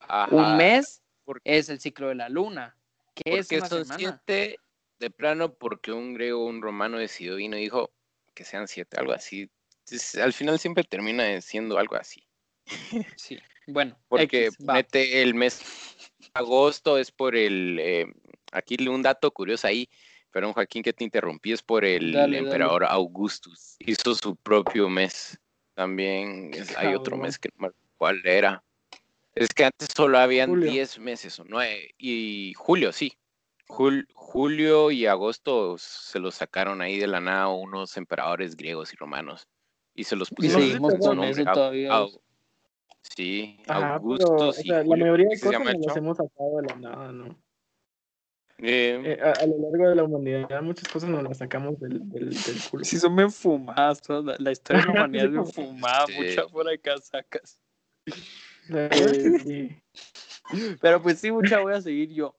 ajá, 0.00 0.34
Un 0.34 0.56
mes 0.56 1.02
¿Por- 1.24 1.40
es 1.44 1.68
el 1.68 1.80
ciclo 1.80 2.08
de 2.08 2.14
la 2.14 2.28
luna. 2.28 2.76
¿Qué 3.14 3.38
es 3.38 3.46
porque 3.46 3.58
una 3.58 3.68
son 3.68 3.84
semana? 3.84 3.98
siete 4.26 4.58
de 4.98 5.10
plano 5.10 5.54
porque 5.54 5.92
un 5.92 6.14
griego 6.14 6.42
o 6.44 6.46
un 6.46 6.62
romano 6.62 6.98
decidió 6.98 7.36
vino 7.36 7.56
y 7.56 7.62
dijo 7.62 7.90
que 8.34 8.44
sean 8.44 8.68
siete, 8.68 8.98
algo 8.98 9.12
así. 9.12 9.50
Entonces, 9.84 10.16
al 10.20 10.32
final 10.32 10.58
siempre 10.58 10.84
termina 10.84 11.40
siendo 11.40 11.78
algo 11.78 11.96
así. 11.96 12.26
Sí, 13.16 13.38
bueno, 13.66 13.98
Porque 14.08 14.46
X, 14.46 14.56
ponete 14.64 15.22
el 15.22 15.34
mes 15.34 15.62
agosto 16.34 16.98
es 16.98 17.10
por 17.10 17.34
el. 17.36 17.78
eh, 17.80 18.06
aquí 18.52 18.76
un 18.88 19.02
dato 19.02 19.30
curioso 19.30 19.66
ahí, 19.66 19.88
perdón 20.30 20.52
Joaquín 20.52 20.82
que 20.82 20.92
te 20.92 21.04
interrumpí, 21.04 21.52
es 21.52 21.62
por 21.62 21.84
el 21.84 22.12
Dale, 22.12 22.36
dale. 22.36 22.38
emperador 22.38 22.84
Augustus. 22.84 23.76
Hizo 23.78 24.14
su 24.14 24.36
propio 24.36 24.88
mes. 24.88 25.38
También 25.74 26.50
es- 26.54 26.76
hay 26.76 26.94
otro 26.94 27.16
mes 27.16 27.38
que 27.38 27.48
no 27.56 27.68
me 27.68 27.74
cuál 27.96 28.20
era. 28.24 28.62
Es 29.34 29.48
que 29.48 29.64
antes 29.64 29.88
solo 29.94 30.18
habían 30.18 30.50
Julio. 30.50 30.70
10 30.70 30.98
meses 30.98 31.38
o 31.38 31.44
9. 31.44 31.94
Y 31.98 32.54
julio, 32.54 32.92
sí. 32.92 33.16
Jul- 33.68 34.06
julio 34.14 34.90
y 34.90 35.06
agosto 35.06 35.76
se 35.78 36.18
los 36.18 36.34
sacaron 36.36 36.80
ahí 36.80 36.98
de 36.98 37.06
la 37.06 37.20
nada 37.20 37.48
unos 37.48 37.96
emperadores 37.96 38.56
griegos 38.56 38.92
y 38.92 38.96
romanos. 38.96 39.48
Y 39.94 40.04
se 40.04 40.14
los 40.16 40.30
pusieron 40.30 40.60
seguimos 40.62 40.92
su 40.92 40.98
con 41.00 41.16
nombre, 41.16 41.44
todavía. 41.44 42.06
Sí, 43.16 43.60
Ajá, 43.68 43.94
Augustus 43.94 44.28
pero, 44.28 44.48
o 44.48 44.50
y 44.50 44.68
sea, 44.68 44.84
la 44.84 44.96
mayoría 44.96 45.26
de 45.28 45.30
¿qué 45.30 45.36
se 45.38 45.50
llama 45.50 45.72
cosas 45.72 45.86
las 45.86 45.96
hemos 45.96 46.16
sacado 46.16 46.56
de 46.56 46.62
la 46.68 46.76
nada, 46.76 47.12
¿no? 47.12 47.36
Eh, 48.58 49.00
Eh, 49.04 49.18
a, 49.22 49.32
a 49.32 49.46
lo 49.46 49.58
largo 49.58 49.88
de 49.90 49.94
la 49.94 50.04
humanidad, 50.04 50.62
muchas 50.62 50.88
cosas 50.88 51.08
nos 51.10 51.22
las 51.22 51.38
sacamos 51.38 51.78
del, 51.78 52.08
del, 52.10 52.30
del 52.30 52.62
culo. 52.70 52.84
Sí, 52.84 52.98
son 52.98 53.14
bien 53.14 53.30
fumadas. 53.30 54.00
toda 54.00 54.22
La, 54.22 54.36
la 54.38 54.52
historia 54.52 54.82
de 54.82 54.88
la 54.88 54.92
humanidad 55.06 55.24
es 55.26 55.30
bien 55.32 55.46
sí, 55.46 55.52
fumada, 55.52 56.06
Sí. 56.06 56.14
mucha 56.16 56.46
por 56.48 56.68
acá 56.68 56.98
sacas. 56.98 57.60
Sí. 59.44 59.82
Pero 60.80 61.02
pues 61.02 61.20
sí, 61.20 61.30
mucha 61.30 61.60
voy 61.60 61.74
a 61.74 61.80
seguir 61.80 62.12
yo 62.12 62.36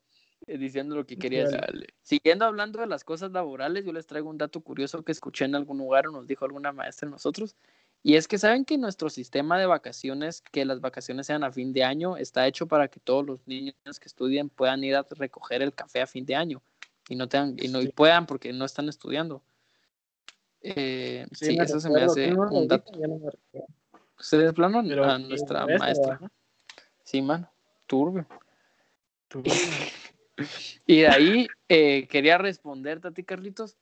diciendo 0.47 0.95
lo 0.95 1.05
que 1.05 1.17
quería 1.17 1.43
decir. 1.43 1.93
Siguiendo 2.01 2.45
hablando 2.45 2.79
de 2.79 2.87
las 2.87 3.03
cosas 3.03 3.31
laborales, 3.31 3.83
yo 3.85 3.91
les 3.91 4.07
traigo 4.07 4.29
un 4.29 4.37
dato 4.37 4.61
curioso 4.61 5.03
que 5.03 5.11
escuché 5.11 5.45
en 5.45 5.55
algún 5.55 5.77
lugar 5.77 6.07
o 6.07 6.11
nos 6.11 6.27
dijo 6.27 6.45
alguna 6.45 6.71
maestra 6.71 7.07
de 7.07 7.11
nosotros. 7.11 7.55
Y 8.03 8.15
es 8.15 8.27
que 8.27 8.37
saben 8.37 8.63
que 8.63 8.77
nuestro 8.77 9.09
sistema 9.09 9.59
de 9.59 9.65
vacaciones, 9.65 10.41
que 10.41 10.63
las 10.63 10.79
vacaciones 10.79 11.27
sean 11.27 11.43
a 11.43 11.51
fin 11.51 11.73
de 11.73 11.83
año, 11.83 12.15
está 12.15 12.47
hecho 12.47 12.67
para 12.67 12.87
que 12.87 13.01
todos 13.01 13.25
los 13.25 13.45
niños 13.47 13.75
que 13.99 14.07
estudien 14.07 14.49
puedan 14.49 14.83
ir 14.83 14.95
a 14.95 15.05
recoger 15.09 15.61
el 15.61 15.73
café 15.73 16.01
a 16.01 16.07
fin 16.07 16.25
de 16.25 16.35
año 16.35 16.61
y 17.09 17.15
no 17.15 17.27
tengan 17.27 17.55
y 17.59 17.67
no 17.67 17.81
y 17.81 17.89
puedan 17.89 18.25
porque 18.25 18.53
no 18.53 18.63
están 18.63 18.87
estudiando. 18.87 19.41
Eh, 20.61 21.25
sí, 21.33 21.57
eso 21.59 21.79
se 21.79 21.89
me 21.89 22.01
hace 22.01 22.23
¿quién 22.23 22.35
nos 22.35 22.51
lo 22.51 22.59
un 22.59 22.67
dato. 22.67 22.91
no 22.93 24.53
plano 24.53 24.83
Pero 24.87 25.03
a 25.03 25.17
nuestra 25.17 25.65
maestra. 25.65 26.19
Sí, 27.03 27.21
mano, 27.21 27.49
turbio. 27.85 28.25
Tú- 29.27 29.43
Y 30.85 31.01
de 31.01 31.07
ahí 31.07 31.47
eh, 31.69 32.07
quería 32.07 32.37
responderte 32.37 33.07
a 33.07 33.11
ti, 33.11 33.23
Carlitos. 33.23 33.77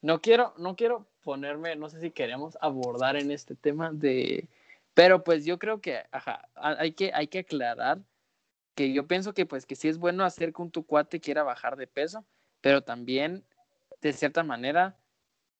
No 0.00 0.20
quiero, 0.20 0.54
no 0.58 0.76
quiero 0.76 1.06
ponerme, 1.22 1.76
no 1.76 1.88
sé 1.88 2.00
si 2.00 2.10
queremos 2.10 2.56
abordar 2.60 3.16
en 3.16 3.30
este 3.30 3.54
tema 3.54 3.90
de, 3.92 4.48
pero 4.94 5.24
pues 5.24 5.44
yo 5.44 5.58
creo 5.58 5.80
que, 5.80 6.04
ajá, 6.12 6.48
ha- 6.54 6.76
hay 6.80 6.92
que, 6.92 7.10
hay 7.12 7.26
que 7.26 7.40
aclarar 7.40 7.98
que 8.74 8.92
yo 8.92 9.06
pienso 9.08 9.34
que 9.34 9.44
pues 9.44 9.66
que 9.66 9.74
sí 9.74 9.88
es 9.88 9.98
bueno 9.98 10.24
hacer 10.24 10.52
que 10.52 10.62
un 10.62 10.70
tu 10.70 10.86
cuate 10.86 11.20
quiera 11.20 11.42
bajar 11.42 11.76
de 11.76 11.88
peso, 11.88 12.24
pero 12.60 12.82
también 12.82 13.44
de 14.00 14.12
cierta 14.12 14.44
manera 14.44 14.96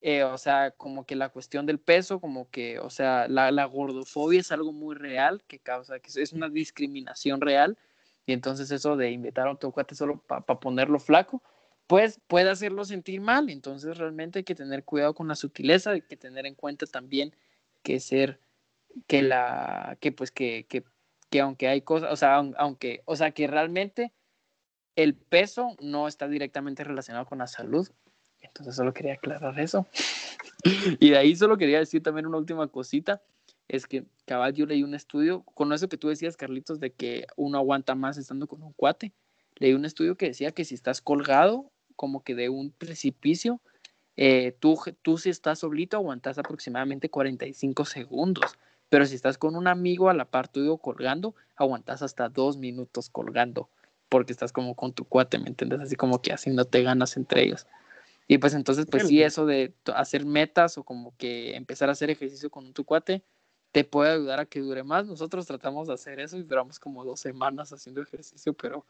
eh, 0.01 0.23
o 0.23 0.39
sea, 0.39 0.71
como 0.71 1.05
que 1.05 1.17
la 1.17 1.29
cuestión 1.31 1.67
del 1.67 1.81
peso, 1.81 2.21
como 2.21 2.49
que, 2.51 2.79
o 2.79 2.89
sea, 2.89 3.27
la, 3.27 3.51
la 3.51 3.65
gordofobia 3.65 4.39
es 4.41 4.53
algo 4.53 4.73
muy 4.73 4.95
real 4.95 5.43
que 5.49 5.59
causa, 5.59 5.99
que 5.99 6.11
es 6.15 6.33
una 6.33 6.49
discriminación 6.49 7.41
real, 7.41 7.77
y 8.29 8.35
entonces 8.35 8.71
eso 8.71 8.95
de 8.99 9.11
invitar 9.11 9.49
a 9.49 9.53
otro 9.53 9.73
cuate 9.73 9.95
solo 9.95 10.19
para 10.21 10.43
ponerlo 10.43 10.99
flaco, 10.99 11.43
pues 11.87 12.21
puede 12.27 12.51
hacerlo 12.51 12.85
sentir 12.85 13.23
mal, 13.23 13.49
entonces 13.49 13.97
realmente 13.97 14.41
hay 14.41 14.45
que 14.45 14.55
tener 14.55 14.85
cuidado 14.85 15.15
con 15.15 15.29
la 15.29 15.35
sutileza, 15.35 15.93
hay 15.93 16.03
que 16.03 16.19
tener 16.19 16.45
en 16.45 16.55
cuenta 16.55 16.85
también 16.85 17.35
que 17.83 18.01
ser, 18.01 18.39
que 19.07 19.23
la, 19.23 19.97
que 20.01 20.13
pues 20.13 20.31
que, 20.31 20.67
que, 20.69 20.85
que 21.31 21.41
aunque 21.41 21.69
hay 21.69 21.81
cosas, 21.81 22.13
o 22.13 22.17
sea, 22.17 22.37
aunque, 22.59 23.01
o 23.07 23.17
sea, 23.17 23.31
que 23.31 23.47
realmente 23.47 24.13
el 24.95 25.15
peso 25.15 25.75
no 25.81 26.07
está 26.07 26.29
directamente 26.29 26.85
relacionado 26.85 27.25
con 27.25 27.39
la 27.39 27.47
salud, 27.47 27.89
entonces 28.43 28.77
solo 28.77 28.93
quería 28.93 29.15
aclarar 29.15 29.59
eso. 29.59 29.87
y 31.01 31.09
de 31.13 31.17
ahí 31.17 31.35
solo 31.35 31.57
quería 31.57 31.79
decir 31.79 32.03
también 32.03 32.27
una 32.27 32.37
última 32.37 32.69
cosita. 32.69 33.23
Es 33.69 33.87
que, 33.87 34.07
cabal, 34.25 34.55
yo 34.55 34.67
leí 34.67 34.83
un 34.83 34.95
estudio, 34.95 35.43
con 35.43 35.73
eso 35.73 35.89
que 35.89 35.99
tú 35.99 36.09
decías, 36.09 36.37
Carlitos, 36.37 36.81
de 36.81 36.91
que 36.91 37.27
uno 37.37 37.59
aguanta 37.59 37.95
más 37.95 38.17
estando 38.17 38.47
con 38.49 38.63
un 38.63 38.73
cuate. 38.73 39.13
Leí 39.57 39.75
un 39.75 39.85
estudio 39.85 40.17
que 40.17 40.27
decía 40.27 40.53
que 40.53 40.65
si 40.65 40.75
estás 40.75 41.03
colgado, 41.03 41.71
como 41.95 42.25
que 42.25 42.35
de 42.35 42.49
un 42.49 42.71
precipicio, 42.71 43.61
eh, 44.17 44.57
tú, 44.59 44.79
tú 45.03 45.19
si 45.19 45.29
estás 45.31 45.61
solito 45.61 45.97
aguantas 45.97 46.39
aproximadamente 46.39 47.11
45 47.11 47.85
segundos. 47.85 48.59
Pero 48.89 49.05
si 49.05 49.15
estás 49.15 49.37
con 49.37 49.55
un 49.55 49.69
amigo 49.69 50.09
a 50.09 50.15
la 50.15 50.25
par 50.25 50.49
tuyo 50.49 50.79
colgando, 50.79 51.35
aguantas 51.57 52.01
hasta 52.01 52.31
dos 52.31 52.57
minutos 52.57 53.11
colgando, 53.11 53.69
porque 54.09 54.33
estás 54.33 54.51
como 54.51 54.75
con 54.75 54.95
tu 54.95 55.05
cuate, 55.05 55.39
¿me 55.39 55.49
entiendes? 55.49 55.81
Así 55.81 55.95
como 55.95 56.23
que 56.23 56.33
haciéndote 56.33 56.83
ganas 56.83 57.19
entre 57.19 57.43
ellos. 57.43 57.67
Y 58.29 58.39
pues 58.39 58.55
entonces, 58.55 58.87
pues 58.91 59.09
sí, 59.09 59.23
eso 59.23 59.45
de 59.45 59.75
hacer 59.95 60.25
metas 60.25 60.79
o 60.79 60.85
como 60.85 61.15
que 61.17 61.55
empezar 61.57 61.91
a 61.91 61.93
hacer 61.93 62.09
ejercicio 62.11 62.51
con 62.51 62.73
tu 62.73 62.85
cuate 62.85 63.23
te 63.73 63.85
puede 63.85 64.13
ayudar 64.13 64.41
a 64.41 64.47
que 64.47 64.61
dure 64.61 64.83
más. 64.83 65.07
Nosotros 65.07 65.47
tratamos 65.47 65.89
de 65.89 65.95
hacer 65.95 66.21
eso 66.21 66.37
y 66.37 66.43
duramos 66.43 66.79
como 66.79 67.05
dos 67.05 67.21
semanas 67.21 67.73
haciendo 67.73 68.03
ejercicio, 68.03 68.53
pero... 68.55 68.85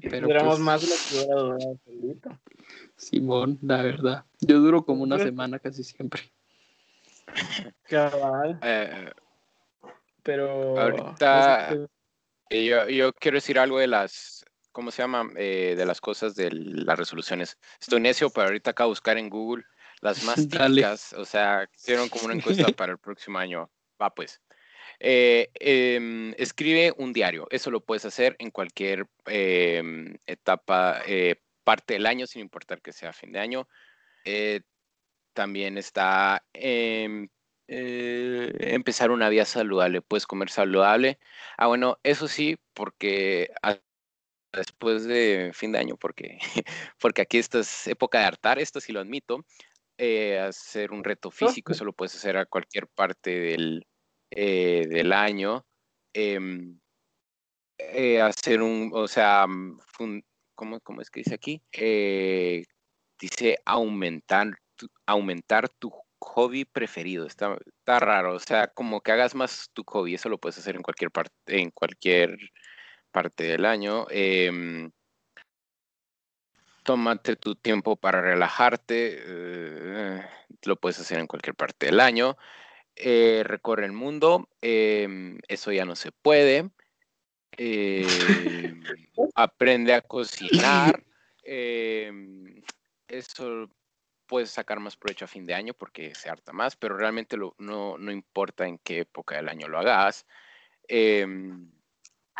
pero 0.00 0.26
duramos 0.26 0.56
pues 0.56 0.60
más 0.60 0.80
de 0.82 0.88
lo 0.88 0.94
que 0.94 1.14
hubiera 1.14 1.40
durado 1.40 2.40
Simón, 2.96 3.58
la 3.62 3.82
verdad. 3.82 4.24
Yo 4.40 4.58
duro 4.58 4.84
como 4.84 5.02
una 5.02 5.18
semana 5.18 5.58
casi 5.58 5.84
siempre. 5.84 6.22
Cabal. 7.88 8.58
Eh, 8.62 9.10
pero... 10.22 10.78
Ahorita... 10.78 11.76
Yo, 12.50 12.88
yo 12.88 13.12
quiero 13.12 13.36
decir 13.36 13.60
algo 13.60 13.78
de 13.78 13.86
las 13.86 14.44
¿cómo 14.72 14.90
se 14.90 15.02
llama? 15.02 15.28
Eh, 15.36 15.74
de 15.76 15.86
las 15.86 16.00
cosas 16.00 16.34
de 16.34 16.50
las 16.52 16.98
resoluciones. 16.98 17.58
Estoy 17.80 18.00
necio, 18.00 18.30
pero 18.30 18.46
ahorita 18.46 18.70
acabo 18.70 18.88
de 18.88 18.92
buscar 18.92 19.18
en 19.18 19.28
Google 19.28 19.64
las 20.00 20.24
más 20.24 20.36
típicas, 20.48 21.12
o 21.12 21.24
sea, 21.24 21.68
hicieron 21.74 22.08
como 22.08 22.26
una 22.26 22.34
encuesta 22.34 22.66
para 22.76 22.92
el 22.92 22.98
próximo 22.98 23.38
año. 23.38 23.70
Va 24.00 24.14
pues. 24.14 24.40
Eh, 24.98 25.50
em, 25.54 26.34
escribe 26.38 26.92
un 26.96 27.12
diario. 27.12 27.46
Eso 27.50 27.70
lo 27.70 27.80
puedes 27.80 28.04
hacer 28.04 28.36
en 28.38 28.50
cualquier 28.50 29.06
em, 29.26 30.16
etapa, 30.26 31.02
eh, 31.06 31.36
parte 31.64 31.94
del 31.94 32.06
año, 32.06 32.26
sin 32.26 32.42
importar 32.42 32.82
que 32.82 32.92
sea 32.92 33.12
fin 33.12 33.32
de 33.32 33.40
año. 33.40 33.68
también 35.32 35.78
está 35.78 36.44
em, 36.52 37.28
empezar 37.68 39.10
una 39.10 39.28
vida 39.28 39.44
saludable. 39.44 40.02
Puedes 40.02 40.26
comer 40.26 40.50
saludable. 40.50 41.18
Ah, 41.56 41.68
bueno, 41.68 41.98
eso 42.02 42.28
sí, 42.28 42.58
porque 42.74 43.50
después 44.52 45.04
de 45.04 45.50
fin 45.54 45.72
de 45.72 45.78
año, 45.78 45.96
porque, 45.96 46.38
porque 47.00 47.22
aquí 47.22 47.38
esta 47.38 47.60
es 47.60 47.86
época 47.86 48.18
de 48.18 48.24
hartar, 48.24 48.58
esto 48.58 48.80
sí 48.80 48.92
lo 48.92 49.00
admito, 49.00 49.44
eh, 49.98 50.38
hacer 50.38 50.92
un 50.92 51.04
reto 51.04 51.30
físico, 51.30 51.72
eso 51.72 51.84
lo 51.84 51.92
puedes 51.92 52.14
hacer 52.14 52.36
a 52.36 52.46
cualquier 52.46 52.88
parte 52.88 53.38
del, 53.38 53.86
eh, 54.30 54.86
del 54.88 55.12
año. 55.12 55.66
Em, 56.12 56.78
eh, 57.78 58.20
hacer 58.20 58.62
un, 58.62 58.90
o 58.94 59.08
sea, 59.08 59.46
mm, 59.46 59.78
¿cómo, 60.54 60.80
¿cómo, 60.80 61.00
es 61.00 61.10
que 61.10 61.20
dice 61.20 61.34
aquí? 61.34 61.62
dice 63.20 63.58
aumentar 63.66 64.48
tu, 64.76 64.88
aumentar 65.06 65.68
tu 65.68 65.92
hobby 66.20 66.64
preferido. 66.64 67.26
Está, 67.26 67.56
está 67.66 68.00
raro, 68.00 68.34
o 68.34 68.38
sea, 68.38 68.68
como 68.68 69.00
que 69.00 69.12
hagas 69.12 69.34
más 69.34 69.70
tu 69.72 69.84
hobby, 69.86 70.14
eso 70.14 70.28
lo 70.28 70.38
puedes 70.38 70.58
hacer 70.58 70.76
en 70.76 70.82
cualquier 70.82 71.10
parte, 71.10 71.32
en 71.46 71.70
cualquier 71.70 72.36
parte 73.10 73.44
del 73.44 73.64
año. 73.64 74.06
Em, 74.10 74.90
tómate 76.82 77.36
tu 77.36 77.54
tiempo 77.56 77.96
para 77.96 78.20
relajarte, 78.20 79.22
eh, 79.26 80.22
lo 80.64 80.76
puedes 80.76 80.98
hacer 81.00 81.18
en 81.18 81.26
cualquier 81.26 81.54
parte 81.54 81.86
del 81.86 82.00
año. 82.00 82.36
Eh, 83.02 83.42
recorre 83.44 83.86
el 83.86 83.92
mundo, 83.92 84.48
em, 84.60 85.38
eso 85.48 85.72
ya 85.72 85.84
no 85.84 85.96
se 85.96 86.12
puede. 86.12 86.70
Em, 87.56 88.82
aprende 89.34 89.94
a 89.94 90.02
cocinar. 90.02 91.02
eso 93.08 93.68
puedes 94.26 94.50
sacar 94.50 94.78
más 94.78 94.96
provecho 94.96 95.24
a 95.24 95.28
fin 95.28 95.46
de 95.46 95.54
año 95.54 95.74
porque 95.74 96.14
se 96.14 96.28
harta 96.28 96.52
más, 96.52 96.76
pero 96.76 96.96
realmente 96.96 97.36
no, 97.36 97.54
no, 97.58 98.12
importa 98.12 98.66
en 98.66 98.78
qué 98.78 99.00
época 99.00 99.36
del 99.36 99.48
año 99.48 99.66
lo 99.66 99.78
hagas 99.78 100.26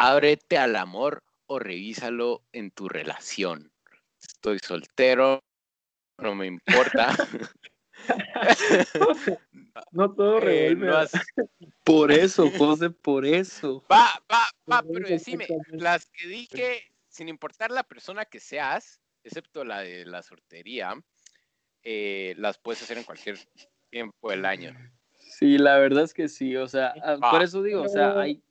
ábrete 0.01 0.57
al 0.57 0.77
amor 0.77 1.23
o 1.47 1.59
revísalo 1.59 2.43
en 2.53 2.71
tu 2.71 2.89
relación. 2.89 3.71
Estoy 4.19 4.59
soltero, 4.59 5.45
no 6.17 6.35
me 6.35 6.47
importa. 6.47 7.09
no 9.93 10.15
todo 10.15 10.41
eh, 10.49 10.77
Por 11.85 12.13
eso, 12.13 12.51
José, 12.57 12.91
por 12.91 13.25
eso. 13.25 13.85
Va, 13.91 14.09
va, 14.31 14.45
va, 14.71 14.83
pero 14.83 15.09
decime, 15.09 15.47
las 15.71 16.07
que 16.07 16.29
dije, 16.29 16.83
sin 17.09 17.29
importar 17.29 17.71
la 17.71 17.83
persona 17.83 18.25
que 18.25 18.41
seas, 18.41 19.01
excepto 19.25 19.65
la 19.65 19.81
de 19.81 20.05
la 20.07 20.23
sortería, 20.23 20.95
eh, 21.83 22.35
las 22.39 22.59
puedes 22.59 22.83
hacer 22.83 22.99
en 22.99 23.05
cualquier 23.05 23.39
tiempo 23.91 24.31
del 24.31 24.45
año. 24.45 24.75
Sí, 25.19 25.59
la 25.59 25.79
verdad 25.79 26.05
es 26.05 26.15
que 26.15 26.29
sí, 26.29 26.57
o 26.57 26.69
sea, 26.69 26.95
ah, 27.03 27.17
por 27.31 27.43
eso 27.43 27.63
digo, 27.63 27.83
o 27.83 27.89
sea, 27.89 28.19
hay, 28.19 28.43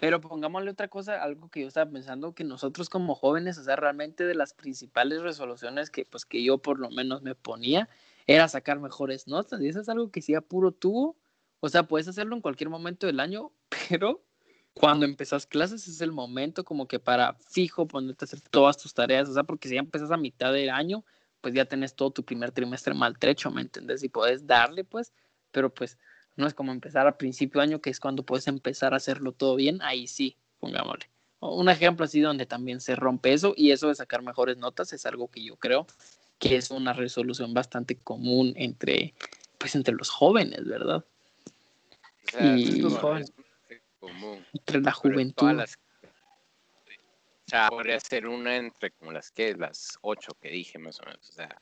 pero 0.00 0.18
pongámosle 0.18 0.70
otra 0.70 0.88
cosa, 0.88 1.22
algo 1.22 1.50
que 1.50 1.60
yo 1.60 1.68
estaba 1.68 1.90
pensando, 1.90 2.34
que 2.34 2.42
nosotros 2.42 2.88
como 2.88 3.14
jóvenes, 3.14 3.58
o 3.58 3.64
sea, 3.64 3.76
realmente 3.76 4.24
de 4.24 4.34
las 4.34 4.54
principales 4.54 5.20
resoluciones 5.20 5.90
que, 5.90 6.06
pues, 6.06 6.24
que 6.24 6.42
yo 6.42 6.56
por 6.56 6.78
lo 6.78 6.88
menos 6.88 7.20
me 7.20 7.34
ponía, 7.34 7.86
era 8.30 8.46
sacar 8.46 8.78
mejores 8.78 9.26
notas. 9.26 9.60
Y 9.60 9.66
eso 9.66 9.80
es 9.80 9.88
algo 9.88 10.12
que 10.12 10.22
sí 10.22 10.34
puro 10.48 10.70
tubo. 10.70 11.16
O 11.58 11.68
sea, 11.68 11.82
puedes 11.88 12.06
hacerlo 12.06 12.36
en 12.36 12.40
cualquier 12.40 12.70
momento 12.70 13.08
del 13.08 13.18
año, 13.18 13.50
pero 13.88 14.24
cuando 14.72 15.04
empezás 15.04 15.46
clases 15.46 15.88
es 15.88 16.00
el 16.00 16.12
momento 16.12 16.64
como 16.64 16.86
que 16.86 17.00
para 17.00 17.34
fijo 17.34 17.88
ponerte 17.88 18.24
a 18.24 18.26
hacer 18.26 18.40
todas 18.40 18.78
tus 18.78 18.94
tareas. 18.94 19.28
O 19.28 19.34
sea, 19.34 19.42
porque 19.42 19.68
si 19.68 19.74
ya 19.74 19.80
empezás 19.80 20.12
a 20.12 20.16
mitad 20.16 20.52
del 20.52 20.70
año, 20.70 21.04
pues 21.40 21.54
ya 21.54 21.64
tenés 21.64 21.96
todo 21.96 22.12
tu 22.12 22.24
primer 22.24 22.52
trimestre 22.52 22.94
maltrecho, 22.94 23.50
¿me 23.50 23.62
entiendes? 23.62 24.04
Y 24.04 24.08
puedes 24.08 24.46
darle, 24.46 24.84
pues, 24.84 25.12
pero 25.50 25.74
pues 25.74 25.98
no 26.36 26.46
es 26.46 26.54
como 26.54 26.70
empezar 26.70 27.08
al 27.08 27.16
principio 27.16 27.60
de 27.60 27.66
año, 27.66 27.80
que 27.80 27.90
es 27.90 27.98
cuando 27.98 28.22
puedes 28.24 28.46
empezar 28.46 28.94
a 28.94 28.98
hacerlo 28.98 29.32
todo 29.32 29.56
bien, 29.56 29.82
ahí 29.82 30.06
sí, 30.06 30.36
pongámosle. 30.60 31.10
Un 31.40 31.68
ejemplo 31.68 32.04
así 32.04 32.20
donde 32.20 32.46
también 32.46 32.80
se 32.80 32.94
rompe 32.94 33.32
eso 33.32 33.54
y 33.56 33.72
eso 33.72 33.88
de 33.88 33.96
sacar 33.96 34.22
mejores 34.22 34.56
notas 34.56 34.92
es 34.92 35.04
algo 35.04 35.28
que 35.28 35.42
yo 35.42 35.56
creo 35.56 35.86
que 36.40 36.56
es 36.56 36.70
una 36.72 36.92
resolución 36.92 37.54
bastante 37.54 37.96
común 37.96 38.54
entre, 38.56 39.14
pues, 39.58 39.76
entre 39.76 39.94
los 39.94 40.10
jóvenes, 40.10 40.66
¿verdad? 40.66 41.04
y 42.40 42.80
los 42.80 42.96
jóvenes. 42.98 43.32
Entre 44.54 44.80
la 44.80 44.92
juventud. 44.92 45.60
o 45.60 45.66
sea, 47.46 47.68
podría 47.68 48.00
ser 48.00 48.26
una 48.26 48.56
entre 48.56 48.90
como 48.92 49.12
las 49.12 49.30
que, 49.30 49.54
las 49.54 49.98
ocho 50.00 50.32
que 50.40 50.50
dije 50.50 50.78
más 50.78 50.98
o 51.00 51.04
menos. 51.04 51.28
O 51.28 51.32
sea, 51.32 51.60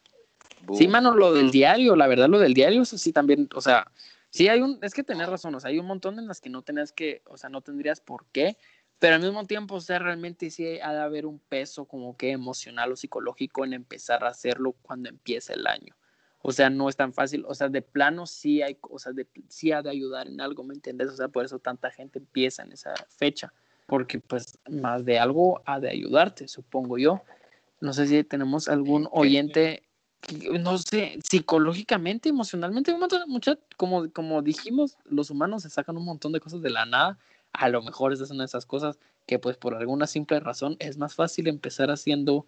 sí, 0.75 0.87
mano, 0.87 1.15
lo 1.15 1.35
del 1.35 1.51
diario, 1.51 1.97
la 1.97 2.07
verdad, 2.07 2.29
lo 2.29 2.39
del 2.39 2.55
diario, 2.55 2.83
eso 2.83 2.97
sí 2.97 3.13
también, 3.13 3.49
o 3.55 3.61
sea, 3.61 3.91
Sí, 4.31 4.49
hay 4.49 4.61
un, 4.61 4.79
es 4.83 4.93
que 4.93 5.03
tenés 5.03 5.29
razón, 5.29 5.55
o 5.55 5.61
sea, 5.61 5.71
hay 5.71 5.79
un 5.79 5.87
montón 5.87 6.19
en 6.19 6.29
las 6.29 6.41
que 6.41 6.51
no 6.51 6.63
tenés 6.63 6.93
que, 6.93 7.23
o 7.27 7.39
sea, 7.39 7.49
no 7.49 7.63
tendrías 7.63 8.01
por 8.01 8.27
qué, 8.27 8.59
pero 8.99 9.15
al 9.15 9.23
mismo 9.23 9.45
tiempo, 9.47 9.77
o 9.77 9.81
sea, 9.81 9.99
realmente 9.99 10.51
sí 10.51 10.81
ha 10.81 10.93
de 10.93 11.01
haber 11.01 11.27
un 11.27 11.39
peso 11.39 11.85
como 11.85 12.17
que 12.17 12.31
emocional 12.31 12.93
o 12.93 12.97
psicológico 12.97 13.65
en 13.65 13.73
empezar 13.73 14.25
a 14.25 14.29
hacerlo 14.29 14.75
cuando 14.83 15.09
empieza 15.09 15.53
el 15.53 15.67
año. 15.67 15.95
O 16.41 16.53
sea, 16.53 16.71
no 16.71 16.89
es 16.89 16.97
tan 16.97 17.13
fácil, 17.13 17.45
o 17.47 17.55
sea, 17.55 17.69
de 17.69 17.83
plano 17.83 18.27
sí 18.27 18.63
hay 18.63 18.77
cosas, 18.77 19.15
de, 19.15 19.27
sí 19.49 19.73
ha 19.73 19.83
de 19.83 19.91
ayudar 19.91 20.29
en 20.29 20.41
algo, 20.41 20.63
¿me 20.65 20.75
entiendes? 20.75 21.09
O 21.09 21.17
sea, 21.17 21.29
por 21.29 21.45
eso 21.45 21.59
tanta 21.59 21.91
gente 21.91 22.19
empieza 22.19 22.63
en 22.63 22.73
esa 22.73 22.95
fecha, 23.09 23.53
porque 23.87 24.21
pues 24.21 24.59
más 24.69 25.05
de 25.05 25.19
algo 25.19 25.63
ha 25.65 25.81
de 25.81 25.91
ayudarte, 25.91 26.49
supongo 26.49 26.99
yo. 26.99 27.23
No 27.81 27.93
sé 27.93 28.07
si 28.07 28.25
tenemos 28.25 28.69
algún 28.69 29.09
oyente 29.13 29.89
no 30.61 30.79
sé, 30.79 31.19
psicológicamente, 31.23 32.29
emocionalmente, 32.29 32.95
como, 33.77 34.11
como 34.13 34.43
dijimos, 34.43 34.99
los 35.05 35.31
humanos 35.31 35.63
se 35.63 35.71
sacan 35.71 35.97
un 35.97 36.05
montón 36.05 36.33
de 36.33 36.41
cosas 36.41 36.61
de 36.61 36.71
la 36.71 36.85
nada. 36.85 37.19
A 37.59 37.69
lo 37.69 37.83
mejor 37.83 38.13
esas 38.13 38.29
son 38.29 38.41
esas 38.41 38.67
cosas 38.67 39.01
que 39.27 39.41
pues 39.41 39.57
por 39.57 39.75
alguna 39.75 40.07
simple 40.07 40.39
razón 40.39 40.77
es 40.79 40.97
más 40.97 41.17
fácil 41.17 41.49
empezar 41.49 41.91
haciendo 41.91 42.47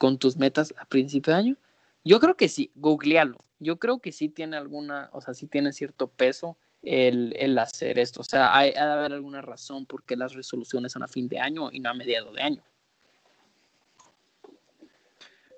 con 0.00 0.18
tus 0.18 0.36
metas 0.36 0.74
a 0.78 0.84
principio 0.84 1.32
de 1.32 1.38
año. 1.38 1.56
Yo 2.04 2.18
creo 2.18 2.36
que 2.36 2.48
sí, 2.48 2.72
googlealo. 2.74 3.38
yo 3.60 3.78
creo 3.78 4.00
que 4.00 4.10
sí 4.10 4.28
tiene 4.28 4.56
alguna, 4.56 5.10
o 5.12 5.20
sea, 5.20 5.34
sí 5.34 5.46
tiene 5.46 5.72
cierto 5.72 6.08
peso 6.08 6.56
el, 6.82 7.34
el 7.38 7.56
hacer 7.58 8.00
esto. 8.00 8.20
O 8.20 8.24
sea, 8.24 8.56
hay, 8.56 8.72
ha 8.76 8.86
de 8.86 8.92
haber 8.92 9.12
alguna 9.12 9.42
razón 9.42 9.86
por 9.86 10.02
qué 10.02 10.16
las 10.16 10.34
resoluciones 10.34 10.90
son 10.90 11.04
a 11.04 11.08
fin 11.08 11.28
de 11.28 11.38
año 11.38 11.70
y 11.70 11.78
no 11.78 11.90
a 11.90 11.94
mediados 11.94 12.34
de 12.34 12.42
año. 12.42 12.62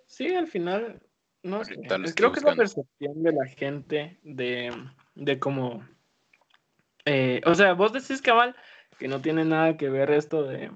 Sí, 0.04 0.34
al 0.34 0.46
final, 0.46 1.00
no 1.42 1.64
sé. 1.64 1.76
Creo 2.14 2.32
que 2.32 2.40
es 2.40 2.44
la 2.44 2.54
percepción 2.54 3.22
de 3.22 3.32
la 3.32 3.46
gente 3.46 4.18
de, 4.22 4.74
de 5.14 5.38
cómo. 5.38 5.82
Eh, 7.06 7.40
o 7.46 7.54
sea, 7.54 7.72
vos 7.72 7.92
decís, 7.92 8.20
cabal, 8.20 8.54
que 9.00 9.08
no 9.08 9.20
tiene 9.20 9.44
nada 9.44 9.76
que 9.78 9.88
ver 9.88 10.10
esto 10.10 10.44
de, 10.44 10.70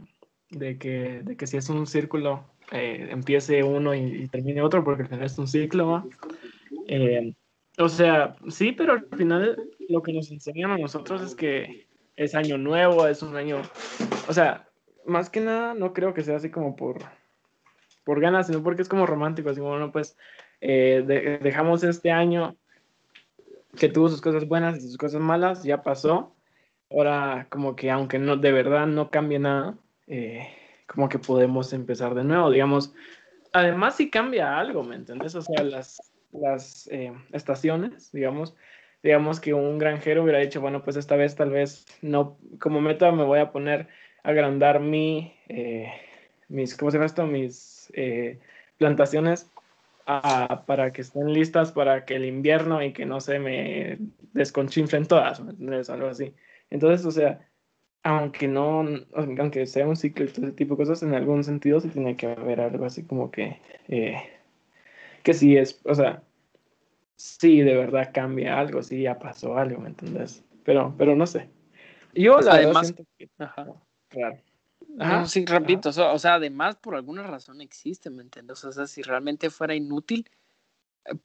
de, 0.50 0.78
que, 0.78 1.20
de 1.22 1.36
que 1.36 1.46
si 1.46 1.58
es 1.58 1.68
un 1.68 1.86
círculo, 1.86 2.42
eh, 2.72 3.08
empiece 3.10 3.62
uno 3.62 3.94
y, 3.94 4.26
termine 4.28 4.62
otro, 4.62 4.82
porque 4.82 5.02
al 5.02 5.08
final 5.08 5.26
es 5.26 5.38
un 5.38 5.46
ciclo. 5.46 6.08
Eh, 6.88 7.34
o 7.78 7.88
sea, 7.88 8.34
sí, 8.48 8.72
pero 8.72 8.94
al 8.94 9.06
final 9.16 9.62
lo 9.90 10.02
que 10.02 10.14
nos 10.14 10.30
enseñan 10.30 10.70
a 10.70 10.78
nosotros 10.78 11.20
es 11.20 11.34
que 11.34 11.86
es 12.16 12.34
año 12.34 12.56
nuevo, 12.56 13.06
es 13.06 13.22
un 13.22 13.36
año. 13.36 13.60
O 14.26 14.32
sea, 14.32 14.66
más 15.06 15.28
que 15.28 15.40
nada, 15.40 15.74
no 15.74 15.92
creo 15.92 16.14
que 16.14 16.22
sea 16.22 16.36
así 16.36 16.50
como 16.50 16.74
por 16.74 17.04
por 18.04 18.20
ganas, 18.20 18.46
sino 18.46 18.62
porque 18.62 18.82
es 18.82 18.88
como 18.88 19.06
romántico, 19.06 19.48
así 19.48 19.60
como, 19.60 19.72
bueno, 19.72 19.90
pues 19.90 20.16
eh, 20.60 21.38
dejamos 21.42 21.82
este 21.84 22.10
año 22.10 22.54
que 23.76 23.88
tuvo 23.88 24.08
sus 24.08 24.20
cosas 24.20 24.46
buenas 24.46 24.78
y 24.78 24.82
sus 24.82 24.96
cosas 24.96 25.20
malas, 25.20 25.62
ya 25.64 25.82
pasó. 25.82 26.34
Ahora, 26.90 27.46
como 27.50 27.76
que 27.76 27.90
aunque 27.90 28.18
no 28.18 28.36
de 28.36 28.52
verdad 28.52 28.86
no 28.86 29.10
cambie 29.10 29.38
nada, 29.38 29.76
eh, 30.06 30.46
como 30.86 31.08
que 31.08 31.18
podemos 31.18 31.72
empezar 31.72 32.14
de 32.14 32.24
nuevo, 32.24 32.50
digamos. 32.50 32.94
Además, 33.52 33.96
si 33.96 34.10
cambia 34.10 34.58
algo, 34.58 34.82
¿me 34.82 34.96
entiendes? 34.96 35.34
O 35.34 35.42
sea, 35.42 35.62
las, 35.62 36.12
las 36.32 36.88
eh, 36.90 37.12
estaciones, 37.32 38.10
digamos, 38.12 38.54
digamos 39.02 39.40
que 39.40 39.54
un 39.54 39.78
granjero 39.78 40.22
hubiera 40.22 40.40
dicho, 40.40 40.60
bueno, 40.60 40.82
pues 40.82 40.96
esta 40.96 41.16
vez 41.16 41.36
tal 41.36 41.50
vez 41.50 41.86
no, 42.02 42.36
como 42.58 42.80
meta 42.80 43.12
me 43.12 43.24
voy 43.24 43.38
a 43.38 43.52
poner 43.52 43.88
a 44.22 44.30
agrandar 44.30 44.80
mi, 44.80 45.34
mis, 46.48 46.76
¿cómo 46.76 46.90
se 46.90 46.96
llama 46.96 47.06
esto? 47.06 47.26
Mis 47.26 47.92
eh, 47.94 48.38
plantaciones 48.78 49.50
para 50.04 50.92
que 50.92 51.00
estén 51.00 51.32
listas 51.32 51.72
para 51.72 52.04
que 52.04 52.16
el 52.16 52.24
invierno 52.24 52.82
y 52.82 52.92
que 52.92 53.06
no 53.06 53.20
se 53.20 53.38
me 53.38 53.98
desconchinflen 54.32 55.06
todas, 55.06 55.40
Algo 55.88 56.08
así. 56.08 56.34
Entonces, 56.74 57.06
o 57.06 57.12
sea, 57.12 57.48
aunque 58.02 58.48
no, 58.48 58.84
aunque 59.14 59.64
sea 59.64 59.86
un 59.86 59.94
ciclo 59.94 60.24
y 60.24 60.28
todo 60.28 60.46
ese 60.46 60.56
tipo 60.56 60.74
de 60.74 60.78
cosas, 60.78 61.04
en 61.04 61.14
algún 61.14 61.44
sentido 61.44 61.78
sí 61.78 61.88
tiene 61.88 62.16
que 62.16 62.26
haber 62.26 62.60
algo 62.60 62.84
así 62.84 63.04
como 63.04 63.30
que, 63.30 63.60
eh, 63.86 64.16
que 65.22 65.34
sí 65.34 65.56
es, 65.56 65.80
o 65.84 65.94
sea, 65.94 66.24
sí 67.14 67.60
de 67.60 67.76
verdad 67.76 68.10
cambia 68.12 68.58
algo, 68.58 68.82
sí 68.82 69.02
ya 69.02 69.20
pasó 69.20 69.56
algo, 69.56 69.80
¿me 69.80 69.90
entiendes? 69.90 70.42
Pero, 70.64 70.92
pero 70.98 71.14
no 71.14 71.28
sé. 71.28 71.48
Yo 72.12 72.40
la 72.40 72.54
Además, 72.54 72.88
siento 72.88 73.04
que, 73.18 73.28
claro 74.08 74.40
no, 74.88 75.26
sí, 75.28 75.44
repito, 75.44 75.90
o 75.90 76.18
sea, 76.18 76.34
además 76.34 76.74
por 76.76 76.96
alguna 76.96 77.22
razón 77.22 77.60
existe, 77.60 78.10
¿me 78.10 78.22
entiendes? 78.22 78.64
O 78.64 78.72
sea, 78.72 78.88
si 78.88 79.02
realmente 79.02 79.48
fuera 79.48 79.76
inútil, 79.76 80.28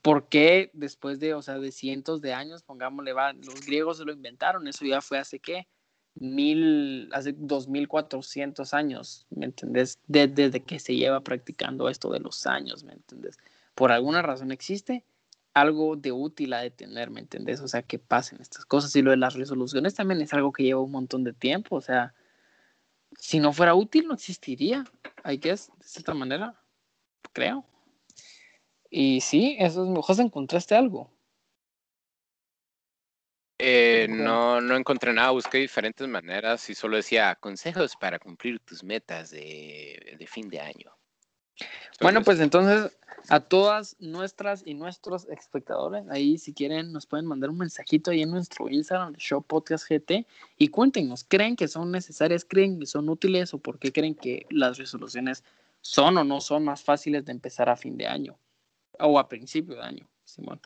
¿por 0.02 0.28
qué 0.28 0.70
después 0.74 1.20
de, 1.20 1.34
o 1.34 1.42
sea, 1.42 1.60
de 1.60 1.72
cientos 1.72 2.22
de 2.22 2.34
años, 2.34 2.64
pongámosle, 2.64 3.14
va, 3.14 3.34
los 3.34 3.66
griegos 3.66 3.98
se 3.98 4.06
lo 4.06 4.12
inventaron, 4.12 4.68
eso 4.68 4.86
ya 4.86 5.02
fue 5.02 5.18
hace 5.18 5.40
qué, 5.40 5.68
mil, 6.16 7.10
hace 7.14 7.34
dos 7.38 7.68
mil 7.68 7.88
cuatrocientos 7.88 8.74
años, 8.74 9.26
¿me 9.30 9.46
entiendes? 9.46 10.00
desde 10.08 10.62
que 10.62 10.80
se 10.80 10.96
lleva 10.96 11.22
practicando 11.22 11.88
esto 11.88 12.12
de 12.12 12.20
los 12.20 12.46
años, 12.46 12.84
¿me 12.84 12.94
entiendes? 12.94 13.38
Por 13.76 13.92
alguna 13.92 14.22
razón 14.22 14.52
existe 14.52 15.06
algo 15.54 15.96
de 15.96 16.12
útil 16.12 16.54
a 16.54 16.62
detener, 16.62 17.10
¿me 17.10 17.22
entiendes? 17.22 17.62
O 17.62 17.68
sea, 17.68 17.82
que 17.82 18.00
pasen 18.00 18.42
estas 18.42 18.66
cosas 18.66 18.96
y 18.96 19.02
lo 19.02 19.12
de 19.12 19.18
las 19.18 19.36
resoluciones 19.36 19.96
también 19.96 20.22
es 20.22 20.34
algo 20.34 20.52
que 20.52 20.64
lleva 20.64 20.82
un 20.82 20.92
montón 20.92 21.24
de 21.24 21.34
tiempo, 21.34 21.76
o 21.76 21.82
sea, 21.82 22.14
si 23.18 23.40
no 23.40 23.54
fuera 23.54 23.76
útil, 23.76 24.08
no 24.08 24.14
existiría. 24.14 24.86
Hay 25.24 25.40
que 25.40 25.50
de 25.50 25.58
cierta 25.58 26.14
manera, 26.14 26.56
creo. 27.34 27.66
Y 28.90 29.22
sí, 29.22 29.56
eso 29.60 29.84
es 29.84 29.90
mejor. 29.90 30.20
¿Encontraste 30.20 30.76
algo? 30.76 31.12
Eh, 33.62 34.08
no, 34.10 34.62
no 34.62 34.78
encontré 34.78 35.12
nada, 35.12 35.32
busqué 35.32 35.58
diferentes 35.58 36.08
maneras 36.08 36.70
y 36.70 36.76
solo 36.76 36.96
decía 36.96 37.36
consejos 37.36 37.94
para 37.98 38.18
cumplir 38.18 38.62
tus 38.62 38.86
metas 38.86 39.32
de, 39.32 40.16
de 40.18 40.28
fin 40.28 40.48
de 40.48 40.62
año. 40.62 40.98
bueno, 42.00 42.24
pues 42.24 42.40
entonces 42.40 42.98
a 43.28 43.42
todas 43.42 43.98
nuestras 44.00 44.64
y 44.66 44.76
nuestros 44.76 45.28
espectadores. 45.28 46.06
Ahí, 46.10 46.38
si 46.38 46.54
quieren, 46.54 46.94
nos 46.94 47.06
pueden 47.06 47.26
mandar 47.26 47.50
un 47.50 47.58
mensajito 47.58 48.12
ahí 48.12 48.22
en 48.22 48.32
nuestro 48.32 48.70
Instagram 48.70 49.14
de 49.14 49.20
Show 49.20 49.42
Podcast 49.42 49.86
GT 49.90 50.26
y 50.58 50.70
cuéntenos, 50.70 51.26
¿creen 51.26 51.58
que 51.58 51.68
son 51.68 51.92
necesarias? 51.92 52.46
¿Creen 52.46 52.80
que 52.80 52.86
son 52.86 53.10
útiles? 53.10 53.54
¿O 53.54 53.60
por 53.60 53.78
qué 53.78 53.92
creen 53.92 54.16
que 54.16 54.46
las 54.50 54.78
resoluciones 54.78 55.44
son 55.82 56.18
o 56.18 56.24
no 56.24 56.40
son 56.40 56.64
más 56.64 56.82
fáciles 56.82 57.26
de 57.26 57.34
empezar 57.34 57.70
a 57.70 57.76
fin 57.76 57.98
de 57.98 58.08
año? 58.08 58.40
O 59.00 59.18
a 59.18 59.28
principio 59.30 59.76
de 59.76 59.82
año, 59.82 60.10
Simón. 60.24 60.60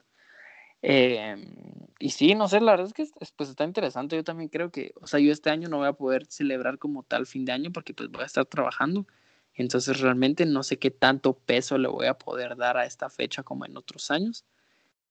Em, 0.82 1.56
y 1.98 2.10
sí, 2.10 2.36
no 2.36 2.50
sé, 2.50 2.60
la 2.60 2.74
verdad 2.74 2.88
es 2.88 2.94
que 2.94 3.08
pues 3.38 3.50
está 3.50 3.64
interesante. 3.64 4.18
Yo 4.18 4.24
también 4.24 4.50
creo 4.50 4.70
que, 4.72 4.94
o 5.02 5.08
sea, 5.08 5.20
yo 5.20 5.32
este 5.32 5.50
año 5.50 5.70
no 5.70 5.78
voy 5.78 5.88
a 5.88 5.94
poder 5.94 6.26
celebrar 6.26 6.78
como 6.78 7.04
tal 7.04 7.26
fin 7.26 7.46
de 7.46 7.54
año 7.54 7.72
porque 7.72 7.94
pues 7.94 8.10
voy 8.12 8.24
a 8.24 8.26
estar 8.26 8.46
trabajando. 8.46 9.08
Entonces 9.54 10.02
realmente 10.02 10.46
no 10.46 10.64
sé 10.64 10.80
qué 10.80 10.92
tanto 10.92 11.38
peso 11.38 11.78
le 11.78 11.88
voy 11.88 12.08
a 12.08 12.16
poder 12.16 12.58
dar 12.58 12.78
a 12.78 12.86
esta 12.86 13.10
fecha 13.10 13.44
como 13.44 13.66
en 13.66 13.78
otros 13.78 14.12
años. 14.12 14.46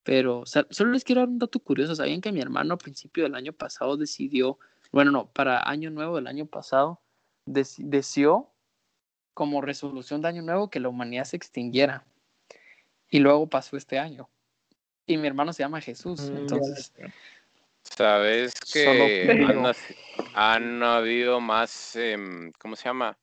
Pero 0.03 0.45
solo 0.47 0.93
les 0.93 1.05
quiero 1.05 1.23
dar 1.23 1.29
un 1.29 1.39
dato 1.39 1.59
curioso. 1.61 1.95
¿Sabían 1.95 2.21
que 2.21 2.33
mi 2.33 2.41
hermano 2.41 2.75
a 2.75 2.79
principio 2.79 3.23
del 3.25 3.35
año 3.35 3.53
pasado 3.53 3.97
decidió, 3.97 4.59
bueno, 4.93 5.11
no, 5.11 5.31
para 5.33 5.69
año 5.69 5.91
nuevo 5.91 6.17
del 6.17 6.27
año 6.27 6.47
pasado, 6.47 7.01
deseó 7.47 8.53
como 9.33 9.61
resolución 9.63 10.21
de 10.21 10.29
año 10.29 10.43
nuevo 10.43 10.71
que 10.71 10.81
la 10.81 10.89
humanidad 10.89 11.25
se 11.25 11.37
extinguiera? 11.37 12.05
Y 13.13 13.21
luego 13.21 13.47
pasó 13.47 13.77
este 13.77 13.99
año. 13.99 14.29
Y 15.07 15.19
mi 15.19 15.29
hermano 15.29 15.53
se 15.53 15.63
llama 15.63 15.81
Jesús. 15.81 16.31
Mm, 16.31 16.37
entonces... 16.39 16.93
Sabes 17.85 18.55
que 18.73 19.45
han, 20.35 20.83
habido 20.83 21.41
más, 21.41 21.97
em, 21.97 22.53
¿cómo 22.59 22.77
se 22.77 22.85
llama? 22.85 23.19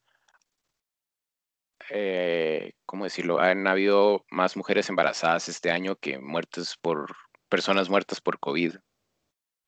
eh, 1.89 2.73
¿cómo 2.85 3.05
decirlo? 3.05 3.39
Han 3.39 3.67
habido 3.67 4.25
más 4.29 4.55
mujeres 4.55 4.89
embarazadas 4.89 5.49
este 5.49 5.71
año 5.71 5.95
que 5.95 6.19
muertes 6.19 6.75
por 6.81 7.15
personas 7.49 7.89
muertas 7.89 8.21
por 8.21 8.39
COVID. 8.39 8.75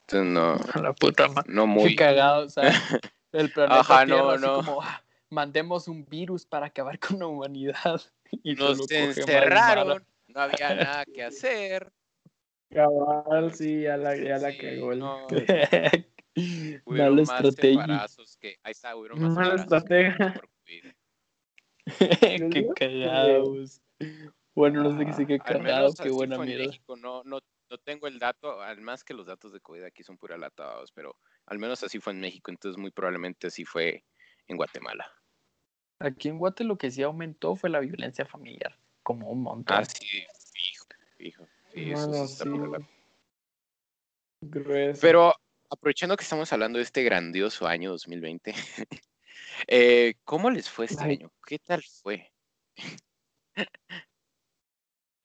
Entonces 0.02 0.32
no. 0.32 0.56
La 0.86 0.94
puta 0.94 1.28
madre. 1.28 1.52
No 1.52 1.68
muy. 1.68 1.90
Qué 1.92 1.96
cagado, 1.96 2.46
o 2.46 2.50
sea, 2.50 2.64
el 3.32 3.52
planeta 3.52 3.80
Ajá, 3.80 4.06
no, 4.06 4.38
no. 4.38 4.56
Como, 4.56 4.82
ah, 4.82 5.04
mandemos 5.30 5.88
un 5.88 6.06
virus 6.06 6.46
para 6.46 6.68
acabar 6.68 7.00
con 7.00 7.20
la 7.20 7.28
humanidad. 7.28 8.02
Y 8.44 8.56
Nos 8.56 8.90
encerraron, 8.90 10.06
no 10.34 10.42
había 10.42 10.76
nada 10.76 11.06
que 11.06 11.24
hacer. 11.24 11.92
Cabal, 12.70 13.54
sí, 13.54 13.82
ya 13.82 13.98
la, 13.98 14.16
ya 14.16 14.38
la 14.38 14.58
cagó. 14.58 14.96
No, 14.96 15.28
Mala 16.86 17.22
estrategia. 17.22 18.08
Que, 18.40 18.58
ahí 18.64 18.72
está, 18.72 18.96
hubieron 18.96 19.34
Mala 19.34 19.56
estrategia. 19.56 20.42
qué 22.00 22.68
cagados. 22.76 23.82
Bueno, 24.56 24.84
no 24.84 24.98
sé 24.98 25.06
qué 25.06 25.14
sí, 25.14 25.26
qué 25.26 25.40
cagados, 25.40 25.96
qué 25.96 26.10
buena 26.10 26.38
mierda. 26.38 26.72
no, 26.98 27.24
no, 27.24 27.40
no 27.72 27.78
tengo 27.78 28.08
el 28.08 28.20
dato, 28.20 28.62
además 28.62 29.04
que 29.04 29.14
los 29.14 29.26
datos 29.26 29.54
de 29.54 29.62
COVID 29.62 29.84
aquí 29.84 30.04
son 30.04 30.18
pura 30.18 30.38
latados, 30.38 30.92
pero 30.92 31.18
al 31.46 31.58
menos 31.58 31.82
así 31.84 32.00
fue 32.00 32.14
en 32.14 32.20
México, 32.20 32.52
entonces 32.52 32.80
muy 32.80 32.92
probablemente 32.92 33.48
así 33.48 33.66
fue 33.66 34.04
en 34.48 34.58
Guatemala. 34.58 35.06
Aquí 36.00 36.30
en 36.30 36.38
Guatemala 36.38 36.74
lo 36.74 36.78
que 36.78 36.92
sí 36.92 37.02
aumentó 37.02 37.56
fue 37.56 37.70
la 37.70 37.80
violencia 37.80 38.26
familiar, 38.26 38.78
como 39.12 39.30
un 39.30 39.44
montón. 39.44 39.78
Ah, 39.78 39.86
sí, 39.86 40.24
fijo, 40.54 40.86
fijo. 41.18 41.48
Pero 45.02 45.36
aprovechando 45.70 46.16
que 46.18 46.24
estamos 46.24 46.52
hablando 46.54 46.78
de 46.78 46.84
este 46.84 47.04
grandioso 47.04 47.68
año 47.68 47.92
2020, 47.92 48.54
Eh, 49.68 50.16
¿Cómo 50.24 50.50
les 50.50 50.70
fue 50.70 50.86
este 50.86 51.04
año? 51.04 51.32
¿Qué 51.46 51.60
tal 51.60 51.84
fue? 51.84 52.32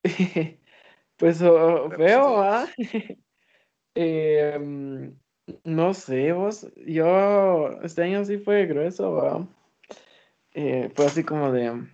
pues 1.17 1.41
oh, 1.41 1.89
feo, 1.89 2.41
¿ah? 2.41 2.67
Em, 3.99 5.17
no 5.63 5.93
sé, 5.95 6.31
vos, 6.31 6.67
yo, 6.85 7.69
este 7.81 8.03
año 8.03 8.23
sí 8.25 8.37
fue 8.37 8.67
grueso, 8.67 9.49
eh, 10.53 10.91
fue 10.93 11.05
así 11.07 11.23
como 11.23 11.51
de, 11.51 11.87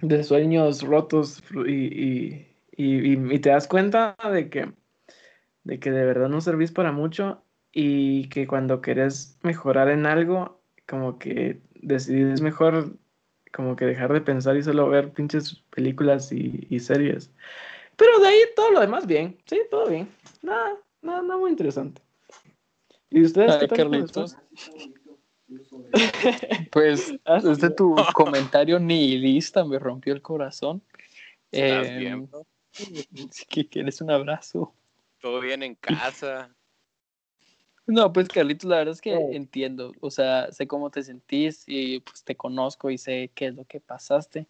de 0.00 0.24
sueños 0.24 0.82
rotos 0.82 1.42
y, 1.66 2.46
y, 2.76 3.38
te 3.38 3.50
das 3.50 3.66
cuenta 3.66 4.16
de 4.32 4.50
que, 4.50 4.72
de 5.64 5.78
que 5.78 5.90
de 5.90 6.04
verdad 6.04 6.28
no 6.28 6.40
servís 6.40 6.72
para 6.72 6.92
mucho 6.92 7.42
y 7.72 8.28
que 8.28 8.46
cuando 8.46 8.80
querés 8.80 9.38
mejorar 9.42 9.88
en 9.88 10.06
algo, 10.06 10.60
como 10.86 11.18
que 11.18 11.60
decidís 11.74 12.40
mejor 12.40 12.96
como 13.52 13.74
que 13.74 13.86
dejar 13.86 14.12
de 14.12 14.20
pensar 14.20 14.56
y 14.56 14.62
solo 14.62 14.88
ver 14.88 15.12
pinches 15.12 15.62
películas 15.70 16.30
y, 16.30 16.78
series. 16.78 17.30
Pero 17.96 18.18
de 18.20 18.28
ahí 18.28 18.38
todo 18.54 18.70
lo 18.70 18.80
demás 18.80 19.06
bien. 19.06 19.38
Sí, 19.46 19.60
todo 19.70 19.88
bien. 19.88 20.08
Nada, 20.42 20.76
nada, 21.00 21.22
nada 21.22 21.38
muy 21.38 21.50
interesante. 21.50 22.02
¿Y 23.08 23.22
ustedes 23.22 23.52
Ay, 23.52 23.60
qué 23.60 23.68
tal? 23.68 23.78
Carlitos. 23.78 24.36
Pues 26.72 27.14
Ah, 27.24 27.40
desde 27.40 27.70
tu 27.70 27.94
comentario 28.14 28.78
nihilista 28.78 29.64
me 29.64 29.78
rompió 29.78 30.12
el 30.12 30.22
corazón. 30.22 30.82
¿Estás 31.50 31.88
Eh, 31.88 31.98
bien, 31.98 32.26
bro? 32.26 32.46
si 33.30 33.46
que 33.46 33.68
quieres 33.68 34.00
un 34.00 34.10
abrazo. 34.10 34.74
¿Todo 35.20 35.40
bien 35.40 35.62
en 35.62 35.74
casa? 35.74 36.54
No, 37.86 38.12
pues 38.12 38.28
Carlitos, 38.28 38.68
la 38.68 38.78
verdad 38.78 38.94
es 38.94 39.00
que 39.00 39.14
Oh. 39.14 39.30
entiendo, 39.32 39.92
o 40.00 40.10
sea, 40.10 40.50
sé 40.50 40.66
cómo 40.66 40.90
te 40.90 41.02
sentís 41.04 41.62
y 41.68 42.00
pues 42.00 42.24
te 42.24 42.34
conozco 42.36 42.90
y 42.90 42.98
sé 42.98 43.30
qué 43.34 43.46
es 43.46 43.54
lo 43.54 43.64
que 43.64 43.80
pasaste. 43.80 44.46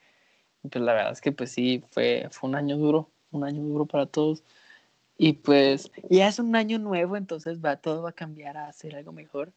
Y, 0.63 0.69
Pues 0.69 0.83
la 0.83 0.95
verdad 0.95 1.13
es 1.13 1.21
que 1.21 1.33
pues 1.33 1.53
sí, 1.53 1.85
fue, 1.91 2.29
fue 2.31 2.49
un 2.49 2.57
año 2.57 2.77
duro, 2.79 3.11
un 3.31 3.45
año 3.45 3.63
duro 3.63 3.85
para 3.87 4.07
todos. 4.07 4.43
Y 5.19 5.35
pues 5.35 5.91
ya 6.11 6.29
es 6.29 6.39
un 6.39 6.57
año 6.57 6.79
nuevo, 6.79 7.17
entonces 7.17 7.61
va, 7.65 7.77
todo 7.77 8.03
va 8.03 8.11
a 8.11 8.13
cambiar 8.13 8.57
a 8.57 8.73
ser 8.73 8.97
algo 8.97 9.13
mejor. 9.13 9.53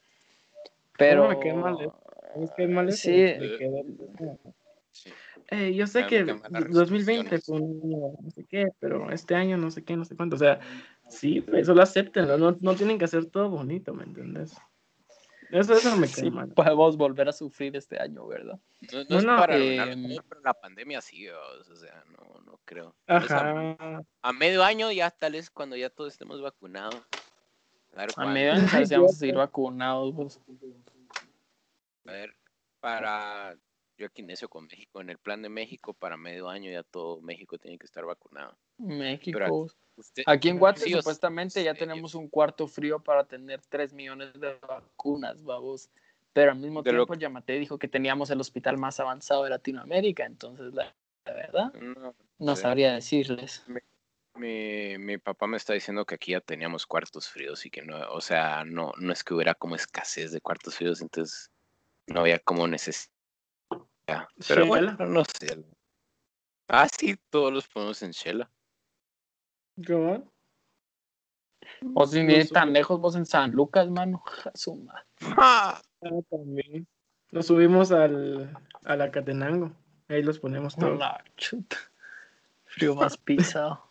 Pero... 1.00 1.28
me 1.28 1.40
quedé 1.40 1.54
mal, 1.54 1.80
¿eh? 1.80 1.90
Es 2.36 2.50
que 2.52 2.62
es 2.64 2.70
mal 2.70 2.88
eso 2.88 2.96
Sí. 2.98 3.10
que- 3.10 4.60
Sí. 4.92 5.10
Eh, 5.52 5.72
yo 5.74 5.86
sé 5.86 6.06
que 6.06 6.24
me 6.24 6.34
queman 6.34 6.52
las 6.52 6.70
2020 6.72 7.30
resoluciones. 7.36 7.44
fue 7.44 7.56
un 7.60 7.92
año 7.92 8.18
no 8.22 8.30
sé 8.30 8.44
qué, 8.44 8.68
pero 8.78 9.10
este 9.10 9.34
año 9.34 9.56
no 9.56 9.70
sé 9.70 9.82
qué, 9.84 9.96
no 9.96 10.04
sé 10.04 10.14
cuánto. 10.16 10.36
O 10.36 10.38
sea, 10.38 10.60
sí, 11.08 11.40
pues 11.40 11.66
solo 11.66 11.82
acéptenlo, 11.82 12.36
no, 12.38 12.56
no 12.60 12.74
tienen 12.76 12.98
que 12.98 13.04
hacer 13.06 13.26
todo 13.26 13.48
bonito, 13.50 13.94
¿me 13.94 14.04
entiendes? 14.04 14.56
Eso, 15.50 15.74
eso 15.74 15.90
no 15.90 15.96
me 15.96 16.06
Sí, 16.06 16.30
mal. 16.30 16.48
podemos 16.50 16.96
volver 16.96 17.28
a 17.28 17.32
sufrir 17.32 17.74
este 17.76 18.00
año, 18.00 18.26
¿verdad? 18.26 18.60
No, 18.92 18.98
no 18.98 19.00
es 19.00 19.08
Bueno, 19.08 19.36
para 19.36 19.56
eh, 19.56 19.78
arruinarlo 19.80 20.08
todo, 20.16 20.24
pero 20.28 20.40
la 20.42 20.54
pandemia 20.54 21.00
sí, 21.00 21.28
o 21.28 21.74
sea, 21.76 22.04
no, 22.16 22.40
no 22.42 22.60
creo. 22.64 22.94
Tal 23.06 23.22
vez 23.22 23.30
a- 23.32 23.50
Ajá. 23.50 24.02
A, 24.22 24.32
medio 24.32 24.62
año 24.62 24.92
ya 24.92 25.10
tal 25.10 25.32
vez 25.32 25.50
cuando 25.50 25.76
ya 25.76 25.90
todos 25.90 26.12
estemos 26.12 26.40
vacunados. 26.42 26.96
A 27.96 28.02
ver, 28.02 28.10
A 28.16 28.26
medio 28.26 28.52
año 28.52 28.68
sabes 28.68 28.88
si 28.88 28.94
vamos 28.94 29.12
a 29.14 29.18
seguir 29.18 29.34
vacunados. 29.36 30.14
pues. 30.14 30.40
A 32.06 32.12
ver, 32.12 32.36
para 32.80 33.56
yo 33.96 34.06
aquí 34.06 34.22
necio 34.22 34.48
con 34.48 34.66
México, 34.66 35.00
en 35.00 35.10
el 35.10 35.18
plan 35.18 35.42
de 35.42 35.50
México 35.50 35.92
para 35.92 36.16
medio 36.16 36.48
año 36.48 36.70
ya 36.70 36.82
todo 36.82 37.20
México 37.20 37.58
tiene 37.58 37.78
que 37.78 37.84
estar 37.84 38.04
vacunado. 38.04 38.56
México. 38.78 39.38
Pero 39.38 39.66
Usted, 39.96 40.22
Aquí 40.26 40.48
en 40.48 40.58
Guate 40.58 40.80
Sí, 40.80 40.92
supuestamente 40.92 41.62
ya 41.62 41.74
tenemos 41.74 42.14
un 42.14 42.28
cuarto 42.28 42.66
frío 42.66 43.00
para 43.00 43.24
tener 43.24 43.60
3 43.68 43.92
millones 43.92 44.32
de 44.40 44.54
vacunas, 44.66 45.42
vamos. 45.42 45.90
Pero 46.32 46.52
al 46.52 46.58
mismo 46.58 46.82
De 46.82 46.92
lo 46.92 47.04
tiempo 47.04 47.20
Yamate 47.20 47.58
dijo 47.58 47.78
que 47.78 47.88
teníamos 47.88 48.30
el 48.30 48.40
hospital 48.40 48.78
más 48.78 49.00
avanzado 49.00 49.44
de 49.44 49.50
Latinoamérica, 49.50 50.24
entonces 50.24 50.72
la, 50.72 50.94
la 51.26 51.32
verdad 51.34 51.72
no, 52.38 52.56
sabría 52.56 52.94
decirles. 52.94 53.64
mi, 54.34 54.96
mi 54.96 55.18
papá 55.18 55.46
me 55.48 55.56
está 55.56 55.74
diciendo 55.74 56.06
que 56.06 56.14
aquí 56.14 56.32
ya 56.32 56.40
teníamos 56.40 56.86
cuartos 56.86 57.28
fríos 57.28 57.66
y 57.66 57.70
que 57.70 57.82
no, 57.82 57.98
o 58.12 58.20
sea, 58.20 58.64
no, 58.64 58.92
no 58.98 59.12
es 59.12 59.24
que 59.24 59.34
hubiera 59.34 59.54
como 59.54 59.74
escasez 59.74 60.30
de 60.30 60.40
cuartos 60.40 60.76
fríos, 60.76 61.02
entonces 61.02 61.50
no 62.06 62.20
había 62.20 62.38
como 62.38 62.66
necesidad. 62.66 63.10
Pero 64.48 64.66
bueno, 64.66 64.92
Shela. 64.92 65.06
no 65.06 65.24
sé. 65.24 65.64
Ah, 66.68 66.88
sí, 66.88 67.16
todos 67.30 67.52
los 67.52 67.68
ponemos 67.68 68.02
en 68.02 68.10
Shela. 68.10 68.50
¿Cómo? 69.86 70.32
O 71.94 72.04
ir 72.04 72.42
supe. 72.42 72.54
tan 72.54 72.72
lejos, 72.72 73.00
vos 73.00 73.16
en 73.16 73.26
San 73.26 73.52
Lucas, 73.52 73.88
mano. 73.88 74.22
A 74.44 74.56
su 74.56 74.74
madre. 74.76 75.04
¡Ah! 75.36 75.80
Ah, 76.02 76.08
también. 76.30 76.86
Nos 77.30 77.46
subimos 77.46 77.92
al, 77.92 78.56
a 78.84 78.96
la 78.96 79.10
Catenango. 79.10 79.72
Ahí 80.08 80.22
los 80.22 80.38
ponemos 80.38 80.76
todos. 80.76 80.98
La 80.98 81.22
chuta. 81.36 81.76
Frío 82.64 82.94
más 82.94 83.16
pisado. 83.16 83.84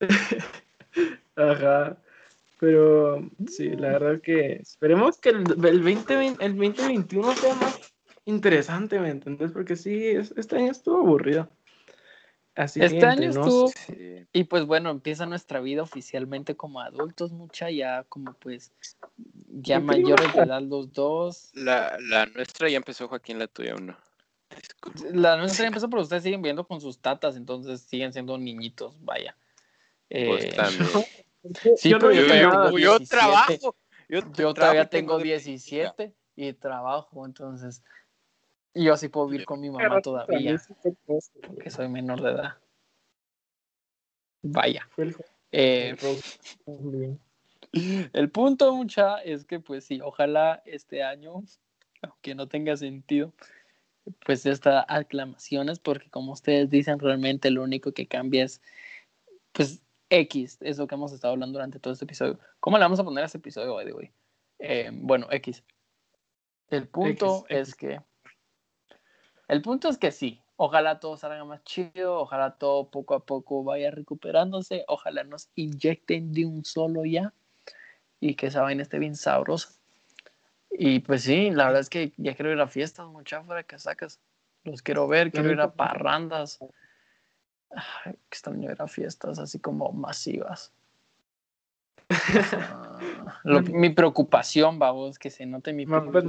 Ajá. 1.36 1.96
Pero 2.60 3.28
sí, 3.48 3.68
la 3.70 3.88
verdad 3.90 4.14
es 4.14 4.22
que 4.22 4.52
esperemos 4.62 5.18
que 5.18 5.28
el, 5.30 5.36
el, 5.38 5.82
2020 5.82 6.44
el 6.44 6.56
2021 6.56 7.34
sea 7.34 7.54
más 7.54 7.78
interesante, 8.24 8.98
¿me 8.98 9.10
entendés? 9.10 9.52
Porque 9.52 9.76
sí, 9.76 10.08
es- 10.08 10.34
este 10.36 10.56
año 10.56 10.72
estuvo 10.72 10.98
aburrido. 10.98 11.48
Así 12.54 12.80
Este 12.82 12.98
que 12.98 13.06
año 13.06 13.30
estuvo- 13.30 13.68
Sí. 13.68 14.26
Y 14.32 14.44
pues 14.44 14.64
bueno, 14.66 14.90
empieza 14.90 15.24
nuestra 15.26 15.60
vida 15.60 15.82
oficialmente 15.82 16.56
como 16.56 16.80
adultos, 16.80 17.30
mucha, 17.32 17.70
ya 17.70 18.02
como 18.08 18.32
pues, 18.34 18.72
ya 19.48 19.78
mayores 19.78 20.34
de 20.34 20.42
edad 20.42 20.60
los 20.60 20.92
dos. 20.92 21.50
La, 21.54 21.96
la 22.00 22.26
nuestra 22.26 22.68
ya 22.68 22.78
empezó, 22.78 23.06
Joaquín, 23.06 23.38
la 23.38 23.46
tuya 23.46 23.74
aún 23.74 23.86
no. 23.86 23.96
La 25.12 25.36
nuestra 25.36 25.62
ya 25.62 25.68
empezó, 25.68 25.88
pero 25.88 26.02
ustedes 26.02 26.24
siguen 26.24 26.42
viendo 26.42 26.66
con 26.66 26.80
sus 26.80 26.98
tatas, 26.98 27.36
entonces 27.36 27.80
siguen 27.82 28.12
siendo 28.12 28.36
niñitos, 28.36 28.96
vaya. 29.04 29.36
Vos 30.10 30.40
Eh, 30.42 30.52
también. 30.56 30.88
sí, 31.76 31.90
Yo 31.90 31.98
no 31.98 32.08
pero 32.08 32.12
yo, 32.12 32.22
Yo, 32.22 32.26
todavía 32.26 32.34
hecho 32.34 32.42
yo- 32.42 32.48
nada. 32.50 32.64
tengo 32.64 32.78
yo 32.78 32.98
17. 32.98 33.06
trabajo. 33.08 33.76
Yo, 34.08 34.22
todavía 34.54 34.88
tengo 34.88 35.18
de- 35.18 35.24
17 35.24 36.14
y 36.36 36.52
trabajo, 36.54 37.26
entonces 37.26 37.82
y 38.74 38.84
yo 38.84 38.96
sí 38.96 39.08
puedo 39.08 39.26
vivir 39.26 39.44
con 39.44 39.60
mi 39.60 39.70
mamá 39.70 40.00
todavía, 40.00 40.60
que 41.62 41.70
soy 41.70 41.88
menor 41.88 42.22
de 42.22 42.30
edad. 42.30 42.56
Vaya. 44.42 44.88
Eh. 45.50 45.96
El 48.12 48.30
punto, 48.30 48.74
mucha, 48.74 49.18
es 49.18 49.44
que 49.44 49.60
pues 49.60 49.84
sí, 49.84 50.00
ojalá 50.00 50.62
este 50.64 51.02
año, 51.02 51.42
aunque 52.02 52.34
no 52.34 52.46
tenga 52.46 52.76
sentido, 52.76 53.32
pues 54.24 54.46
estas 54.46 54.84
aclamaciones, 54.88 55.80
porque 55.80 56.08
como 56.08 56.32
ustedes 56.32 56.70
dicen, 56.70 56.98
realmente 56.98 57.50
lo 57.50 57.62
único 57.62 57.92
que 57.92 58.06
cambia 58.06 58.44
es, 58.44 58.62
pues, 59.52 59.82
X, 60.10 60.58
es 60.60 60.78
lo 60.78 60.86
que 60.86 60.94
hemos 60.94 61.12
estado 61.12 61.34
hablando 61.34 61.58
durante 61.58 61.78
todo 61.78 61.92
este 61.92 62.04
episodio. 62.04 62.38
¿Cómo 62.60 62.78
le 62.78 62.84
vamos 62.84 63.00
a 63.00 63.04
poner 63.04 63.22
a 63.22 63.26
este 63.26 63.38
episodio, 63.38 63.74
by 63.74 63.86
the 63.86 63.92
way? 63.92 64.12
Eh, 64.58 64.90
bueno, 64.92 65.26
X. 65.30 65.62
El 66.70 66.88
punto 66.88 67.44
X, 67.48 67.68
es 67.68 67.74
que, 67.74 68.00
el 69.48 69.62
punto 69.62 69.88
es 69.88 69.96
que 69.96 70.12
sí, 70.12 70.42
ojalá 70.56 71.00
todo 71.00 71.16
salga 71.16 71.42
más 71.44 71.64
chido, 71.64 72.18
ojalá 72.18 72.56
todo 72.58 72.90
poco 72.90 73.14
a 73.14 73.24
poco 73.24 73.64
vaya 73.64 73.90
recuperándose, 73.90 74.84
ojalá 74.88 75.24
nos 75.24 75.48
inyecten 75.54 76.32
de 76.32 76.44
un 76.44 76.64
solo 76.64 77.06
ya 77.06 77.32
y 78.20 78.34
que 78.34 78.48
esa 78.48 78.62
vaina 78.62 78.82
esté 78.82 78.98
bien 78.98 79.16
sabrosa. 79.16 79.70
Y 80.70 81.00
pues 81.00 81.22
sí, 81.22 81.50
la 81.50 81.66
verdad 81.66 81.80
es 81.80 81.88
que 81.88 82.12
ya 82.18 82.34
quiero 82.34 82.52
ir 82.52 82.60
a 82.60 82.68
fiestas, 82.68 83.06
mucha 83.08 83.42
fuera 83.42 83.62
que 83.62 83.78
sacas. 83.78 84.20
Los 84.64 84.82
quiero 84.82 85.08
ver, 85.08 85.32
quiero 85.32 85.50
ir 85.50 85.60
a 85.60 85.72
parrandas. 85.72 86.58
Ay, 87.70 88.14
extraño 88.30 88.70
ir 88.70 88.80
a 88.80 88.88
fiestas 88.88 89.38
así 89.38 89.58
como 89.58 89.92
masivas. 89.92 90.72
Lo- 93.44 93.62
mi 93.62 93.90
preocupación, 93.90 94.78
babos, 94.78 95.18
que 95.18 95.30
se 95.30 95.44
note 95.46 95.72
mi 95.72 95.84
Ma, 95.86 96.04
pues 96.10 96.24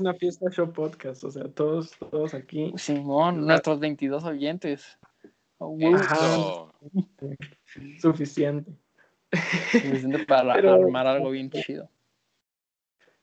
una 0.00 0.14
fiesta 0.14 0.50
show 0.50 0.72
podcast, 0.72 1.22
o 1.24 1.30
sea, 1.30 1.44
todos, 1.48 1.92
todos 2.10 2.34
aquí. 2.34 2.72
Simón, 2.76 3.46
nuestros 3.46 3.78
22 3.78 4.24
oyentes. 4.24 4.98
Oh, 5.58 5.76
wow. 5.76 6.72
Suficiente. 8.00 8.72
suficiente 9.70 10.24
para 10.26 10.54
Pero- 10.54 10.74
armar 10.74 11.06
algo 11.06 11.30
bien 11.30 11.50
chido. 11.50 11.88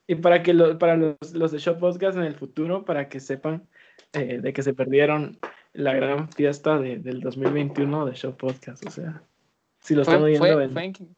Y 0.10 0.16
para 0.16 0.42
que 0.42 0.54
lo- 0.54 0.78
para 0.80 0.96
los, 0.96 1.34
los 1.34 1.52
de 1.52 1.58
Shop 1.58 1.80
Podcast 1.80 2.18
en 2.18 2.24
el 2.24 2.36
futuro, 2.36 2.86
para 2.86 3.10
que 3.10 3.20
sepan 3.20 3.68
eh, 4.14 4.40
de 4.42 4.54
que 4.54 4.64
se 4.64 4.74
perdieron 4.74 5.38
la 5.78 5.94
gran 5.94 6.30
fiesta 6.32 6.80
de- 6.80 6.98
del 6.98 7.22
2021 7.22 8.06
de 8.06 8.14
Shop 8.16 8.36
Podcast. 8.36 8.86
O 8.86 8.90
sea, 8.92 9.22
si 9.80 9.94
lo 9.96 10.02
están 10.02 10.22
oyendo, 10.24 10.40
fue- 10.40 10.64
en- 10.64 10.74
fue 10.74 10.84
en- 10.86 11.16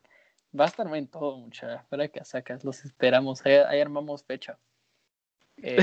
va 0.60 0.66
a 0.66 0.68
estar 0.68 0.90
bien 0.92 1.08
todo, 1.08 1.38
mucha. 1.38 1.76
Espera 1.76 2.08
que 2.10 2.24
sacas, 2.26 2.64
los 2.66 2.84
esperamos. 2.84 3.46
Ahí, 3.46 3.54
ahí 3.54 3.80
armamos 3.82 4.24
fecha. 4.24 4.58
Eh, 5.62 5.78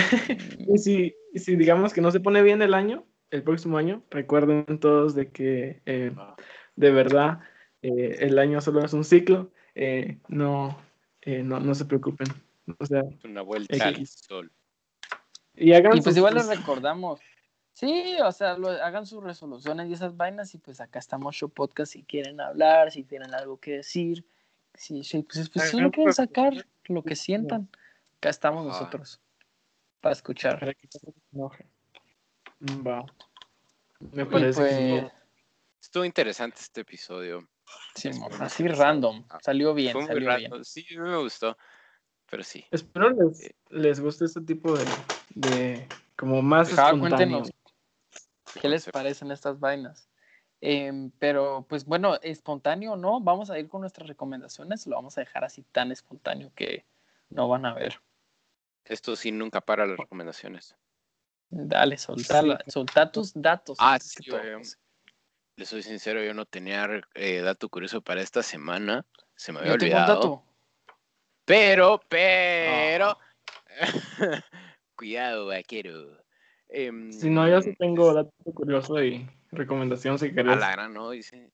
y, 0.74 0.78
si, 0.78 1.14
y 1.34 1.38
si 1.38 1.54
digamos 1.54 1.92
que 1.92 2.00
no 2.00 2.10
se 2.10 2.20
pone 2.20 2.40
bien 2.42 2.62
el 2.62 2.72
año, 2.72 3.04
el 3.30 3.42
próximo 3.42 3.76
año, 3.76 4.02
recuerden 4.10 4.64
todos 4.80 5.14
de 5.14 5.30
que 5.30 5.82
eh, 5.84 6.12
de 6.76 6.90
verdad 6.90 7.40
eh, 7.82 8.16
el 8.20 8.38
año 8.38 8.60
solo 8.62 8.82
es 8.84 8.92
un 8.94 9.04
ciclo. 9.04 9.50
eh, 9.74 10.18
no, 10.28 10.78
eh, 11.20 11.42
no, 11.42 11.60
no 11.60 11.74
se 11.74 11.84
preocupen. 11.84 12.26
O 12.78 12.86
sea, 12.86 13.02
Una 13.24 13.42
vuelta 13.42 13.86
al 13.88 14.06
sol. 14.06 14.50
y 15.54 15.74
y 15.74 15.82
pues 15.82 16.04
sus- 16.04 16.16
igual 16.16 16.34
les 16.34 16.48
recordamos. 16.48 17.20
Sí, 17.78 18.16
o 18.24 18.32
sea, 18.32 18.56
lo- 18.56 18.70
hagan 18.70 19.04
sus 19.04 19.22
resoluciones 19.22 19.90
y 19.90 19.92
esas 19.92 20.16
vainas. 20.16 20.54
Y 20.54 20.58
pues 20.58 20.80
acá 20.80 20.98
estamos 20.98 21.36
Show 21.36 21.50
Podcast 21.50 21.92
si 21.92 22.02
quieren 22.04 22.40
hablar, 22.40 22.90
si 22.90 23.04
tienen 23.04 23.34
algo 23.34 23.58
que 23.60 23.72
decir. 23.72 24.24
Si, 24.72 25.04
si, 25.04 25.22
pues, 25.22 25.50
pues, 25.50 25.70
si 25.70 25.76
no 25.76 25.90
quieren 25.90 26.12
sus- 26.14 26.16
sacar 26.24 26.66
lo 26.86 27.02
que 27.02 27.14
sientan, 27.16 27.68
acá 28.16 28.30
estamos 28.30 28.64
nosotros 28.66 29.20
para 30.00 30.14
escuchar. 30.14 30.74
enojen. 31.32 31.66
Va. 32.86 33.04
Me 34.12 34.24
parece 34.24 34.62
que 34.62 35.00
pues, 35.02 35.12
Estuvo 35.82 36.04
interesante 36.06 36.56
este 36.60 36.80
episodio. 36.80 37.46
sí, 37.94 38.08
así 38.40 38.66
random. 38.68 39.22
Ah, 39.28 39.38
Salió 39.42 39.74
bien, 39.74 39.92
Fue 39.92 40.00
muy 40.00 40.08
salió 40.08 40.36
bien. 40.36 40.50
raro. 40.50 40.64
Sí, 40.64 40.86
me 40.96 41.16
gustó. 41.18 41.56
Pero 42.30 42.42
sí. 42.42 42.64
Espero 42.70 43.10
les, 43.10 43.54
les 43.68 44.00
guste 44.00 44.24
este 44.24 44.40
tipo 44.40 44.76
de, 44.76 44.84
de 45.34 45.88
como 46.16 46.40
más 46.42 46.72
Ajá, 46.72 46.86
espontáneo. 46.92 47.16
cuéntenos 47.40 47.50
qué 48.60 48.68
les 48.68 48.86
parecen 48.86 49.30
estas 49.30 49.60
vainas. 49.60 50.08
Em, 50.60 51.10
pero 51.18 51.66
pues 51.68 51.84
bueno, 51.84 52.18
espontáneo 52.22 52.96
no, 52.96 53.20
vamos 53.20 53.50
a 53.50 53.58
ir 53.58 53.68
con 53.68 53.82
nuestras 53.82 54.08
recomendaciones, 54.08 54.86
lo 54.86 54.96
vamos 54.96 55.18
a 55.18 55.20
dejar 55.20 55.44
así 55.44 55.62
tan 55.62 55.92
espontáneo 55.92 56.50
que 56.54 56.84
no 57.28 57.48
van 57.48 57.66
a 57.66 57.74
ver. 57.74 58.00
Esto 58.84 59.16
sí 59.16 59.32
nunca 59.32 59.60
para 59.60 59.86
las 59.86 59.98
recomendaciones. 59.98 60.76
Dale, 61.50 61.98
soltala, 61.98 62.62
solta 62.66 63.10
tus 63.10 63.32
datos. 63.34 63.78
Ah, 63.80 63.98
sí, 63.98 64.24
yo- 64.24 64.38
le 65.56 65.64
soy 65.64 65.82
sincero, 65.82 66.22
yo 66.22 66.34
no 66.34 66.44
tenía 66.44 66.86
eh, 67.14 67.40
dato 67.40 67.68
curioso 67.68 68.02
para 68.02 68.20
esta 68.20 68.42
semana. 68.42 69.06
Se 69.36 69.52
me 69.52 69.60
había 69.60 69.72
Yo 69.72 69.78
tengo 69.78 69.94
un 69.94 70.02
olvidado. 70.02 70.20
dato. 70.20 70.44
Pero, 71.46 72.00
pero. 72.08 73.16
Ah. 73.16 73.16
Cuidado, 74.96 75.46
vaquero. 75.46 76.25
Em, 76.78 77.10
Si 77.10 77.30
no, 77.30 77.48
yo 77.48 77.62
sí 77.62 77.74
tengo 77.74 78.12
dato 78.12 78.30
curioso 78.52 79.02
y 79.02 79.26
recomendación 79.50 80.18
si 80.18 80.26
A 80.26 80.34
querés. 80.34 80.58
la 80.60 80.72
gran, 80.72 80.92
¿no? 80.92 81.08
Dice. 81.08 81.50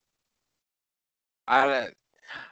La- 1.47 1.93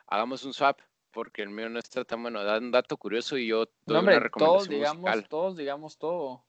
hagamos 0.07 0.45
un 0.45 0.55
swap, 0.55 0.79
porque 1.11 1.43
el 1.43 1.51
mío 1.51 1.69
no 1.69 1.81
está 1.81 2.05
tan 2.05 2.23
bueno. 2.23 2.45
Da 2.45 2.59
un 2.59 2.71
dato 2.71 2.97
curioso 2.97 3.37
y 3.37 3.49
yo 3.49 3.65
doy 3.65 3.73
No, 3.87 3.93
una 3.95 3.99
hombre, 3.99 4.15
todos 4.15 4.23
recomendación 4.23 4.71
digamos, 4.77 5.01
musical. 5.01 5.29
todos 5.29 5.57
digamos 5.57 5.99
todo. 5.99 6.45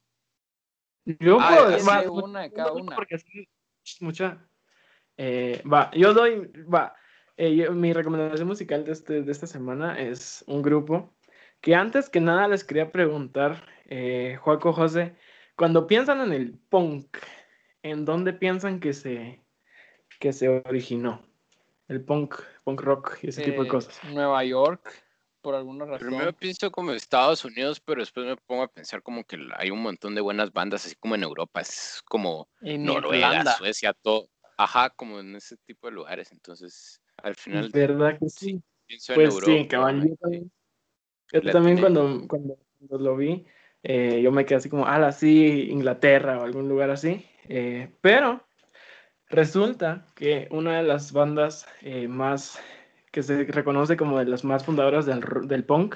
Yo 1.05 1.39
Ah, 1.41 1.47
puedo, 1.49 1.85
va, 1.85 2.11
una 2.11 2.41
de 2.41 2.53
cada 2.53 2.71
una. 2.73 2.95
Porque 2.95 3.15
así, 3.15 3.47
mucha. 3.99 4.47
eh, 5.17 5.63
va, 5.65 5.89
yo 5.95 6.13
doy, 6.13 6.51
va. 6.71 6.93
eh, 7.35 7.55
yo- 7.55 7.71
mi 7.71 7.93
recomendación 7.93 8.47
musical 8.47 8.83
de, 8.85 8.91
este, 8.91 9.23
de 9.23 9.31
esta 9.31 9.47
semana 9.47 9.99
es 9.99 10.43
un 10.45 10.61
grupo 10.61 11.15
que 11.61 11.73
antes 11.73 12.09
que 12.11 12.19
nada 12.21 12.47
les 12.47 12.63
quería 12.63 12.91
preguntar, 12.91 13.65
eh, 13.85 14.37
Joaco 14.39 14.71
José, 14.73 15.15
cuando 15.61 15.85
piensan 15.85 16.21
en 16.21 16.33
el 16.33 16.57
punk, 16.57 17.19
¿en 17.83 18.03
dónde 18.03 18.33
piensan 18.33 18.79
que 18.79 18.93
se, 18.93 19.45
que 20.19 20.33
se 20.33 20.49
originó? 20.49 21.21
El 21.87 22.03
punk, 22.03 22.33
punk 22.63 22.81
rock 22.81 23.19
y 23.21 23.27
ese 23.27 23.43
tipo 23.43 23.61
de 23.61 23.67
Eh, 23.67 23.69
cosas. 23.69 24.03
Nueva 24.05 24.43
York, 24.43 24.91
por 25.39 25.53
alguna 25.53 25.85
razón. 25.85 26.07
Primero 26.07 26.33
pienso 26.33 26.71
como 26.71 26.93
Estados 26.93 27.45
Unidos, 27.45 27.79
pero 27.79 28.01
después 28.01 28.25
me 28.25 28.37
pongo 28.37 28.63
a 28.63 28.69
pensar 28.69 29.03
como 29.03 29.23
que 29.23 29.37
hay 29.55 29.69
un 29.69 29.83
montón 29.83 30.15
de 30.15 30.21
buenas 30.21 30.51
bandas, 30.51 30.83
así 30.83 30.95
como 30.95 31.13
en 31.13 31.21
Europa. 31.21 31.61
Es 31.61 32.01
como 32.05 32.49
en 32.61 32.83
Noruega, 32.83 33.27
Irlanda. 33.27 33.51
Suecia, 33.51 33.93
todo. 33.93 34.29
Ajá, 34.57 34.89
como 34.89 35.19
en 35.19 35.35
ese 35.35 35.57
tipo 35.57 35.85
de 35.85 35.93
lugares. 35.93 36.31
Entonces, 36.31 37.03
al 37.17 37.35
final 37.35 37.69
¿Verdad 37.71 38.17
que 38.17 38.29
sí? 38.29 38.59
pienso 38.87 39.13
en 39.13 39.15
Pues 39.17 39.35
Europa. 39.35 39.61
sí, 39.61 39.67
cabal. 39.67 40.09
Yo 40.09 40.15
también, 40.17 40.51
yo 41.31 41.51
también 41.51 41.79
cuando, 41.79 42.27
cuando 42.27 42.57
lo 42.97 43.15
vi, 43.15 43.45
eh, 43.83 44.21
yo 44.21 44.31
me 44.31 44.45
quedé 44.45 44.57
así 44.57 44.69
como, 44.69 44.85
ah, 44.85 45.11
sí, 45.11 45.67
Inglaterra 45.69 46.39
o 46.39 46.43
algún 46.43 46.69
lugar 46.69 46.89
así. 46.89 47.25
Eh, 47.49 47.89
pero 48.01 48.45
resulta 49.29 50.05
que 50.15 50.47
una 50.51 50.77
de 50.77 50.83
las 50.83 51.11
bandas 51.11 51.67
eh, 51.81 52.07
más, 52.07 52.59
que 53.11 53.23
se 53.23 53.43
reconoce 53.45 53.97
como 53.97 54.19
de 54.19 54.25
las 54.25 54.43
más 54.43 54.65
fundadoras 54.65 55.05
del, 55.05 55.21
del 55.47 55.63
punk, 55.63 55.95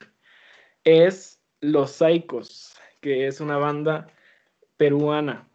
es 0.84 1.42
Los 1.62 1.92
Saicos, 1.92 2.76
que 3.02 3.28
es 3.28 3.40
una 3.40 3.58
banda 3.58 4.08
peruana. 4.78 5.48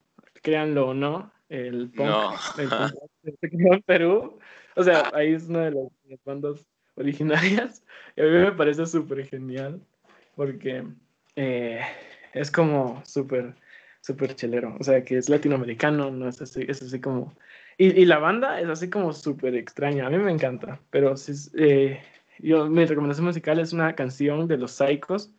Créanlo 0.43 0.89
o 0.89 0.95
no, 0.95 1.33
el 1.49 1.91
punk, 1.91 2.09
No. 2.09 2.33
el 2.59 2.69
punk 3.43 3.53
en 3.53 3.83
Perú. 3.83 4.39
O 4.77 4.85
sea, 4.85 5.11
ahí 5.15 5.35
es 5.35 5.49
una 5.49 5.65
de 5.65 5.73
las, 5.73 5.85
de 6.05 6.11
las 6.11 6.25
bandas 6.25 6.67
originarias. 6.95 7.85
Y 8.17 8.21
a 8.23 8.25
mí 8.25 8.31
me 8.31 8.53
parece 8.53 8.87
súper 8.87 9.27
genial 9.27 9.81
porque 10.37 10.85
eh, 11.37 11.81
es 12.35 12.51
como 12.51 13.03
súper, 13.05 13.55
súper 14.01 14.35
chelero. 14.35 14.77
O 14.81 14.85
sea, 14.85 15.05
que 15.05 15.17
es 15.19 15.29
latinoamericano, 15.29 16.11
no 16.11 16.29
es 16.29 16.41
así, 16.43 16.65
es 16.69 16.83
así 16.83 17.01
como... 17.01 17.35
Y, 17.79 17.99
y 18.01 18.05
la 18.05 18.19
banda 18.19 18.61
es 18.61 18.69
así 18.69 18.91
como 18.91 19.13
súper 19.13 19.55
extraña. 19.55 20.07
A 20.07 20.11
mí 20.11 20.19
me 20.19 20.31
encanta, 20.33 20.81
pero 20.91 21.17
sí, 21.17 21.33
eh, 21.57 22.01
yo, 22.39 22.67
mi 22.69 22.85
recomendación 22.85 23.27
musical 23.27 23.59
es 23.59 23.73
una 23.73 23.95
canción 23.95 24.47
de 24.49 24.59
Los 24.59 24.73
Psychos 24.73 25.33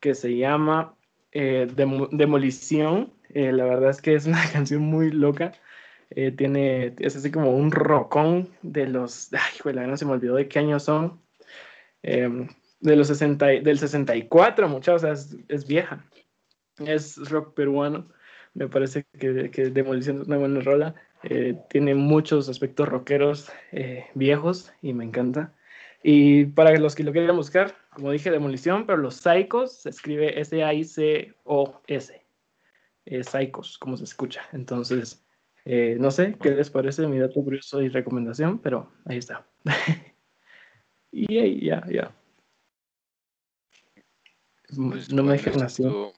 que 0.00 0.14
se 0.14 0.36
llama 0.36 0.94
eh, 1.32 1.66
Demo- 1.74 2.08
Demolición. 2.12 3.12
Eh, 3.30 3.52
la 3.52 3.64
verdad 3.64 3.90
es 3.90 4.00
que 4.02 4.14
es 4.14 4.26
una 4.26 4.42
canción 4.52 4.82
muy 4.82 5.10
loca. 5.10 5.52
Tiene, 6.36 6.94
es 6.98 7.16
así 7.16 7.30
como 7.30 7.52
un 7.56 7.70
rockón 7.72 8.50
de 8.60 8.86
los, 8.86 9.32
ay, 9.32 9.58
güey, 9.62 9.74
la 9.74 9.80
verdad 9.80 9.96
se 9.96 10.04
me 10.04 10.12
olvidó 10.12 10.34
de 10.34 10.46
qué 10.46 10.58
años 10.58 10.82
son. 10.84 11.18
Em, 12.02 12.48
de 12.80 12.96
los 12.96 13.06
60, 13.08 13.54
y- 13.54 13.60
del 13.60 13.78
64, 13.78 14.68
muchachos, 14.68 15.02
o 15.02 15.06
sea, 15.06 15.12
es, 15.14 15.36
es 15.48 15.66
vieja. 15.66 16.04
Es 16.78 17.16
rock 17.30 17.54
peruano. 17.54 18.08
Me 18.54 18.68
parece 18.68 19.04
que, 19.18 19.50
que 19.50 19.70
Demolición 19.70 20.20
es 20.20 20.26
una 20.26 20.38
buena 20.38 20.60
rola. 20.60 20.94
Eh, 21.22 21.56
tiene 21.70 21.94
muchos 21.94 22.48
aspectos 22.48 22.88
rockeros 22.88 23.50
eh, 23.70 24.06
viejos 24.14 24.72
y 24.82 24.92
me 24.92 25.04
encanta. 25.04 25.54
Y 26.02 26.46
para 26.46 26.76
los 26.78 26.94
que 26.94 27.04
lo 27.04 27.12
quieran 27.12 27.36
buscar, 27.36 27.76
como 27.94 28.10
dije, 28.10 28.30
Demolición, 28.30 28.86
pero 28.86 28.98
los 28.98 29.16
Psychos 29.16 29.82
se 29.82 29.90
escribe 29.90 30.40
S-A-I-C-O-S. 30.40 32.22
Eh, 33.04 33.24
Psychos, 33.24 33.78
como 33.78 33.96
se 33.96 34.04
escucha. 34.04 34.42
Entonces, 34.52 35.24
eh, 35.64 35.96
no 36.00 36.10
sé 36.10 36.36
qué 36.40 36.50
les 36.50 36.70
parece 36.70 37.06
mi 37.06 37.18
dato 37.18 37.42
curioso 37.42 37.80
y 37.82 37.88
recomendación, 37.88 38.58
pero 38.58 38.90
ahí 39.04 39.18
está. 39.18 39.46
y 41.12 41.38
ahí, 41.38 41.66
ya, 41.66 41.86
ya. 41.88 42.14
Pues, 44.74 45.12
no 45.12 45.22
me 45.22 45.32
dejen 45.32 45.62
así. 45.62 45.84
Estuvo, 45.84 46.12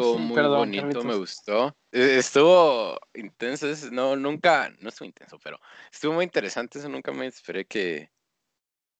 estuvo 0.00 0.16
Sí, 0.16 0.22
muy 0.22 0.34
perdón, 0.34 0.58
bonito, 0.58 1.04
me 1.04 1.16
gustó. 1.16 1.76
Eh, 1.92 2.16
Estuvo 2.18 2.98
intenso, 3.14 3.66
no, 3.92 4.16
nunca, 4.16 4.70
no 4.80 4.88
estuvo 4.88 5.06
intenso, 5.06 5.38
pero 5.42 5.58
estuvo 5.92 6.14
muy 6.14 6.24
interesante, 6.24 6.78
eso 6.78 6.88
nunca 6.88 7.12
me 7.12 7.26
esperé 7.26 7.64
que, 7.64 8.10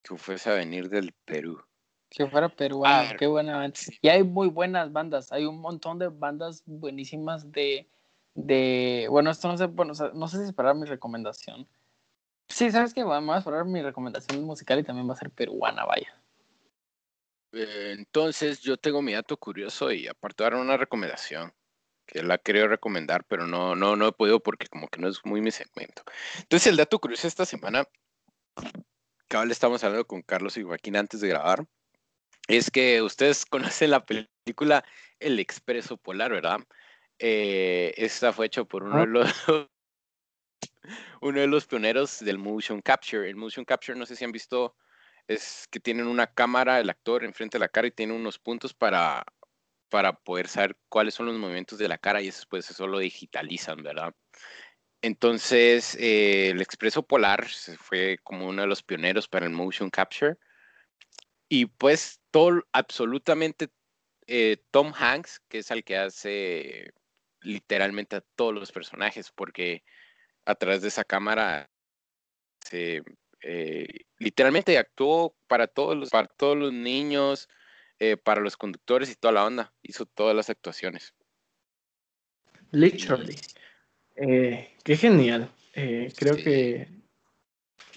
que 0.03 0.17
fuese 0.17 0.51
a 0.51 0.55
venir 0.55 0.89
del 0.89 1.13
Perú. 1.25 1.61
Que 2.11 2.27
fuera 2.29 2.49
peruano, 2.49 3.17
qué 3.19 3.27
buena 3.27 3.57
banda. 3.57 3.77
sí. 3.77 3.99
Y 4.01 4.09
hay 4.09 4.23
muy 4.23 4.49
buenas 4.49 4.93
bandas, 4.93 5.33
hay 5.33 5.47
un 5.47 5.61
montón 5.61 5.99
de 5.99 6.09
bandas 6.09 6.63
buenísimas 6.65 7.51
de, 7.51 7.89
de 8.35 9.09
bueno, 9.11 9.31
esto 9.31 9.49
no 9.49 9.59
sé, 9.59 9.67
bueno, 9.67 9.93
no 10.15 10.29
sé 10.29 10.39
si 10.39 10.45
esperar 10.45 10.77
mi 10.77 10.85
recomendación. 10.87 11.67
Sí, 12.49 12.71
¿sabes 12.71 12.95
qué? 12.95 13.03
Vamos 13.03 13.35
a 13.35 13.39
esperar 13.39 13.65
mi 13.65 13.83
recomendación 13.83 14.45
musical 14.45 14.79
y 14.79 14.85
también 14.85 15.09
va 15.09 15.15
a 15.15 15.17
ser 15.17 15.31
peruana, 15.31 15.85
vaya. 15.87 16.24
Eh, 17.55 17.95
Entonces, 17.97 18.61
yo 18.61 18.77
tengo 18.77 19.03
mi 19.03 19.13
dato 19.13 19.37
curioso 19.37 19.93
y 19.93 20.09
aparte 20.09 20.45
dar 20.45 20.55
una 20.57 20.77
recomendación 20.77 21.53
que 22.07 22.23
la 22.23 22.39
quería 22.39 22.67
recomendar, 22.67 23.25
pero 23.25 23.47
no, 23.47 23.75
no, 23.77 23.97
no 23.97 24.09
he 24.09 24.13
podido 24.13 24.41
porque 24.41 24.67
como 24.67 24.89
que 24.89 25.01
no 25.01 25.09
es 25.09 25.25
muy 25.25 25.41
mi 25.41 25.51
segmento. 25.51 26.03
Entonces, 26.39 26.67
el 26.67 26.77
dato 26.77 26.99
curioso 26.99 27.27
esta 27.27 27.47
semana, 27.47 27.85
cabal 29.29 29.51
estamos 29.51 29.83
hablando 29.85 30.07
con 30.07 30.23
Carlos 30.23 30.57
y 30.57 30.63
Joaquín 30.63 30.97
antes 30.97 31.21
de 31.21 31.29
grabar, 31.29 31.67
es 32.49 32.71
que 32.71 33.03
ustedes 33.03 33.47
conocen 33.81 33.91
la 33.91 34.05
película 34.05 34.85
El 35.19 35.39
Expreso 35.39 35.97
Polar, 35.97 36.33
¿verdad? 36.33 36.61
Eh, 37.19 37.95
esta 37.97 38.33
fue 38.33 38.47
hecha 38.47 38.65
por 38.65 38.83
uno 38.83 39.01
de 39.01 39.07
los 39.07 39.29
uno 41.21 41.41
de 41.41 41.47
los 41.47 41.67
pioneros 41.67 42.19
del 42.21 42.39
motion 42.39 42.83
capture. 42.83 43.29
El 43.29 43.37
motion 43.37 43.65
capture, 43.65 43.99
no 43.99 44.05
sé 44.05 44.17
si 44.17 44.25
han 44.25 44.33
visto 44.33 44.75
es 45.29 45.67
que 45.71 45.81
tienen 45.81 46.07
una 46.07 46.27
cámara, 46.27 46.81
el 46.81 46.91
actor 46.91 47.25
enfrente 47.25 47.57
de 47.57 47.61
la 47.61 47.69
cara 47.69 47.89
y 47.89 47.93
tiene 47.93 48.13
unos 48.13 48.39
puntos 48.39 48.75
para, 48.75 49.25
para 49.89 50.13
poder 50.13 50.49
saber 50.49 50.77
cuáles 50.89 51.15
son 51.15 51.27
los 51.27 51.37
movimientos 51.37 51.79
de 51.79 51.89
la 51.89 51.99
cara 51.99 52.21
y 52.21 52.27
después 52.27 52.71
eso 52.71 52.87
lo 52.87 52.99
digitalizan, 52.99 53.83
¿verdad? 53.83 54.15
Entonces, 55.03 55.97
eh, 55.97 56.51
el 56.51 56.63
Expreso 56.63 57.03
Polar 57.03 57.47
fue 57.79 58.19
como 58.23 58.49
uno 58.49 58.63
de 58.63 58.69
los 58.69 58.83
pioneros 58.83 59.29
para 59.29 59.47
el 59.47 59.53
motion 59.53 59.91
capture 59.91 60.37
y 61.49 61.67
pues 61.67 62.21
todo, 62.31 62.63
absolutamente 62.73 63.69
eh, 64.27 64.59
Tom 64.71 64.93
Hanks, 64.95 65.41
que 65.49 65.59
es 65.59 65.71
el 65.71 65.85
que 65.85 65.99
hace 65.99 66.93
literalmente 67.41 68.17
a 68.17 68.25
todos 68.35 68.55
los 68.55 68.73
personajes, 68.73 69.31
porque 69.31 69.85
a 70.47 70.55
través 70.55 70.83
de 70.83 70.89
esa 70.89 71.05
cámara 71.05 71.71
se 72.65 73.03
eh, 73.47 73.87
literalmente 74.19 74.79
actuó 74.79 75.37
para 75.47 75.67
todos 75.67 75.97
los, 75.97 76.09
para 76.11 76.29
todos 76.29 76.57
los 76.57 76.73
niños, 76.73 77.49
eh, 77.99 78.17
para 78.17 78.41
los 78.41 78.57
conductores 78.57 79.11
y 79.11 79.17
toda 79.17 79.33
la 79.33 79.45
onda. 79.45 79.75
Hizo 79.83 80.07
todas 80.07 80.35
las 80.35 80.49
actuaciones. 80.49 81.15
Literally. 82.71 83.37
Eh, 84.17 84.75
qué 84.83 84.97
genial. 84.97 85.51
Eh, 85.75 86.11
creo 86.17 86.37
Sí. 86.37 86.45
que, 86.45 86.89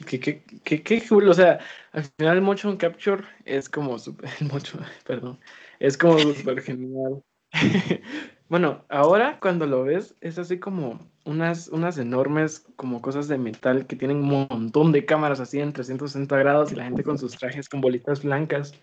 que, 0.05 0.19
que, 0.19 0.43
que, 0.63 0.83
que 0.83 1.07
cool. 1.07 1.29
O 1.29 1.33
sea, 1.33 1.59
al 1.93 2.03
final 2.03 2.37
el 2.37 2.41
motion 2.41 2.75
capture 2.75 3.23
es 3.45 3.69
como 3.69 3.97
super, 3.97 4.29
el 4.41 4.47
motion, 4.47 4.83
perdón, 5.05 5.39
es 5.79 5.97
como 5.97 6.17
súper 6.33 6.61
genial. 6.61 7.23
bueno, 8.49 8.85
ahora 8.89 9.39
cuando 9.41 9.65
lo 9.65 9.83
ves 9.83 10.15
es 10.21 10.37
así 10.39 10.59
como 10.59 10.99
unas, 11.25 11.67
unas 11.67 11.97
enormes 11.97 12.65
como 12.75 13.01
cosas 13.01 13.27
de 13.27 13.37
metal 13.37 13.85
que 13.87 13.95
tienen 13.95 14.17
un 14.17 14.47
montón 14.49 14.91
de 14.91 15.05
cámaras 15.05 15.39
así 15.39 15.59
en 15.59 15.73
360 15.73 16.37
grados 16.37 16.71
y 16.71 16.75
la 16.75 16.85
gente 16.85 17.03
con 17.03 17.17
sus 17.17 17.35
trajes 17.37 17.67
con 17.67 17.81
bolitas 17.81 18.23
blancas 18.23 18.73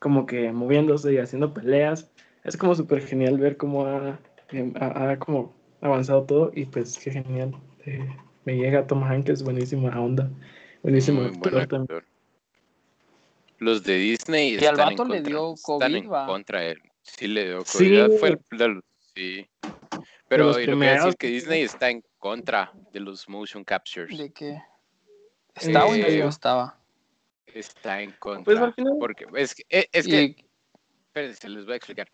como 0.00 0.26
que 0.26 0.50
moviéndose 0.52 1.12
y 1.12 1.18
haciendo 1.18 1.52
peleas. 1.54 2.10
Es 2.42 2.56
como 2.56 2.74
súper 2.74 3.06
genial 3.06 3.38
ver 3.38 3.56
cómo 3.56 3.84
ha, 3.86 4.18
em, 4.48 4.72
ha- 4.80 5.10
ha 5.10 5.18
como 5.18 5.54
avanzado 5.82 6.24
todo 6.24 6.50
y 6.54 6.64
pues 6.64 6.98
qué 6.98 7.10
genial. 7.12 7.54
Eh, 7.86 8.08
Me 8.46 8.56
llega 8.56 8.86
Tom 8.86 9.04
Hanks, 9.04 9.42
buenísima 9.42 10.00
onda. 10.00 10.30
Buenísimo 10.82 11.20
Muy 11.20 11.30
buen 11.30 11.36
actor 11.58 11.68
también. 11.68 11.82
actor. 11.98 12.04
Los 13.58 13.84
de 13.84 13.98
Disney 13.98 14.52
Y 14.54 14.56
al 14.56 14.62
están, 14.64 14.92
en 14.92 14.96
vato 14.96 15.04
le 15.04 15.16
contra, 15.18 15.30
dio 15.30 15.52
están 15.52 15.62
COVID, 15.80 15.96
en 15.96 16.08
contra 16.08 16.60
de 16.60 16.70
él. 16.70 16.82
Sí 17.02 17.28
le 17.28 17.46
dio 17.46 17.58
COVID. 17.58 17.66
Sí. 18.10 18.18
Fue 18.18 18.28
el, 18.30 18.40
de 18.58 18.68
los- 18.68 18.84
sí. 19.14 19.50
Pero 20.28 20.44
los 20.46 20.58
y 20.58 20.66
lo 20.66 20.66
que 20.72 20.74
voy 20.76 20.86
a 20.86 20.90
decir 20.90 20.98
primeros 21.00 21.16
que 21.16 21.26
que- 21.26 21.32
Disney 21.32 21.62
está 21.62 21.90
en 21.90 22.04
contra 22.18 22.72
de 22.92 23.00
los 23.00 23.28
motion 23.28 23.64
captures. 23.64 24.16
¿De 24.16 24.32
qué? 24.32 24.62
¿Está 25.54 25.84
o 25.86 25.94
Eh, 25.94 25.98
no 25.98 26.04
serio? 26.04 26.28
estaba? 26.28 26.80
Está 27.46 28.00
en 28.00 28.12
contra. 28.12 28.44
Pues 28.44 28.58
al 28.58 28.72
final, 28.74 28.94
Porque 29.00 29.26
es 29.34 29.54
que, 29.54 29.64
eh, 29.68 29.88
es 29.92 30.06
que 30.06 30.22
Y- 30.22 30.36
espérense, 31.06 31.48
les 31.48 31.64
voy 31.64 31.74
a 31.74 31.76
explicar. 31.76 32.08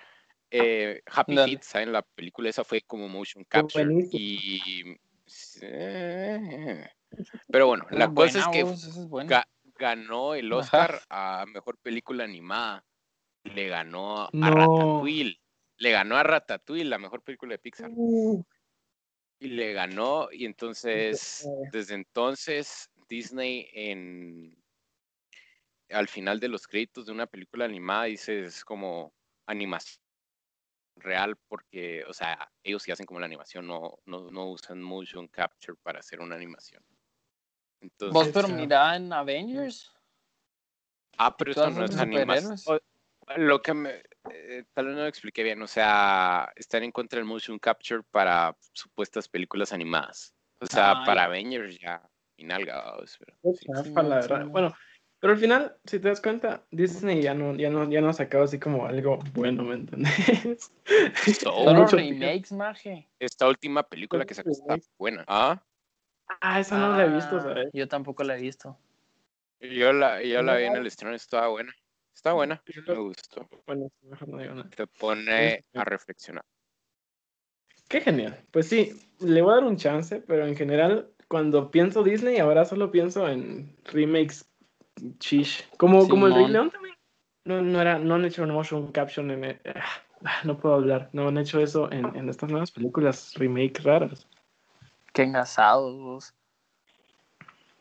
Eh, 0.51 1.03
Happy 1.07 1.35
Dale. 1.35 1.53
Feet, 1.53 1.63
¿saben? 1.63 1.93
La 1.93 2.03
película 2.03 2.49
esa 2.49 2.65
fue 2.65 2.81
como 2.83 3.09
motion 3.09 3.45
capture. 3.45 3.87
Y. 4.13 4.97
eh, 5.61 6.89
Pero 7.51 7.67
bueno, 7.67 7.87
la 7.91 8.09
cosa 8.13 8.41
es 8.41 8.49
que 8.49 8.61
es 8.61 8.97
ga- 9.11 9.47
ganó 9.77 10.35
el 10.35 10.47
Ajá. 10.53 10.57
Oscar 10.61 11.01
a 11.11 11.45
mejor 11.53 11.77
película 11.79 12.25
animada. 12.25 12.85
Le 13.55 13.69
ganó 13.69 14.23
a 14.23 14.31
No. 14.33 14.51
Ratatouille. 14.51 15.41
Le 15.79 15.91
ganó 15.91 16.17
a 16.17 16.23
Ratatouille, 16.23 16.85
la 16.85 16.99
mejor 16.99 17.23
película 17.23 17.53
de 17.53 17.59
Pixar. 17.59 17.91
uh, 17.93 18.43
Y 19.41 19.49
le 19.49 19.73
ganó, 19.73 20.29
y 20.33 20.47
entonces, 20.47 21.47
desde 21.71 21.95
entonces, 21.95 22.91
Disney 23.09 23.69
en 23.73 24.57
al 25.91 26.09
final 26.09 26.41
de 26.41 26.49
los 26.49 26.67
créditos 26.67 27.07
de 27.07 27.13
una 27.13 27.27
película 27.27 27.65
animada 27.65 28.05
dice 28.05 28.41
es 28.41 28.65
como 28.65 29.15
animación 29.47 30.03
real 30.97 31.37
porque, 31.49 32.05
o 32.09 32.13
sea, 32.13 32.51
ellos 32.63 32.83
sí 32.83 32.91
hacen 32.91 33.07
como 33.07 33.21
la 33.21 33.27
animación, 33.27 33.67
no, 33.67 33.99
no, 34.07 34.31
no 34.31 34.51
usan 34.51 34.83
motion 34.83 35.29
capture 35.29 35.77
para 35.83 36.01
hacer 36.01 36.21
una 36.21 36.35
animación. 36.35 36.83
Entonces, 37.81 38.15
Vos, 38.15 38.29
pero 38.33 38.49
mira 38.49 38.97
en 38.97 39.13
Avengers. 39.13 39.93
ah, 41.19 41.37
pero 41.37 41.53
eso 41.53 41.71
no 41.71 41.85
es 41.85 41.97
animación. 41.97 42.57
Lo 43.37 43.61
que 43.61 43.75
me, 43.75 44.03
eh, 44.31 44.65
tal 44.73 44.87
vez 44.87 44.95
no 44.95 45.01
lo 45.03 45.07
expliqué 45.09 45.43
bien, 45.43 45.61
o 45.61 45.67
sea, 45.67 46.53
están 46.55 46.85
en 46.85 46.93
contra 46.93 47.19
del 47.19 47.27
motion 47.27 47.59
capture 47.59 48.03
para 48.11 48.57
supuestas 48.73 49.29
películas 49.29 49.73
animadas. 49.73 50.35
O 50.61 50.67
sea, 50.67 50.93
Ah, 50.93 51.03
para 51.05 51.23
ya. 51.23 51.27
Avengers 51.27 51.79
ya, 51.79 52.09
pero 52.37 53.07
sí. 53.07 53.19
sí, 53.83 53.93
verdad. 53.95 54.43
sí. 54.45 54.51
Bueno, 54.51 54.75
pero 55.19 55.33
al 55.33 55.39
final, 55.39 55.77
si 55.85 55.99
te 55.99 56.09
das 56.09 56.21
cuenta, 56.21 56.65
Disney 56.71 57.21
ya 57.21 57.35
no, 57.35 57.55
ya 57.57 57.69
no, 57.69 57.91
ya 57.91 58.01
no 58.01 58.11
ha 58.11 58.13
sacado 58.13 58.45
así 58.45 58.59
como 58.61 58.87
algo 58.87 59.19
bueno, 59.35 59.65
¿me 59.65 59.75
entendés? 59.75 60.71
So, 61.41 61.51
Solo 61.65 61.75
mucho 61.75 61.97
remakes, 61.97 62.53
maje. 62.53 63.09
esta 63.19 63.49
última 63.49 63.83
película 63.83 64.25
que 64.25 64.35
sacó 64.35 64.51
está 64.51 64.77
buena. 64.99 65.25
Ah, 65.27 65.63
Ah, 66.41 66.61
esa 66.61 66.77
no 66.77 66.97
la 66.97 67.05
he 67.05 67.09
visto, 67.09 67.37
Ah, 67.39 67.43
¿sabes? 67.43 67.71
Yo 67.73 67.89
tampoco 67.89 68.25
la 68.25 68.37
he 68.37 68.41
visto. 68.41 68.77
yo 69.61 69.93
la, 69.93 70.23
yo 70.23 70.43
la 70.43 70.57
vi 70.57 70.65
en 70.65 70.77
el 70.77 70.87
estreno, 70.87 71.15
estaba 71.15 71.49
buena. 71.49 71.73
Está 72.17 72.33
buena, 72.33 72.63
me 72.89 72.95
gustó. 72.95 73.47
Bueno, 73.67 73.91
mejor 74.01 74.29
no 74.29 74.39
digo 74.39 74.55
nada. 74.55 74.71
Te 74.71 74.87
pone 74.87 75.57
Este. 75.57 75.79
a 75.79 75.85
reflexionar. 75.85 76.45
Qué 77.89 78.01
genial. 78.01 78.43
Pues 78.51 78.69
sí, 78.69 78.99
le 79.21 79.43
voy 79.43 79.53
a 79.53 79.57
dar 79.57 79.65
un 79.65 79.77
chance, 79.77 80.23
pero 80.27 80.47
en 80.47 80.57
general, 80.57 81.11
cuando 81.29 81.71
pienso 81.71 82.03
Disney, 82.03 82.39
ahora 82.39 82.65
solo 82.65 82.91
pienso 82.91 83.29
en 83.29 83.77
remakes 83.85 84.49
chish. 85.19 85.69
Como, 85.77 86.09
como 86.09 86.27
el 86.27 86.35
Rey. 86.35 86.49
León 86.49 86.71
también. 86.71 86.97
No, 87.45 87.61
no, 87.61 87.81
era, 87.83 87.99
no 87.99 88.15
han 88.15 88.25
hecho 88.25 88.43
un 88.43 88.51
motion 88.51 88.91
caption 88.93 89.31
en... 89.31 89.45
el- 89.45 89.61
ah, 90.25 90.41
no 90.45 90.59
puedo 90.59 90.75
hablar. 90.75 91.11
No 91.13 91.29
han 91.29 91.37
hecho 91.37 91.61
eso 91.61 91.93
en, 91.93 92.17
en 92.17 92.31
estas 92.31 92.51
nuevas 92.51 92.71
películas 92.73 93.35
remake 93.35 93.79
raras. 93.85 94.27
Qué 95.13 95.23
engasados 95.23 95.95
vos. 95.99 96.35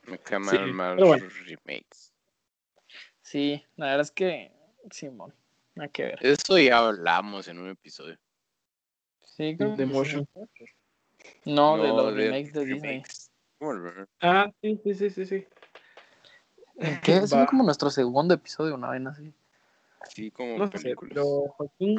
Me 0.03 0.19
queman 0.19 0.49
Sí, 0.49 0.57
mal 0.73 0.97
bueno. 0.97 1.23
los 1.23 1.47
remakes. 1.47 2.11
Sí, 3.25 3.65
la 3.75 3.87
verdad 3.87 4.01
es 4.01 4.11
que, 4.11 4.51
Simón, 4.91 5.33
nada 5.73 5.87
que 5.89 6.03
ver. 6.03 6.19
Eso 6.21 6.59
ya 6.59 6.77
hablamos 6.77 7.47
en 7.47 7.57
un 7.57 7.69
episodio. 7.69 8.19
Sí, 9.23 9.57
creo 9.57 9.75
De 9.75 9.87
sí. 9.87 9.91
motion. 9.91 10.27
No, 11.43 11.75
de 11.79 11.87
No, 11.89 12.03
los 12.03 12.15
de 12.15 12.21
remakes 12.25 12.53
de 12.53 12.65
Disney. 12.65 12.91
remakes. 13.01 13.31
Ah, 14.21 14.47
sí, 14.61 14.79
sí, 14.83 14.93
sí, 14.93 15.09
sí, 15.09 15.25
sí. 15.25 15.47
¿Qué? 17.01 17.21
Fue 17.27 17.47
como 17.47 17.63
nuestro 17.63 17.89
segundo 17.89 18.35
episodio, 18.35 18.75
una 18.75 18.89
vaina 18.89 19.09
así. 19.09 19.33
Sí, 20.07 20.29
como 20.29 20.59
No 20.59 20.67
sé, 20.67 20.77
películas. 20.83 21.13
pero 21.15 21.25
Joaquín. 21.57 21.95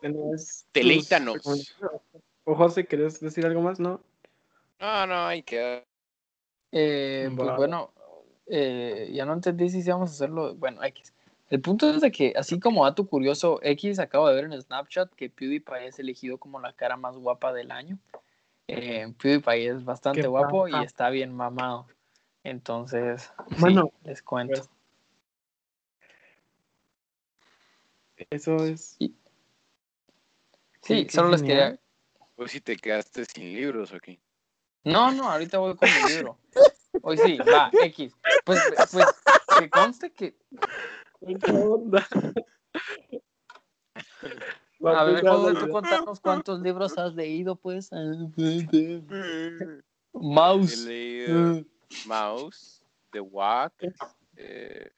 ¿tenés 0.00 0.66
Deleítanos. 0.72 1.34
recomendaciones? 1.38 2.04
O 2.44 2.54
José, 2.54 2.86
¿querés 2.86 3.18
decir 3.18 3.44
algo 3.44 3.60
más? 3.60 3.80
No. 3.80 4.00
No, 4.78 5.06
no, 5.08 5.26
hay 5.26 5.42
que. 5.42 5.84
Eh, 6.70 7.28
pues 7.36 7.56
bueno, 7.56 7.92
eh, 8.50 9.10
ya 9.12 9.24
no 9.24 9.32
entendí 9.32 9.70
si 9.70 9.78
íbamos 9.78 10.10
a 10.10 10.12
hacerlo. 10.12 10.54
Bueno, 10.56 10.82
X. 10.82 11.12
El 11.48 11.60
punto 11.60 11.88
es 11.90 12.00
de 12.00 12.12
que, 12.12 12.32
así 12.36 12.60
como 12.60 12.84
dato 12.84 13.06
curioso, 13.06 13.58
X 13.62 13.98
acabo 13.98 14.28
de 14.28 14.34
ver 14.34 14.44
en 14.44 14.60
Snapchat 14.60 15.12
que 15.14 15.30
PewDiePie 15.30 15.86
es 15.86 15.98
elegido 15.98 16.38
como 16.38 16.60
la 16.60 16.72
cara 16.72 16.96
más 16.96 17.16
guapa 17.16 17.52
del 17.52 17.70
año. 17.70 17.98
Eh, 18.68 19.12
PewDiePie 19.20 19.68
es 19.68 19.84
bastante 19.84 20.22
Qué 20.22 20.26
guapo 20.28 20.68
y 20.68 20.74
está 20.84 21.10
bien 21.10 21.34
mamado. 21.34 21.86
Entonces, 22.44 23.32
sí, 23.48 23.54
Bueno, 23.58 23.90
les 24.04 24.22
cuento. 24.22 24.62
pues, 28.16 28.26
Eso 28.30 28.64
es. 28.64 28.96
Sí, 30.82 31.08
solo 31.10 31.30
les 31.30 31.42
quería. 31.42 31.78
Pues 32.36 32.52
si 32.52 32.60
te 32.60 32.76
quedaste 32.76 33.24
sin 33.24 33.54
libros 33.54 33.92
aquí. 33.92 34.20
No, 34.84 35.12
no, 35.12 35.30
ahorita 35.30 35.58
voy 35.58 35.76
con 35.76 35.88
mi 35.92 36.08
libro. 36.08 36.38
Hoy 37.02 37.16
sí, 37.18 37.38
va, 37.38 37.70
X. 37.72 38.14
Pues, 38.44 38.60
pues, 38.92 39.06
que 39.58 39.70
conste 39.70 40.10
que. 40.12 40.36
¿Qué 41.20 41.52
onda? 41.52 42.06
A 44.82 45.04
ver, 45.04 45.26
José, 45.26 45.54
tú 45.60 45.68
contanos 45.70 46.20
cuántos 46.20 46.60
libros 46.60 46.96
has 46.98 47.14
leído, 47.14 47.56
pues. 47.56 47.90
Mouse. 50.12 50.72
He 50.72 50.88
leído 50.88 51.58
Eh, 51.58 51.66
Mouse, 52.06 52.84
The 53.12 53.20
Walk. 53.20 53.74
eh, 54.36 54.90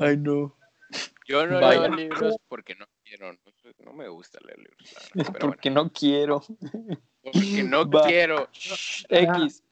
Ay, 0.00 0.16
no. 0.16 0.56
yo 1.26 1.46
no 1.46 1.60
Vaya. 1.60 1.88
leo 1.88 1.96
libros 1.96 2.36
porque 2.48 2.74
no 2.74 2.86
quiero. 3.04 3.32
No, 3.32 3.38
no 3.78 3.92
me 3.92 4.08
gusta 4.08 4.38
leer 4.44 4.58
libros. 4.58 4.92
la 4.94 5.00
verdad, 5.14 5.32
pero 5.32 5.46
Porque 5.48 5.70
no 5.70 5.92
quiero. 5.92 6.40
porque 7.22 7.62
no 7.64 7.88
Va. 7.88 8.02
quiero. 8.06 8.48
X. 9.08 9.62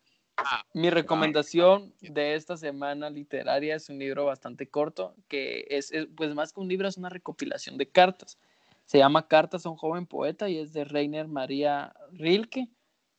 Ah, 0.44 0.64
Mi 0.72 0.90
recomendación 0.90 1.94
de 2.00 2.34
esta 2.34 2.56
semana 2.56 3.10
literaria 3.10 3.76
es 3.76 3.88
un 3.88 3.98
libro 3.98 4.24
bastante 4.24 4.68
corto, 4.68 5.14
que 5.28 5.66
es, 5.70 5.92
es, 5.92 6.06
pues 6.16 6.34
más 6.34 6.52
que 6.52 6.60
un 6.60 6.68
libro, 6.68 6.88
es 6.88 6.96
una 6.96 7.08
recopilación 7.08 7.76
de 7.76 7.88
cartas. 7.88 8.38
Se 8.86 8.98
llama 8.98 9.28
Cartas 9.28 9.66
a 9.66 9.70
un 9.70 9.76
joven 9.76 10.06
poeta 10.06 10.48
y 10.48 10.58
es 10.58 10.72
de 10.72 10.84
Rainer 10.84 11.28
María 11.28 11.92
Rilke, 12.12 12.68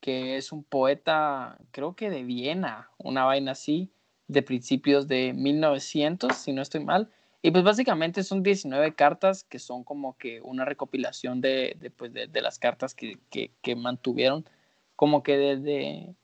que 0.01 0.36
es 0.36 0.51
un 0.51 0.63
poeta, 0.63 1.57
creo 1.72 1.95
que 1.95 2.09
de 2.09 2.24
Viena, 2.24 2.89
una 2.97 3.24
vaina 3.24 3.51
así, 3.53 3.91
de 4.28 4.41
principios 4.41 5.07
de 5.07 5.34
1900, 5.34 6.36
si 6.36 6.53
no 6.53 6.61
estoy 6.61 6.84
mal. 6.84 7.09
Y 7.41 7.51
pues 7.51 7.63
básicamente 7.63 8.24
son 8.24 8.43
19 8.43 8.93
cartas 8.95 9.43
que 9.43 9.59
son 9.59 9.84
como 9.84 10.17
que 10.17 10.41
una 10.41 10.65
recopilación 10.65 11.41
de, 11.41 11.76
de, 11.80 11.89
pues, 11.89 12.13
de, 12.13 12.28
de 12.28 12.41
las 12.41 12.59
cartas 12.59 12.93
que, 12.93 13.17
que, 13.30 13.51
que 13.61 13.76
mantuvieron, 13.76 14.45
como 14.95 15.24
que 15.24 15.38
desde 15.38 16.15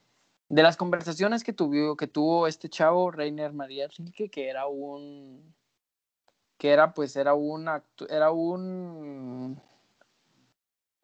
de 0.50 0.64
las 0.64 0.78
conversaciones 0.78 1.43
que 1.43 1.54
tuvo, 1.54 1.98
que 1.98 2.08
tuvo 2.08 2.48
este 2.48 2.70
chavo, 2.70 3.12
Reiner 3.12 3.54
María 3.54 3.88
Rilke, 3.88 4.30
que 4.30 4.50
era 4.50 4.68
un 4.68 5.56
que 6.58 6.72
era 6.72 6.93
pues 6.93 7.16
era 7.16 7.34
un 7.34 7.70
era 8.10 8.32
un 8.32 9.62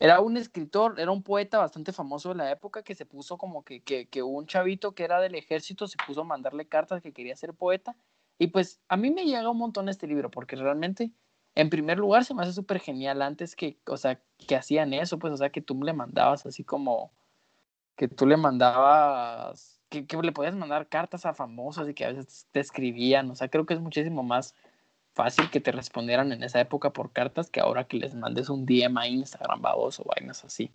era 0.04 0.20
un 0.20 0.36
escritor, 0.36 1.00
era 1.00 1.12
un 1.12 1.24
poeta 1.24 1.60
bastante 1.60 1.94
famoso 1.94 2.30
de 2.30 2.36
la 2.36 2.52
época 2.52 2.84
que 2.84 2.94
se 2.94 3.06
puso 3.06 3.38
como 3.38 3.64
que, 3.64 3.82
que, 3.84 4.08
que 4.08 4.22
un 4.22 4.46
chavito 4.48 4.94
que 4.94 5.06
era 5.06 5.22
del 5.22 5.36
ejército 5.36 5.88
se 5.88 5.96
puso 6.06 6.22
a 6.22 6.26
mandarle 6.26 6.68
cartas 6.68 7.02
que 7.02 7.14
quería 7.14 7.38
ser 7.38 7.54
poeta. 7.54 7.96
Y 8.38 8.48
pues 8.48 8.82
a 8.90 8.98
mí 8.98 9.12
me 9.12 9.24
llega 9.24 9.50
un 9.50 9.58
montón 9.58 9.88
este 9.88 10.08
libro 10.08 10.30
porque 10.30 10.58
realmente, 10.58 11.14
en 11.56 11.70
primer 11.70 12.00
lugar, 12.00 12.26
se 12.26 12.34
me 12.34 12.44
hace 12.44 12.52
súper 12.52 12.82
genial 12.82 13.22
antes 13.22 13.56
que, 13.56 13.80
o 13.88 13.96
sea, 13.96 14.22
que 14.46 14.58
hacían 14.58 14.94
eso, 14.94 15.20
pues, 15.20 15.32
o 15.32 15.38
sea, 15.38 15.52
que 15.52 15.62
tú 15.62 15.82
le 15.82 15.94
mandabas 15.94 16.46
así 16.46 16.66
como, 16.66 17.14
que 17.96 18.08
tú 18.08 18.26
le 18.26 18.38
mandabas, 18.38 19.80
que, 19.90 20.06
que 20.06 20.18
le 20.18 20.32
podías 20.32 20.56
mandar 20.56 20.88
cartas 20.88 21.26
a 21.26 21.34
famosos 21.34 21.88
y 21.90 21.94
que 21.94 22.06
a 22.06 22.10
veces 22.10 22.48
te 22.52 22.60
escribían, 22.60 23.30
o 23.30 23.36
sea, 23.36 23.50
creo 23.50 23.66
que 23.66 23.74
es 23.74 23.80
muchísimo 23.80 24.24
más 24.24 24.56
fácil 25.14 25.50
que 25.50 25.62
te 25.62 25.72
respondieran 25.72 26.32
en 26.32 26.44
esa 26.44 26.60
época 26.60 26.92
por 26.92 27.12
cartas 27.12 27.50
que 27.50 27.60
ahora 27.60 27.86
que 27.86 27.98
les 27.98 28.16
mandes 28.16 28.50
un 28.50 28.66
DM 28.66 28.98
a 28.98 29.08
Instagram, 29.08 29.62
babos 29.62 30.02
vainas 30.06 30.44
así. 30.44 30.72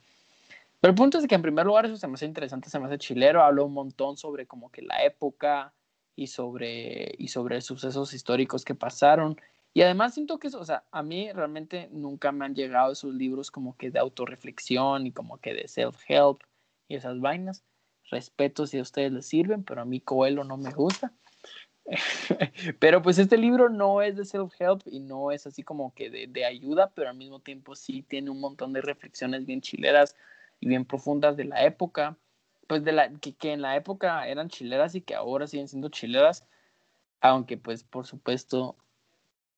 Pero 0.80 0.92
el 0.92 0.94
punto 0.94 1.18
es 1.18 1.26
que 1.26 1.34
en 1.34 1.42
primer 1.42 1.66
lugar 1.66 1.86
eso 1.86 1.96
se 1.96 2.06
me 2.06 2.14
hace 2.14 2.26
interesante, 2.26 2.70
se 2.70 2.78
me 2.78 2.86
hace 2.86 2.98
chilero, 2.98 3.42
hablo 3.42 3.66
un 3.66 3.74
montón 3.74 4.16
sobre 4.16 4.46
como 4.46 4.70
que 4.70 4.82
la 4.82 5.02
época 5.04 5.72
y 6.14 6.28
sobre, 6.28 7.14
y 7.18 7.28
sobre 7.28 7.60
sucesos 7.60 8.14
históricos 8.14 8.64
que 8.64 8.76
pasaron. 8.76 9.40
Y 9.74 9.82
además 9.82 10.14
siento 10.14 10.38
que, 10.38 10.48
o 10.48 10.64
sea, 10.64 10.84
a 10.92 11.02
mí 11.02 11.32
realmente 11.32 11.88
nunca 11.90 12.30
me 12.30 12.44
han 12.44 12.54
llegado 12.54 12.92
esos 12.92 13.12
libros 13.12 13.50
como 13.50 13.76
que 13.76 13.90
de 13.90 13.98
autorreflexión 13.98 15.06
y 15.06 15.12
como 15.12 15.38
que 15.38 15.52
de 15.52 15.64
self-help 15.64 16.40
y 16.88 16.96
esas 16.96 17.20
vainas. 17.20 17.64
respeto 18.10 18.66
si 18.66 18.78
a 18.78 18.82
ustedes 18.82 19.12
les 19.12 19.26
sirven, 19.26 19.64
pero 19.64 19.82
a 19.82 19.84
mí 19.84 20.00
Coelho 20.00 20.42
no 20.42 20.56
me 20.56 20.72
gusta. 20.72 21.12
pero 22.80 23.02
pues 23.02 23.18
este 23.18 23.36
libro 23.36 23.68
no 23.68 24.02
es 24.02 24.16
de 24.16 24.24
self-help 24.24 24.82
y 24.86 25.00
no 25.00 25.30
es 25.30 25.46
así 25.46 25.62
como 25.62 25.94
que 25.94 26.10
de, 26.10 26.44
ayuda, 26.44 26.90
pero 26.94 27.10
al 27.10 27.16
mismo 27.16 27.40
tiempo 27.40 27.74
sí 27.74 28.02
tiene 28.02 28.30
un 28.30 28.40
montón 28.40 28.72
de 28.72 28.80
reflexiones 28.80 29.46
bien 29.46 29.60
chileras 29.60 30.16
y 30.60 30.68
bien 30.68 30.84
profundas 30.84 31.36
de 31.36 31.44
la 31.44 31.64
época, 31.64 32.16
pues 32.66 32.82
de 32.84 32.92
la 32.92 33.10
que, 33.10 33.34
que 33.34 33.52
en 33.52 33.62
la 33.62 33.76
época 33.76 34.26
eran 34.26 34.48
chileras 34.48 34.94
y 34.94 35.02
que 35.02 35.14
ahora 35.14 35.46
siguen 35.46 35.68
siendo 35.68 35.88
chileras, 35.90 36.46
aunque 37.20 37.56
pues 37.58 37.84
por 37.84 38.06
supuesto 38.06 38.76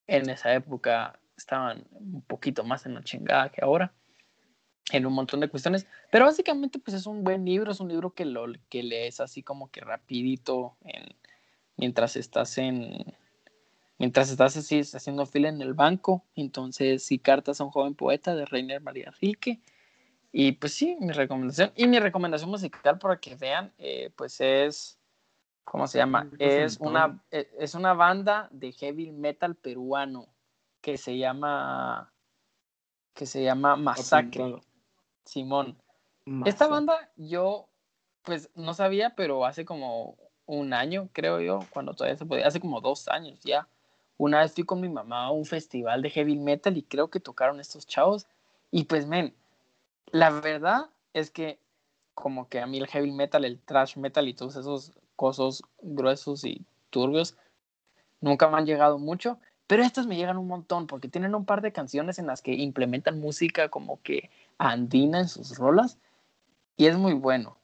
en 0.07 0.29
esa 0.29 0.53
época 0.55 1.19
estaban 1.37 1.87
un 1.93 2.23
poquito 2.23 2.65
más 2.65 2.85
en 2.87 2.95
la 2.95 3.03
chingada 3.03 3.51
que 3.51 3.65
ahora 3.65 3.93
en 4.93 5.07
un 5.07 5.13
montón 5.13 5.41
de 5.41 5.49
cuestiones, 5.49 5.87
pero 6.11 6.27
básicamente 6.27 6.79
pues 6.79 6.97
es 6.97 7.07
un 7.07 7.25
buen 7.25 7.45
libro, 7.45 7.73
es 7.73 7.81
un 7.81 7.89
libro 7.89 8.11
que 8.11 8.25
lo 8.25 8.47
que 8.69 8.83
lees 8.83 9.21
así 9.21 9.43
como 9.43 9.71
que 9.71 9.81
rapidito 9.81 10.77
en, 10.85 11.15
mientras 11.77 12.17
estás 12.17 12.59
en 12.59 13.15
mientras 13.99 14.31
estás 14.31 14.57
así 14.57 14.81
haciendo 14.81 15.27
fila 15.27 15.49
en 15.49 15.61
el 15.61 15.75
banco, 15.75 16.25
entonces 16.35 17.03
sí 17.03 17.19
cartas 17.19 17.61
a 17.61 17.65
un 17.65 17.71
joven 17.71 17.95
poeta 17.95 18.35
de 18.35 18.47
Reiner 18.47 18.81
María 18.81 19.13
Rilke 19.21 19.61
y 20.33 20.53
pues 20.53 20.75
sí, 20.75 20.97
mi 21.01 21.13
recomendación 21.13 21.73
y 21.77 21.87
mi 21.87 21.99
recomendación 21.99 22.51
musical 22.51 22.99
para 22.99 23.19
que 23.19 23.35
vean 23.35 23.73
eh, 23.79 24.11
pues 24.17 24.41
es 24.41 24.99
¿cómo 25.65 25.87
se 25.87 25.99
llama? 25.99 26.29
Es 26.39 26.79
una 26.81 27.23
e, 27.31 27.49
es 27.59 27.75
una 27.75 27.95
banda 27.95 28.49
de 28.51 28.73
heavy 28.73 29.13
metal 29.13 29.55
peruano 29.55 30.27
que 30.81 30.97
se 30.97 31.19
llama 31.19 32.13
que 33.15 33.27
se 33.27 33.43
llama 33.43 33.77
Masacre. 33.77 34.61
Simón. 35.31 35.77
Esta 36.45 36.67
banda 36.67 37.09
yo, 37.17 37.69
pues 38.23 38.51
no 38.57 38.75
sabía, 38.75 39.15
pero 39.15 39.47
hace 39.47 39.65
como 39.65 40.17
un 40.47 40.73
año, 40.73 41.09
creo 41.13 41.41
yo, 41.41 41.61
cuando 41.71 41.95
todavía 41.95 42.19
se 42.19 42.27
podía, 42.27 42.49
hace 42.49 42.59
como 42.59 42.81
dos 42.81 43.07
años 43.09 43.39
ya. 43.45 43.69
Una 44.17 44.41
vez 44.41 44.53
fui 44.53 44.65
con 44.65 44.81
mi 44.81 44.89
mamá 44.89 45.27
a 45.27 45.31
un 45.31 45.45
festival 45.47 46.03
de 46.03 46.11
heavy 46.11 46.37
metal 46.37 46.77
y 46.77 46.83
creo 46.83 47.11
que 47.11 47.21
tocaron 47.21 47.61
estos 47.61 47.87
chavos. 47.87 48.27
Y 48.73 48.85
pues, 48.85 49.07
men, 49.07 49.33
la 50.11 50.31
verdad 50.31 50.91
es 51.15 51.31
que 51.31 51.59
como 52.15 52.49
que 52.49 52.61
a 52.61 52.67
mí 52.67 52.79
el 52.79 52.89
heavy 52.89 53.13
metal, 53.13 53.45
el 53.45 53.61
thrash 53.61 53.97
metal 53.97 54.27
y 54.27 54.35
todos 54.35 54.57
esos 54.57 54.93
cosas 55.15 55.63
gruesos 55.81 56.45
y 56.45 56.65
turbios 56.91 57.37
nunca 58.21 58.49
me 58.49 58.59
han 58.59 58.67
llegado 58.67 58.99
mucho, 58.99 59.39
pero 59.69 59.85
estas 59.85 60.07
me 60.07 60.17
llegan 60.17 60.39
un 60.39 60.49
montón 60.49 60.89
porque 60.89 61.09
tienen 61.09 61.35
un 61.35 61.45
par 61.45 61.63
de 61.63 61.73
canciones 61.73 62.19
en 62.19 62.27
las 62.27 62.43
que 62.43 62.53
implementan 62.53 63.21
música 63.21 63.69
como 63.69 64.03
que 64.03 64.29
andina 64.61 65.21
en 65.21 65.29
sus 65.29 65.57
rolas 65.57 65.99
y 66.77 66.87
es 66.87 66.97
muy 66.97 67.15
bueno. 67.15 67.57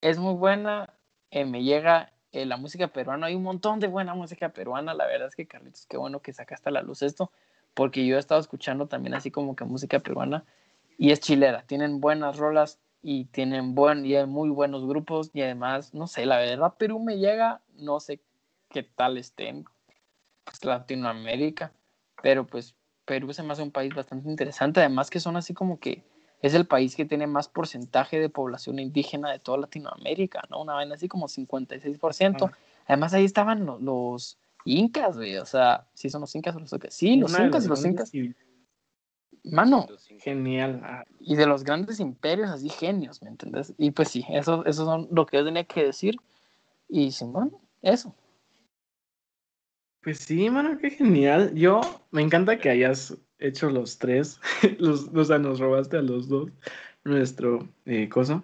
Es 0.00 0.18
muy 0.18 0.34
buena, 0.34 0.94
eh, 1.30 1.44
me 1.44 1.62
llega 1.62 2.12
eh, 2.32 2.46
la 2.46 2.56
música 2.56 2.88
peruana, 2.88 3.26
hay 3.26 3.34
un 3.34 3.42
montón 3.42 3.78
de 3.78 3.88
buena 3.88 4.14
música 4.14 4.48
peruana, 4.48 4.94
la 4.94 5.06
verdad 5.06 5.28
es 5.28 5.36
que 5.36 5.46
Carlitos, 5.46 5.86
qué 5.86 5.98
bueno 5.98 6.20
que 6.20 6.32
sacaste 6.32 6.70
a 6.70 6.72
la 6.72 6.82
luz 6.82 7.02
esto, 7.02 7.30
porque 7.74 8.06
yo 8.06 8.16
he 8.16 8.18
estado 8.18 8.40
escuchando 8.40 8.86
también 8.86 9.14
así 9.14 9.30
como 9.30 9.54
que 9.54 9.64
música 9.64 9.98
peruana 9.98 10.44
y 10.96 11.10
es 11.10 11.20
chilera, 11.20 11.62
tienen 11.66 12.00
buenas 12.00 12.38
rolas 12.38 12.80
y 13.02 13.26
tienen 13.26 13.74
buen 13.74 14.06
y 14.06 14.16
muy 14.24 14.48
buenos 14.48 14.86
grupos 14.86 15.30
y 15.34 15.42
además, 15.42 15.92
no 15.92 16.06
sé, 16.06 16.24
la 16.24 16.38
verdad 16.38 16.74
Perú 16.78 17.00
me 17.00 17.18
llega, 17.18 17.60
no 17.74 18.00
sé 18.00 18.22
qué 18.70 18.82
tal 18.82 19.18
estén, 19.18 19.66
pues 20.44 20.64
Latinoamérica, 20.64 21.72
pero 22.22 22.46
pues 22.46 22.74
Perú 23.04 23.30
se 23.34 23.42
me 23.42 23.52
hace 23.52 23.62
un 23.62 23.72
país 23.72 23.94
bastante 23.94 24.30
interesante, 24.30 24.80
además 24.80 25.10
que 25.10 25.20
son 25.20 25.36
así 25.36 25.52
como 25.52 25.78
que 25.78 26.02
es 26.42 26.54
el 26.54 26.66
país 26.66 26.96
que 26.96 27.04
tiene 27.04 27.26
más 27.26 27.48
porcentaje 27.48 28.18
de 28.18 28.28
población 28.28 28.78
indígena 28.78 29.30
de 29.30 29.38
toda 29.38 29.58
Latinoamérica, 29.58 30.42
¿no? 30.50 30.62
Una 30.62 30.74
vaina 30.74 30.94
así 30.94 31.08
como 31.08 31.28
56%. 31.28 32.50
Además, 32.86 33.14
ahí 33.14 33.24
estaban 33.24 33.66
los, 33.66 34.38
incas, 34.64 35.16
güey. 35.16 35.36
O 35.36 35.46
sea, 35.46 35.86
¿sí 35.94 36.08
son 36.08 36.22
los 36.22 36.34
incas 36.34 36.56
o 36.56 36.60
los 36.60 36.72
incas? 36.72 36.94
Sí, 36.94 37.16
los 37.16 37.38
incas 37.38 37.64
y 37.64 37.68
los 37.68 37.84
incas. 37.84 38.12
Mano. 39.44 39.86
Genial. 40.18 40.80
Ah. 40.84 41.04
Y 41.18 41.36
de 41.36 41.46
los 41.46 41.64
grandes 41.64 42.00
imperios, 42.00 42.50
así 42.50 42.68
genios, 42.68 43.22
¿me 43.22 43.30
entiendes? 43.30 43.74
Y 43.78 43.90
pues 43.90 44.08
sí, 44.08 44.24
eso, 44.30 44.64
eso 44.66 44.84
son 44.84 45.08
lo 45.10 45.26
que 45.26 45.38
yo 45.38 45.44
tenía 45.44 45.64
que 45.64 45.84
decir. 45.84 46.16
Y 46.88 47.12
sí, 47.12 47.24
bueno, 47.24 47.60
eso. 47.82 48.14
Pues 50.02 50.18
sí, 50.18 50.48
mano, 50.50 50.78
qué 50.78 50.90
genial. 50.90 51.54
Yo 51.54 51.80
me 52.10 52.22
encanta 52.22 52.58
que 52.58 52.70
hayas 52.70 53.16
hecho 53.40 53.70
los 53.70 53.98
tres. 53.98 54.40
los, 54.78 55.08
o 55.14 55.24
sea, 55.24 55.38
nos 55.38 55.58
robaste 55.58 55.96
a 55.96 56.02
los 56.02 56.28
dos 56.28 56.50
nuestro 57.04 57.68
eh, 57.86 58.08
cosa. 58.08 58.42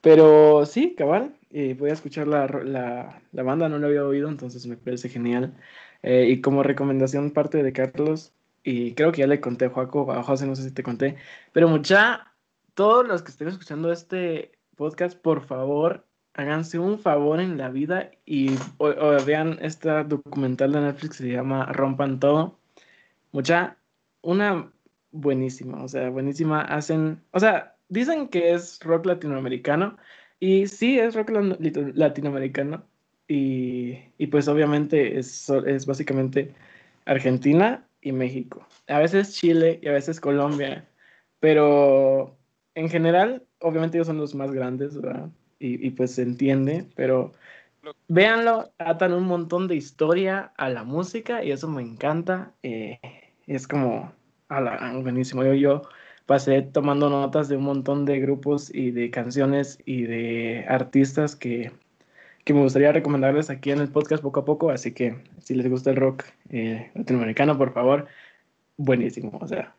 Pero 0.00 0.66
sí, 0.66 0.94
cabal. 0.96 1.34
Eh, 1.52 1.74
voy 1.78 1.90
a 1.90 1.94
escuchar 1.94 2.28
la, 2.28 2.46
la, 2.46 3.20
la, 3.32 3.42
banda, 3.42 3.68
no 3.68 3.78
lo 3.78 3.88
había 3.88 4.04
oído, 4.04 4.28
entonces 4.28 4.66
me 4.66 4.76
parece 4.76 5.08
genial. 5.08 5.54
Eh, 6.02 6.26
y 6.30 6.40
como 6.40 6.62
recomendación, 6.62 7.32
parte 7.32 7.62
de 7.62 7.72
Carlos, 7.72 8.32
y 8.62 8.94
creo 8.94 9.12
que 9.12 9.20
ya 9.20 9.26
le 9.26 9.40
conté 9.40 9.66
a 9.66 9.70
Joaco, 9.70 10.12
a 10.12 10.22
José, 10.22 10.46
no 10.46 10.54
sé 10.54 10.64
si 10.64 10.70
te 10.70 10.82
conté, 10.82 11.16
pero 11.52 11.68
mucha, 11.68 12.32
todos 12.74 13.06
los 13.06 13.22
que 13.22 13.32
estén 13.32 13.48
escuchando 13.48 13.90
este 13.92 14.52
podcast, 14.76 15.18
por 15.18 15.42
favor, 15.44 16.06
háganse 16.34 16.78
un 16.78 16.98
favor 16.98 17.40
en 17.40 17.58
la 17.58 17.68
vida 17.68 18.10
y 18.24 18.50
vean 19.26 19.58
esta 19.60 20.04
documental 20.04 20.72
de 20.72 20.80
Netflix 20.80 21.18
que 21.18 21.24
se 21.24 21.32
llama 21.32 21.66
Rompan 21.66 22.20
Todo. 22.20 22.58
Mucha, 23.32 23.76
una 24.22 24.72
buenísima, 25.12 25.82
o 25.82 25.88
sea, 25.88 26.10
buenísima. 26.10 26.62
Hacen, 26.62 27.22
o 27.32 27.40
sea, 27.40 27.76
dicen 27.88 28.28
que 28.28 28.52
es 28.52 28.80
rock 28.82 29.06
latinoamericano 29.06 29.96
y 30.38 30.66
sí 30.66 30.98
es 30.98 31.14
rock 31.14 31.30
latinoamericano 31.94 32.84
y, 33.28 33.98
y 34.18 34.26
pues 34.28 34.48
obviamente 34.48 35.18
es, 35.18 35.48
es 35.66 35.86
básicamente 35.86 36.52
Argentina 37.04 37.86
y 38.00 38.12
México. 38.12 38.66
A 38.88 38.98
veces 39.00 39.34
Chile 39.34 39.78
y 39.82 39.88
a 39.88 39.92
veces 39.92 40.20
Colombia, 40.20 40.88
pero 41.40 42.36
en 42.74 42.88
general, 42.88 43.44
obviamente 43.60 43.98
ellos 43.98 44.06
son 44.06 44.18
los 44.18 44.34
más 44.34 44.52
grandes, 44.52 45.00
¿verdad? 45.00 45.28
Y, 45.58 45.86
y 45.86 45.90
pues 45.90 46.12
se 46.14 46.22
entiende, 46.22 46.86
pero 46.96 47.32
véanlo, 48.08 48.72
atan 48.78 49.12
un 49.12 49.24
montón 49.24 49.68
de 49.68 49.76
historia 49.76 50.52
a 50.56 50.68
la 50.70 50.84
música 50.84 51.44
y 51.44 51.52
eso 51.52 51.68
me 51.68 51.82
encanta. 51.82 52.54
Eh, 52.62 52.98
es 53.54 53.66
como, 53.66 54.12
a 54.48 54.92
buenísimo. 55.02 55.44
Yo, 55.44 55.54
yo 55.54 55.82
pasé 56.26 56.62
tomando 56.62 57.10
notas 57.10 57.48
de 57.48 57.56
un 57.56 57.64
montón 57.64 58.04
de 58.04 58.20
grupos 58.20 58.72
y 58.74 58.90
de 58.92 59.10
canciones 59.10 59.78
y 59.84 60.02
de 60.02 60.64
artistas 60.68 61.36
que, 61.36 61.72
que 62.44 62.54
me 62.54 62.62
gustaría 62.62 62.92
recomendarles 62.92 63.50
aquí 63.50 63.70
en 63.70 63.80
el 63.80 63.88
podcast 63.88 64.22
poco 64.22 64.40
a 64.40 64.44
poco. 64.44 64.70
Así 64.70 64.92
que 64.92 65.22
si 65.40 65.54
les 65.54 65.68
gusta 65.68 65.90
el 65.90 65.96
rock 65.96 66.24
eh, 66.50 66.90
latinoamericano, 66.94 67.58
por 67.58 67.72
favor, 67.72 68.06
buenísimo. 68.76 69.38
O 69.40 69.46
sea, 69.46 69.74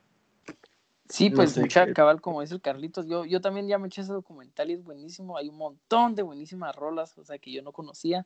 Sí, 1.11 1.29
pues 1.29 1.57
mucha 1.57 1.91
cabal, 1.91 2.21
como 2.21 2.39
dice 2.39 2.53
el 2.53 2.61
Carlitos, 2.61 3.05
yo, 3.05 3.25
yo 3.25 3.41
también 3.41 3.67
ya 3.67 3.77
me 3.77 3.87
eché 3.87 4.01
ese 4.01 4.13
documental 4.13 4.69
y 4.69 4.73
es 4.75 4.83
buenísimo, 4.83 5.35
hay 5.35 5.49
un 5.49 5.57
montón 5.57 6.15
de 6.15 6.23
buenísimas 6.23 6.73
rolas, 6.73 7.17
o 7.17 7.25
sea, 7.25 7.37
que 7.37 7.51
yo 7.51 7.61
no 7.61 7.73
conocía. 7.73 8.25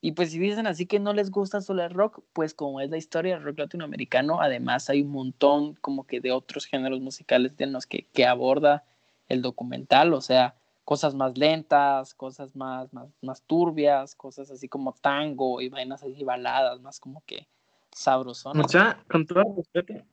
Y 0.00 0.12
pues 0.12 0.30
si 0.30 0.38
dicen 0.38 0.66
así 0.66 0.86
que 0.86 0.98
no 0.98 1.12
les 1.12 1.30
gusta 1.30 1.60
solo 1.60 1.84
el 1.84 1.90
rock, 1.90 2.22
pues 2.32 2.54
como 2.54 2.80
es 2.80 2.90
la 2.90 2.96
historia 2.96 3.34
del 3.34 3.44
rock 3.44 3.60
latinoamericano, 3.60 4.40
además 4.40 4.90
hay 4.90 5.02
un 5.02 5.10
montón 5.10 5.74
como 5.76 6.06
que 6.06 6.20
de 6.20 6.32
otros 6.32 6.66
géneros 6.66 7.00
musicales 7.00 7.56
de 7.56 7.66
los 7.66 7.86
que, 7.86 8.06
que 8.12 8.26
aborda 8.26 8.84
el 9.28 9.42
documental, 9.42 10.12
o 10.12 10.20
sea, 10.20 10.56
cosas 10.84 11.14
más 11.14 11.38
lentas, 11.38 12.14
cosas 12.14 12.56
más, 12.56 12.92
más, 12.92 13.08
más 13.22 13.42
turbias, 13.42 14.14
cosas 14.14 14.50
así 14.50 14.68
como 14.68 14.92
tango 14.92 15.60
y 15.60 15.68
vainas 15.68 16.02
así 16.02 16.24
baladas, 16.24 16.80
más 16.80 16.98
como 16.98 17.22
que 17.24 17.46
sabrosonas. 17.92 18.66
Mucha, 18.66 18.98
con 19.08 19.26
todo 19.26 19.44
respeto. 19.56 20.04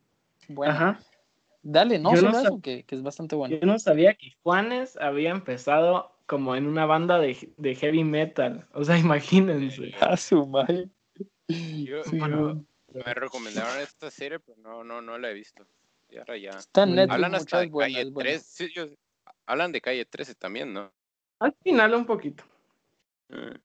Bueno, 0.48 0.72
Ajá. 0.72 1.00
Dale, 1.62 1.98
no, 1.98 2.16
solo 2.16 2.60
que, 2.62 2.86
es 2.88 3.02
bastante 3.02 3.36
bueno. 3.36 3.56
Yo 3.60 3.66
no 3.66 3.78
sabía 3.78 4.14
que 4.14 4.32
Juanes 4.42 4.96
había 4.96 5.30
empezado 5.30 6.10
como 6.30 6.54
en 6.54 6.68
una 6.68 6.86
banda 6.86 7.18
de, 7.18 7.34
heavy 7.74 8.04
metal. 8.04 8.64
O 8.72 8.84
sea, 8.84 8.96
imagínense. 8.96 9.92
A 10.00 10.16
su 10.16 10.46
madre. 10.46 10.88
Yo, 11.48 12.02
me 12.06 13.14
recomendaron 13.14 13.80
esta 13.80 14.12
serie, 14.12 14.38
pero 14.38 14.56
no, 14.58 14.84
no, 14.84 15.02
no 15.02 15.18
la 15.18 15.30
he 15.30 15.34
visto. 15.34 15.66
Y 16.08 16.18
ahora 16.18 16.36
ya. 16.38 16.50
Está 16.50 16.84
en 16.84 16.94
Netflix, 16.94 17.14
hablan 17.14 17.34
hasta 17.34 17.58
de 17.58 17.70
calle 17.72 18.12
3. 18.12 18.58
hablan 19.46 19.72
de 19.72 19.80
calle 19.80 20.04
13 20.04 20.36
también, 20.36 20.72
¿no? 20.72 20.92
Al 21.40 21.52
final 21.64 21.94
un 21.94 22.06
poquito. 22.06 22.44
Ah, 23.30 23.58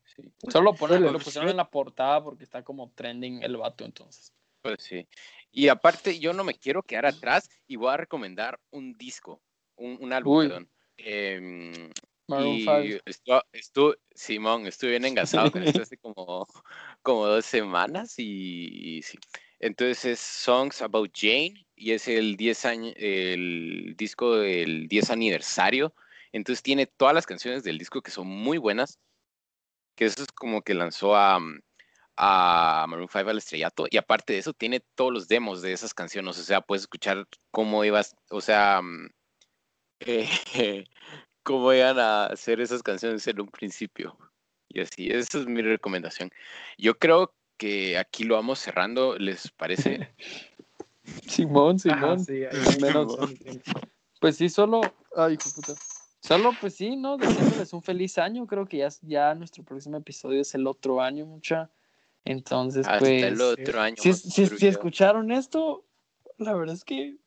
solo 0.47 0.73
lo 0.73 1.19
pusieron 1.19 1.49
en 1.49 1.57
la 1.57 1.69
portada 1.69 2.23
porque 2.23 2.45
está 2.45 2.63
como 2.63 2.91
trending 2.95 3.43
el 3.43 3.57
vato 3.57 3.85
entonces. 3.85 4.33
Pues 4.63 4.77
sí. 4.79 5.07
Y 5.51 5.67
aparte, 5.67 6.17
yo 6.17 6.33
no 6.33 6.43
me 6.43 6.55
quiero 6.55 6.81
quedar 6.81 7.05
atrás 7.05 7.47
y 7.67 7.75
voy 7.75 7.93
a 7.93 7.97
recomendar 7.97 8.59
un 8.71 8.97
disco, 8.97 9.39
un, 9.75 9.97
un 10.01 10.13
álbum, 10.13 10.47
perdón. 10.47 10.69
Eh, 10.97 11.91
y 12.27 12.99
estuve, 13.53 13.97
Simón, 14.13 14.67
estuve 14.67 14.91
bien 14.91 15.05
engasado 15.05 15.51
con 15.51 15.63
esto 15.63 15.81
hace 15.81 15.97
como, 15.97 16.47
como 17.01 17.25
dos 17.27 17.45
semanas 17.45 18.15
y, 18.17 19.01
sí. 19.03 19.17
Entonces 19.59 20.05
es 20.05 20.19
Songs 20.19 20.81
About 20.81 21.11
Jane 21.15 21.65
y 21.75 21.91
es 21.91 22.07
el 22.07 22.35
10 22.35 22.65
año, 22.65 22.93
el 22.95 23.95
disco 23.97 24.37
del 24.37 24.87
10 24.87 25.09
aniversario. 25.11 25.93
Entonces 26.31 26.61
tiene 26.61 26.87
todas 26.87 27.15
las 27.15 27.25
canciones 27.25 27.63
del 27.63 27.77
disco 27.77 28.01
que 28.01 28.11
son 28.11 28.27
muy 28.27 28.57
buenas, 28.57 28.99
que 29.95 30.05
eso 30.05 30.23
es 30.23 30.31
como 30.33 30.61
que 30.61 30.73
lanzó 30.73 31.15
a, 31.15 31.39
a 32.17 32.85
Maroon 32.87 33.09
5 33.11 33.29
al 33.29 33.37
estrellato, 33.37 33.87
y 33.89 33.97
aparte 33.97 34.33
de 34.33 34.39
eso 34.39 34.53
tiene 34.53 34.81
todos 34.95 35.11
los 35.11 35.27
demos 35.27 35.61
de 35.61 35.73
esas 35.73 35.93
canciones, 35.93 36.37
o 36.37 36.43
sea, 36.43 36.61
puedes 36.61 36.83
escuchar 36.83 37.27
cómo 37.51 37.83
ibas, 37.83 38.15
o 38.29 38.41
sea, 38.41 38.81
mm, 38.81 39.09
eh, 40.01 40.85
cómo 41.45 41.71
iban 41.71 41.97
a 41.99 42.25
hacer 42.25 42.59
esas 42.59 42.83
canciones 42.83 43.25
en 43.27 43.39
un 43.39 43.47
principio. 43.47 44.17
Y 44.67 44.81
así, 44.81 45.07
esa 45.09 45.39
es 45.39 45.45
mi 45.45 45.61
recomendación. 45.61 46.29
Yo 46.77 46.97
creo 46.97 47.33
que 47.57 47.97
aquí 47.97 48.25
lo 48.25 48.35
vamos 48.35 48.59
cerrando, 48.59 49.17
¿les 49.17 49.49
parece? 49.51 50.09
Simón, 51.27 51.79
Simón. 51.79 52.03
Ajá, 52.03 52.19
sí, 52.19 52.43
ahí 52.43 52.79
Menos- 52.81 53.13
Simón. 53.13 53.61
Pues 54.19 54.37
sí, 54.37 54.49
solo. 54.49 54.81
Ay, 55.15 55.33
hijo 55.35 55.49
puta. 55.55 55.73
Solo, 56.19 56.51
pues 56.59 56.73
sí, 56.73 56.95
¿no? 56.95 57.17
Deseándoles 57.17 57.71
un 57.73 57.83
feliz 57.83 58.17
año. 58.17 58.47
Creo 58.47 58.65
que 58.65 58.77
ya, 58.77 58.89
ya 59.03 59.35
nuestro 59.35 59.63
próximo 59.63 59.97
episodio 59.97 60.41
es 60.41 60.55
el 60.55 60.65
otro 60.65 60.99
año, 60.99 61.25
mucha. 61.27 61.69
Entonces, 62.23 62.87
Hasta 62.87 62.99
pues. 62.99 63.23
el 63.23 63.39
otro 63.39 63.79
año. 63.79 63.95
si, 63.99 64.13
si, 64.13 64.47
si 64.47 64.67
escucharon 64.67 65.31
esto, 65.31 65.85
la 66.39 66.53
verdad 66.55 66.73
es 66.73 66.83
que, 66.83 67.17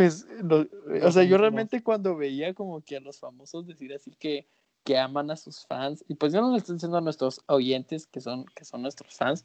pues, 0.00 0.26
lo- 0.42 0.66
o 1.06 1.12
sea, 1.12 1.24
yo 1.24 1.36
realmente 1.36 1.82
cuando 1.82 2.16
veía 2.16 2.54
como 2.54 2.80
que 2.80 2.96
a 2.96 3.00
los 3.00 3.18
famosos 3.18 3.66
decir 3.66 3.92
así 3.92 4.12
que, 4.18 4.46
que 4.82 4.96
aman 4.96 5.30
a 5.30 5.36
sus 5.36 5.66
fans, 5.66 6.02
y 6.08 6.14
pues 6.14 6.32
yo 6.32 6.40
no 6.40 6.52
le 6.52 6.56
estoy 6.56 6.76
diciendo 6.76 6.96
a 6.96 7.02
nuestros 7.02 7.42
oyentes 7.48 8.06
que 8.06 8.22
son, 8.22 8.46
que 8.54 8.64
son 8.64 8.80
nuestros 8.80 9.14
fans, 9.14 9.44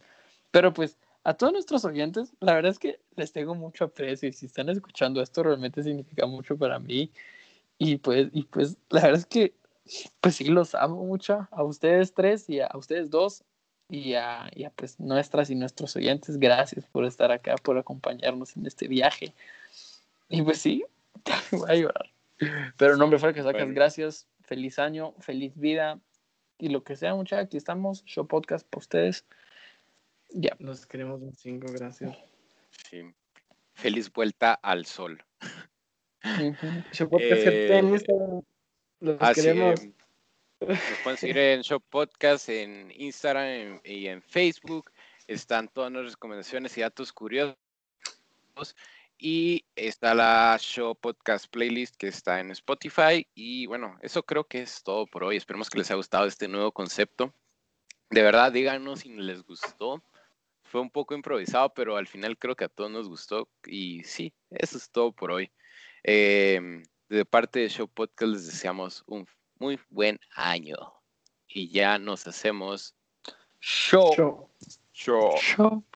pero 0.52 0.74
pues 0.74 0.98
a 1.26 1.34
todos 1.34 1.52
nuestros 1.52 1.84
oyentes, 1.84 2.32
la 2.40 2.54
verdad 2.54 2.72
es 2.72 2.80
que 2.80 3.02
les 3.18 3.34
tengo 3.34 3.54
mucho 3.54 3.84
aprecio, 3.84 4.30
y 4.30 4.32
si 4.32 4.46
están 4.46 4.70
escuchando 4.70 5.22
esto, 5.22 5.44
realmente 5.44 5.84
significa 5.84 6.26
mucho 6.26 6.56
para 6.58 6.80
mí, 6.80 7.12
y 7.78 7.98
pues, 7.98 8.30
y 8.32 8.44
pues, 8.44 8.78
la 8.90 9.02
verdad 9.02 9.20
es 9.20 9.26
que, 9.26 9.56
pues 10.22 10.38
sí, 10.38 10.46
los 10.46 10.74
amo 10.74 11.04
mucho, 11.04 11.50
a 11.52 11.64
ustedes 11.66 12.14
tres 12.14 12.50
y 12.50 12.62
a, 12.62 12.68
a 12.68 12.78
ustedes 12.78 13.10
dos, 13.10 13.44
y 13.90 14.14
a, 14.14 14.50
y 14.56 14.64
a, 14.64 14.70
pues 14.70 15.02
nuestras 15.02 15.50
y 15.50 15.56
nuestros 15.56 15.98
oyentes, 15.98 16.38
gracias 16.40 16.86
por 16.88 17.04
estar 17.04 17.34
acá, 17.34 17.56
por 17.62 17.78
acompañarnos 17.78 18.56
en 18.56 18.66
este 18.66 18.88
viaje. 18.88 19.34
Y 20.30 20.42
pues 20.42 20.60
sí, 20.60 20.84
voy 21.52 21.70
a 21.70 21.76
llorar. 21.76 22.12
Pero 22.78 22.98
no, 22.98 23.04
hombre, 23.06 23.20
fuera 23.20 23.34
que 23.34 23.42
sacas, 23.44 23.62
Bueno. 23.62 23.76
gracias, 23.76 24.28
feliz 24.42 24.78
año, 24.80 25.14
feliz 25.20 25.54
vida 25.56 26.00
y 26.58 26.70
lo 26.70 26.84
que 26.84 26.96
sea, 26.96 27.16
muchachos, 27.16 27.46
aquí 27.46 27.58
estamos, 27.58 28.04
Show 28.06 28.28
Podcast 28.28 28.68
para 28.68 28.80
ustedes. 28.80 29.26
Ya, 30.32 30.56
Los 30.60 30.86
queremos 30.86 31.22
un 31.22 31.34
cinco, 31.34 31.68
gracias. 31.72 32.18
Sí. 32.90 33.14
Feliz 33.74 34.12
vuelta 34.12 34.54
al 34.56 34.86
sol. 34.86 35.24
Ujú. 36.24 36.68
Show 36.92 37.10
Podcast 37.10 37.42
Eh, 37.48 37.68
GT 37.68 37.78
en 37.78 37.90
Instagram. 37.90 38.42
Los 39.02 39.22
Así 39.22 39.42
queremos. 39.42 39.80
que 39.80 39.94
nos 40.68 40.80
pueden 41.04 41.18
seguir 41.18 41.38
en 41.38 41.62
Show 41.62 41.80
Podcast, 41.82 42.50
en 42.50 42.92
Instagram 42.96 43.46
en- 43.46 43.82
y 43.86 44.08
en 44.08 44.22
Facebook. 44.22 44.92
Están 45.28 45.68
todas 45.68 45.92
nuestras 45.92 46.14
recomendaciones 46.14 46.78
y 46.78 46.82
datos 46.82 47.14
curiosos. 47.14 47.56
Y 49.18 49.66
está 49.76 50.14
la 50.14 50.58
Show 50.60 50.96
Podcast 50.96 51.48
Playlist 51.50 51.96
que 51.96 52.08
está 52.08 52.40
en 52.40 52.52
Spotify. 52.52 53.26
Y 53.34 53.66
bueno, 53.66 53.98
eso 54.02 54.24
creo 54.24 54.44
que 54.44 54.62
es 54.62 54.84
todo 54.84 55.08
por 55.08 55.24
hoy. 55.24 55.38
Esperemos 55.38 55.70
que 55.70 55.78
les 55.78 55.90
haya 55.90 55.98
gustado 55.98 56.26
este 56.26 56.48
nuevo 56.48 56.72
concepto. 56.72 57.34
De 58.10 58.22
verdad, 58.22 58.52
díganos 58.52 59.02
si 59.02 59.10
les 59.10 59.44
gustó. 59.44 60.04
Fue 60.64 60.82
un 60.82 60.90
poco 60.90 61.16
improvisado, 61.16 61.74
pero 61.74 61.96
al 61.96 62.08
final 62.08 62.38
creo 62.38 62.56
que 62.56 62.66
a 62.66 62.70
todos 62.70 62.92
nos 62.92 63.08
gustó. 63.08 63.48
Y 63.66 64.04
sí, 64.04 64.34
eso 64.50 64.78
es 64.78 64.90
todo 64.90 65.12
por 65.12 65.32
hoy. 65.32 65.50
Eh, 66.04 66.84
de 67.08 67.26
parte 67.26 67.60
de 67.60 67.70
Show 67.70 67.88
Podcast 67.88 68.34
les 68.34 68.46
deseamos 68.48 69.04
un 69.08 69.26
muy 69.60 69.80
buen 69.90 70.20
año. 70.36 70.76
Y 71.48 71.70
ya 71.70 71.98
nos 71.98 72.28
hacemos 72.28 72.96
Show. 73.62 74.14
Show. 74.14 74.50
show. 74.94 75.38
Show. 75.38 75.86